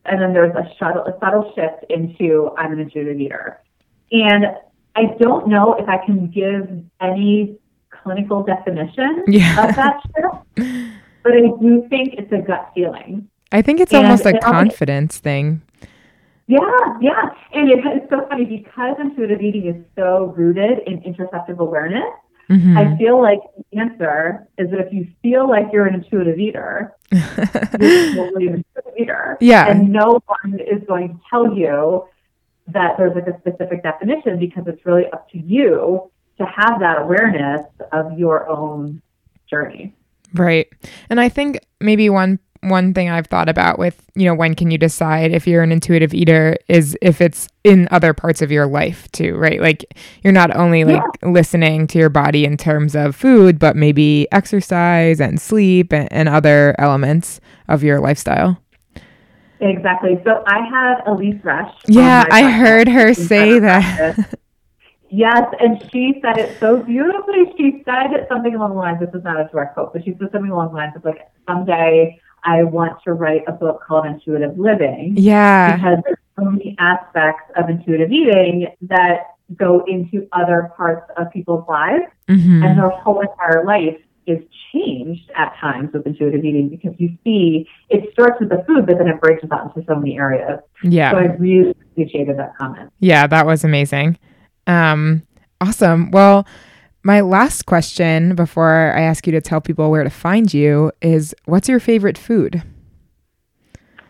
and 0.06 0.22
then 0.22 0.34
there's 0.34 0.56
a 0.56 0.70
subtle, 0.78 1.04
a 1.06 1.18
subtle 1.20 1.52
shift 1.56 1.90
into 1.90 2.52
I'm 2.58 2.72
an 2.72 2.80
intuitive 2.80 3.20
eater. 3.20 3.62
And 4.12 4.46
I 4.96 5.06
don't 5.20 5.48
know 5.48 5.74
if 5.76 5.88
I 5.90 5.98
can 6.06 6.28
give 6.30 6.70
any 7.02 7.58
clinical 7.90 8.44
definition 8.44 9.24
Yeah. 9.28 9.68
of 9.70 9.76
that 9.76 10.02
shift, 10.04 10.92
but 11.24 11.34
I 11.34 11.42
do 11.62 11.86
think 11.90 12.16
it's 12.18 12.32
a 12.32 12.38
gut 12.40 12.72
feeling. 12.76 13.28
I 13.52 13.62
think 13.62 13.80
it's 13.80 13.94
And 13.94 14.06
almost 14.06 14.26
a 14.26 14.38
confidence 14.40 15.18
thing. 15.18 15.62
Yeah, 16.48 16.60
yeah. 17.02 17.30
And 17.54 17.70
it, 17.72 17.80
it's 17.84 18.10
so 18.10 18.26
funny 18.30 18.46
because 18.46 18.98
intuitive 19.00 19.42
eating 19.42 19.66
is 19.68 19.84
so 19.98 20.34
rooted 20.38 20.80
in 20.86 21.02
interoceptive 21.02 21.58
awareness. 21.58 22.04
Mhm. 22.50 22.78
I 22.78 22.96
feel 22.98 23.20
like 23.20 23.40
the 23.72 23.80
answer 23.80 24.48
is 24.60 24.70
that 24.70 24.80
if 24.80 24.94
you 24.94 25.08
feel 25.24 25.50
like 25.50 25.66
you're 25.74 25.88
an 25.88 25.96
intuitive 25.96 26.38
eater, 26.38 26.94
you're 27.12 27.22
an 27.82 28.36
intuitive 28.38 28.64
eater. 29.00 29.38
Yeah. 29.42 29.68
And 29.68 29.92
no 29.92 30.22
one 30.28 30.60
is 30.60 30.84
going 30.88 31.10
to 31.10 31.20
tell 31.30 31.56
you 31.58 32.06
that 32.68 32.96
there's 32.98 33.16
like 33.16 33.28
a 33.28 33.38
specific 33.40 33.84
definition 33.84 34.40
because 34.40 34.64
it's 34.68 34.86
really 34.86 35.06
up 35.14 35.30
to 35.32 35.38
you 35.38 36.10
to 36.38 36.46
have 36.46 36.80
that 36.80 37.02
awareness 37.02 37.62
of 37.92 38.18
your 38.18 38.50
own 38.50 39.02
journey. 39.50 39.94
Right. 40.34 40.68
And 41.10 41.20
I 41.20 41.30
think 41.30 41.60
maybe 41.80 42.10
one 42.10 42.40
one 42.70 42.94
thing 42.94 43.10
I've 43.10 43.28
thought 43.28 43.48
about 43.48 43.78
with, 43.78 44.04
you 44.16 44.26
know, 44.26 44.34
when 44.34 44.56
can 44.56 44.72
you 44.72 44.78
decide 44.78 45.32
if 45.32 45.46
you're 45.46 45.62
an 45.62 45.72
intuitive 45.72 46.14
eater 46.14 46.58
is 46.68 46.98
if 47.02 47.22
it's 47.22 47.48
in 47.64 47.88
other 47.92 48.14
parts 48.14 48.42
of 48.42 48.52
your 48.52 48.66
life 48.66 49.10
too, 49.12 49.36
right? 49.36 49.62
Like 49.62 49.86
you're 50.24 50.34
not 50.34 50.56
only 50.56 50.84
like 50.84 51.04
listening 51.22 51.88
to 51.88 52.00
your 52.00 52.10
body 52.10 52.44
in 52.44 52.58
terms 52.58 52.96
of 52.96 53.16
food, 53.16 53.60
but 53.60 53.76
maybe 53.76 54.28
exercise 54.32 55.22
and 55.22 55.40
sleep 55.40 55.94
and, 55.94 56.12
and 56.12 56.28
other 56.28 56.76
elements 56.80 57.40
of 57.68 57.84
your 57.84 58.00
lifestyle. 58.00 58.60
Exactly. 59.70 60.22
So 60.24 60.44
I 60.46 60.66
had 60.66 61.02
Elise 61.08 61.42
on 61.46 61.72
Yeah, 61.88 62.26
I 62.30 62.50
heard 62.50 62.88
her 62.88 63.14
say 63.14 63.60
that. 63.60 64.38
Yes, 65.10 65.44
and 65.60 65.82
she 65.92 66.20
said 66.22 66.38
it 66.38 66.60
so 66.60 66.82
beautifully. 66.84 67.54
She 67.58 67.82
said 67.86 68.28
something 68.28 68.56
along 68.56 68.72
the 68.72 68.78
lines, 68.78 69.00
this 69.00 69.14
is 69.14 69.24
not 69.24 69.40
a 69.40 69.48
direct 69.52 69.76
quote, 69.76 69.94
but 69.94 70.04
she 70.04 70.16
said 70.20 70.32
something 70.32 70.52
along 70.52 70.70
the 70.70 70.76
lines 70.76 70.96
of 70.96 71.06
like, 71.06 71.30
someday 71.48 72.20
I 72.44 72.64
want 72.64 73.02
to 73.04 73.14
write 73.14 73.44
a 73.48 73.52
book 73.52 73.82
called 73.88 74.06
Intuitive 74.06 74.58
Living. 74.58 75.16
Yeah. 75.18 75.76
Because 75.76 76.00
there's 76.06 76.18
so 76.38 76.46
many 76.46 76.76
aspects 76.80 77.52
of 77.56 77.70
intuitive 77.70 78.12
eating 78.12 78.68
that 78.82 79.36
go 79.56 79.86
into 79.88 80.28
other 80.32 80.72
parts 80.76 81.10
of 81.18 81.32
people's 81.32 81.68
lives 81.70 82.06
Mm-hmm. 82.28 82.64
and 82.64 82.80
their 82.80 82.90
whole 82.90 83.22
entire 83.22 83.64
life 83.66 84.00
is 84.28 84.40
changed 84.74 85.32
at 85.36 85.56
times 85.60 85.90
with 85.94 86.06
intuitive 86.06 86.44
eating 86.44 86.70
because 86.70 86.94
you 86.98 87.18
see 87.24 87.68
it 87.90 88.12
starts 88.14 88.40
with 88.40 88.50
the 88.50 88.64
food, 88.68 88.86
but 88.86 88.98
then 88.98 89.08
it 89.08 89.20
branches 89.22 89.50
out 89.52 89.76
into 89.76 89.86
so 89.88 89.96
many 89.96 90.18
areas. 90.18 90.60
Yeah. 90.84 91.12
So 91.12 91.18
I 91.18 91.24
really 91.38 91.72
appreciated 91.72 92.38
that 92.38 92.58
comment. 92.58 92.92
Yeah, 93.00 93.28
that 93.28 93.46
was 93.46 93.64
amazing. 93.64 94.18
Um, 94.68 95.24
awesome. 95.62 96.12
Well, 96.12 96.48
my 97.04 97.22
last 97.22 97.66
question 97.68 98.36
before 98.36 98.94
I 98.96 99.02
ask 99.02 99.28
you 99.28 99.32
to 99.34 99.42
tell 99.42 99.62
people 99.62 99.92
where 99.92 100.04
to 100.04 100.10
find 100.10 100.54
you 100.54 100.92
is 101.02 101.36
what's 101.46 101.70
your 101.70 101.80
favorite 101.80 102.18
food? 102.18 102.64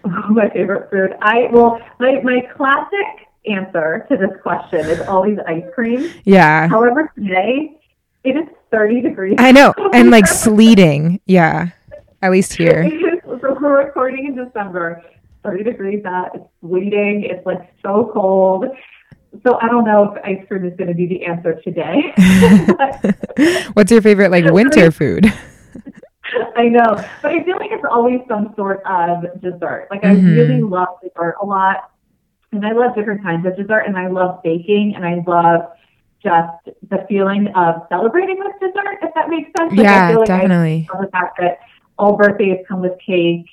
my 0.29 0.49
favorite 0.49 0.89
food. 0.89 1.15
I 1.21 1.49
well, 1.51 1.79
my 1.99 2.21
my 2.23 2.41
classic 2.55 3.27
answer 3.47 4.05
to 4.09 4.17
this 4.17 4.31
question 4.41 4.79
is 4.81 5.01
always 5.01 5.37
ice 5.47 5.63
cream. 5.73 6.11
Yeah. 6.23 6.67
However, 6.67 7.11
today 7.15 7.77
it 8.25 8.35
is 8.37 8.47
30 8.71 9.01
degrees. 9.01 9.35
I 9.39 9.51
know. 9.51 9.73
And 9.93 10.11
like 10.11 10.27
sleeting. 10.27 11.21
Yeah. 11.25 11.69
At 12.21 12.31
least 12.31 12.53
here. 12.53 12.89
so 13.25 13.57
we're 13.61 13.85
recording 13.85 14.25
in 14.25 14.35
December. 14.35 15.01
30 15.43 15.63
degrees 15.63 16.03
out. 16.05 16.31
It's 16.33 16.45
sleeting. 16.61 17.23
It's 17.29 17.45
like 17.45 17.71
so 17.83 18.09
cold. 18.13 18.65
So 19.45 19.59
I 19.61 19.67
don't 19.67 19.85
know 19.85 20.13
if 20.15 20.23
ice 20.25 20.43
cream 20.47 20.65
is 20.65 20.75
going 20.77 20.87
to 20.87 20.93
be 20.95 21.07
the 21.07 21.25
answer 21.25 21.59
today. 21.61 22.13
What's 23.73 23.91
your 23.91 24.01
favorite 24.01 24.31
like 24.31 24.45
winter 24.45 24.91
food? 24.91 25.25
I 26.57 26.63
know, 26.69 26.95
but 27.21 27.31
I 27.31 27.43
feel 27.43 27.57
like 27.57 27.69
it's 27.71 27.83
always 27.89 28.19
some 28.27 28.53
sort 28.55 28.81
of 28.85 29.23
dessert. 29.41 29.87
Like 29.91 30.03
I 30.03 30.15
Mhm. 30.15 30.35
really 30.35 30.61
love 30.61 30.87
dessert 31.03 31.35
a 31.41 31.45
lot, 31.45 31.91
and 32.51 32.65
I 32.65 32.71
love 32.71 32.95
different 32.95 33.21
kinds 33.23 33.45
of 33.45 33.55
dessert, 33.55 33.81
and 33.87 33.97
I 33.97 34.07
love 34.07 34.41
baking, 34.43 34.95
and 34.95 35.05
I 35.05 35.21
love 35.27 35.67
just 36.25 36.75
the 36.89 37.05
feeling 37.07 37.47
of 37.55 37.83
celebrating 37.89 38.37
with 38.39 38.53
dessert. 38.59 38.97
If 39.01 39.13
that 39.15 39.29
makes 39.29 39.49
sense. 39.57 39.71
Like, 39.77 39.87
I 39.87 39.91
yeah, 39.91 40.09
feel 40.09 40.19
like 40.19 40.29
I 40.31 40.37
definitely. 40.41 40.87
love 40.93 41.01
the 41.05 41.11
fact 41.11 41.37
that 41.39 41.59
all 41.97 42.17
birthdays 42.17 42.65
come 42.67 42.81
with 42.81 42.93
cake, 43.05 43.45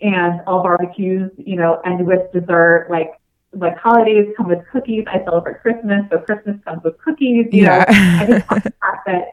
and 0.00 0.40
all 0.46 0.62
barbecues, 0.62 1.30
you 1.36 1.56
know, 1.56 1.80
end 1.84 2.06
with 2.06 2.32
dessert. 2.32 2.86
Like 2.88 3.10
like 3.52 3.76
holidays 3.76 4.32
come 4.36 4.48
with 4.48 4.60
cookies. 4.72 5.04
I 5.08 5.22
celebrate 5.24 5.60
Christmas, 5.60 6.02
so 6.10 6.18
Christmas 6.18 6.56
comes 6.64 6.82
with 6.84 6.96
cookies. 7.04 7.46
You 7.52 7.64
know, 7.66 7.84
I 7.88 8.26
just 8.26 8.30
Yeah. 8.48 8.60
the 8.64 8.72
fact 8.80 9.06
that 9.06 9.24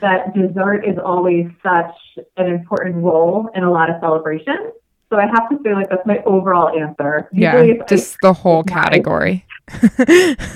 that 0.00 0.34
dessert 0.34 0.84
is 0.84 0.98
always 0.98 1.46
such 1.62 1.94
an 2.36 2.46
important 2.48 2.96
role 2.96 3.48
in 3.54 3.62
a 3.62 3.70
lot 3.70 3.88
of 3.88 3.96
celebrations. 4.00 4.72
So 5.10 5.18
I 5.18 5.26
have 5.26 5.48
to 5.50 5.58
say, 5.62 5.74
like 5.74 5.90
that's 5.90 6.06
my 6.06 6.18
overall 6.26 6.68
answer. 6.76 7.28
yeah. 7.32 7.52
Usually 7.62 7.78
it's 7.78 7.88
Just 7.88 8.16
the 8.22 8.32
whole 8.32 8.64
Yeah. 8.66 8.72
category. 8.82 9.44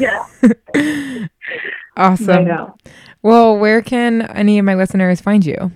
yeah, 0.01 0.25
I 0.75 1.76
awesome. 1.97 2.45
know. 2.45 2.77
Well, 3.23 3.57
where 3.59 3.83
can 3.83 4.23
any 4.23 4.59
of 4.59 4.65
my 4.65 4.75
listeners 4.75 5.21
find 5.21 5.45
you? 5.45 5.73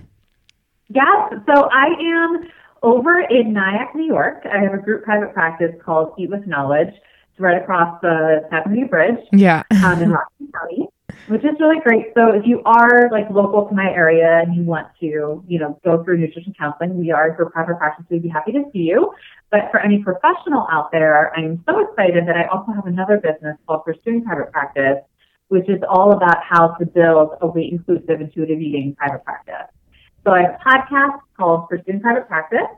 Yes. 0.89 1.33
So 1.45 1.69
I 1.71 1.87
am 2.01 2.49
over 2.83 3.21
in 3.21 3.53
Nyack, 3.53 3.95
New 3.95 4.05
York. 4.05 4.45
I 4.45 4.61
have 4.61 4.73
a 4.73 4.77
group 4.77 5.03
private 5.03 5.33
practice 5.33 5.71
called 5.83 6.13
Eat 6.17 6.29
with 6.29 6.47
Knowledge. 6.47 6.89
It's 6.89 7.39
right 7.39 7.61
across 7.61 7.99
the 8.01 8.47
Tappan 8.49 8.87
Bridge. 8.87 9.19
Yeah. 9.31 9.63
um, 9.83 10.01
in 10.01 10.11
Rockland 10.17 10.53
County, 10.53 10.87
which 11.27 11.43
is 11.43 11.59
really 11.59 11.79
great. 11.83 12.07
So 12.15 12.31
if 12.31 12.45
you 12.45 12.61
are 12.65 13.09
like 13.11 13.29
local 13.29 13.67
to 13.67 13.75
my 13.75 13.89
area 13.89 14.41
and 14.41 14.55
you 14.55 14.63
want 14.63 14.87
to, 14.99 15.43
you 15.47 15.59
know, 15.59 15.79
go 15.83 16.03
through 16.03 16.17
nutrition 16.17 16.53
counseling, 16.57 16.97
we 16.97 17.11
are 17.11 17.35
for 17.35 17.49
private 17.49 17.77
practice. 17.77 18.05
We'd 18.09 18.23
be 18.23 18.29
happy 18.29 18.51
to 18.53 18.63
see 18.73 18.79
you. 18.79 19.13
But 19.51 19.69
for 19.71 19.79
any 19.79 20.01
professional 20.03 20.67
out 20.71 20.91
there, 20.91 21.33
I'm 21.35 21.63
so 21.67 21.79
excited 21.79 22.27
that 22.27 22.37
I 22.37 22.47
also 22.47 22.71
have 22.71 22.85
another 22.85 23.17
business 23.17 23.57
called 23.67 23.85
Pursuing 23.85 24.23
Private 24.23 24.51
Practice, 24.51 25.03
which 25.51 25.67
is 25.67 25.81
all 25.89 26.13
about 26.13 26.37
how 26.41 26.69
to 26.75 26.85
build 26.85 27.31
a 27.41 27.47
weight 27.47 27.73
inclusive 27.73 28.21
intuitive 28.21 28.61
eating 28.61 28.95
private 28.95 29.21
practice. 29.25 29.67
So 30.23 30.31
I 30.31 30.43
have 30.43 30.55
a 30.55 30.69
podcast 30.69 31.19
called 31.37 31.67
Pursuing 31.67 31.99
Private 31.99 32.25
Practice. 32.29 32.69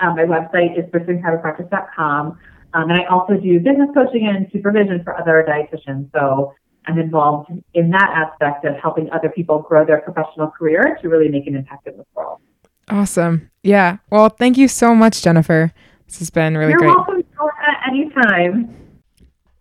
Um, 0.00 0.16
my 0.16 0.24
website 0.24 0.76
is 0.76 0.84
pursuingprivatepractice.com. 0.90 2.26
Um, 2.74 2.90
and 2.90 2.92
I 2.92 3.04
also 3.04 3.34
do 3.34 3.60
business 3.60 3.90
coaching 3.94 4.26
and 4.26 4.48
supervision 4.52 5.04
for 5.04 5.16
other 5.16 5.46
dietitians. 5.48 6.10
So 6.12 6.52
I'm 6.86 6.98
involved 6.98 7.52
in 7.74 7.90
that 7.90 8.10
aspect 8.12 8.64
of 8.64 8.74
helping 8.82 9.08
other 9.12 9.28
people 9.28 9.60
grow 9.60 9.86
their 9.86 10.00
professional 10.00 10.50
career 10.50 10.98
to 11.00 11.08
really 11.08 11.28
make 11.28 11.46
an 11.46 11.54
impact 11.54 11.86
in 11.86 11.96
this 11.96 12.06
world. 12.14 12.40
Awesome. 12.88 13.52
Yeah. 13.62 13.98
Well, 14.10 14.30
thank 14.30 14.58
you 14.58 14.66
so 14.66 14.96
much, 14.96 15.22
Jennifer. 15.22 15.72
This 16.06 16.18
has 16.18 16.30
been 16.30 16.56
really 16.56 16.70
You're 16.70 16.78
great. 16.78 16.96
welcome 16.96 17.22
at 17.66 17.88
any 17.88 18.10
time. 18.10 18.85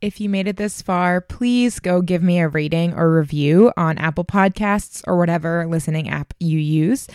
If 0.06 0.22
you 0.22 0.30
made 0.30 0.48
it 0.48 0.58
this 0.58 0.84
far, 0.84 1.20
please 1.20 1.80
go 1.80 2.00
give 2.04 2.22
me 2.22 2.40
a 2.40 2.48
rating 2.48 2.94
or 2.94 3.12
review 3.12 3.74
on 3.76 3.98
Apple 3.98 4.24
Podcasts 4.24 5.02
or 5.08 5.18
whatever 5.18 5.66
listening 5.66 6.12
app 6.12 6.32
you 6.40 6.60
use. 6.60 7.08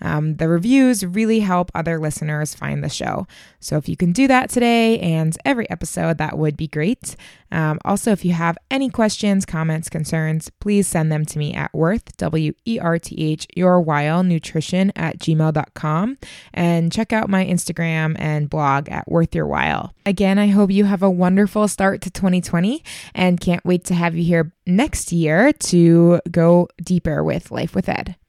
Um, 0.00 0.36
the 0.36 0.48
reviews 0.48 1.04
really 1.04 1.40
help 1.40 1.70
other 1.74 1.98
listeners 1.98 2.54
find 2.54 2.82
the 2.82 2.88
show. 2.88 3.26
So 3.60 3.76
if 3.76 3.88
you 3.88 3.96
can 3.96 4.12
do 4.12 4.28
that 4.28 4.50
today 4.50 4.98
and 5.00 5.36
every 5.44 5.68
episode, 5.70 6.18
that 6.18 6.38
would 6.38 6.56
be 6.56 6.68
great. 6.68 7.16
Um, 7.52 7.78
also, 7.84 8.10
if 8.10 8.24
you 8.24 8.32
have 8.32 8.58
any 8.70 8.90
questions, 8.90 9.46
comments, 9.46 9.88
concerns, 9.88 10.50
please 10.60 10.86
send 10.86 11.12
them 11.12 11.24
to 11.26 11.38
me 11.38 11.54
at 11.54 11.72
worth, 11.72 12.16
W 12.16 12.52
E 12.64 12.78
R 12.78 12.98
T 12.98 13.16
H, 13.32 13.46
your 13.56 13.80
while 13.80 14.22
nutrition 14.22 14.92
at 14.96 15.18
gmail.com 15.18 16.18
and 16.52 16.92
check 16.92 17.12
out 17.12 17.30
my 17.30 17.44
Instagram 17.44 18.16
and 18.18 18.50
blog 18.50 18.88
at 18.88 19.08
worth 19.08 19.34
your 19.34 19.46
while. 19.46 19.94
Again, 20.04 20.38
I 20.38 20.48
hope 20.48 20.70
you 20.70 20.84
have 20.84 21.02
a 21.02 21.10
wonderful 21.10 21.68
start 21.68 22.00
to 22.02 22.10
2020 22.10 22.82
and 23.14 23.40
can't 23.40 23.64
wait 23.64 23.84
to 23.84 23.94
have 23.94 24.16
you 24.16 24.24
here 24.24 24.52
next 24.66 25.12
year 25.12 25.52
to 25.52 26.20
go 26.30 26.68
deeper 26.82 27.22
with 27.22 27.50
Life 27.50 27.74
with 27.74 27.88
Ed. 27.88 28.16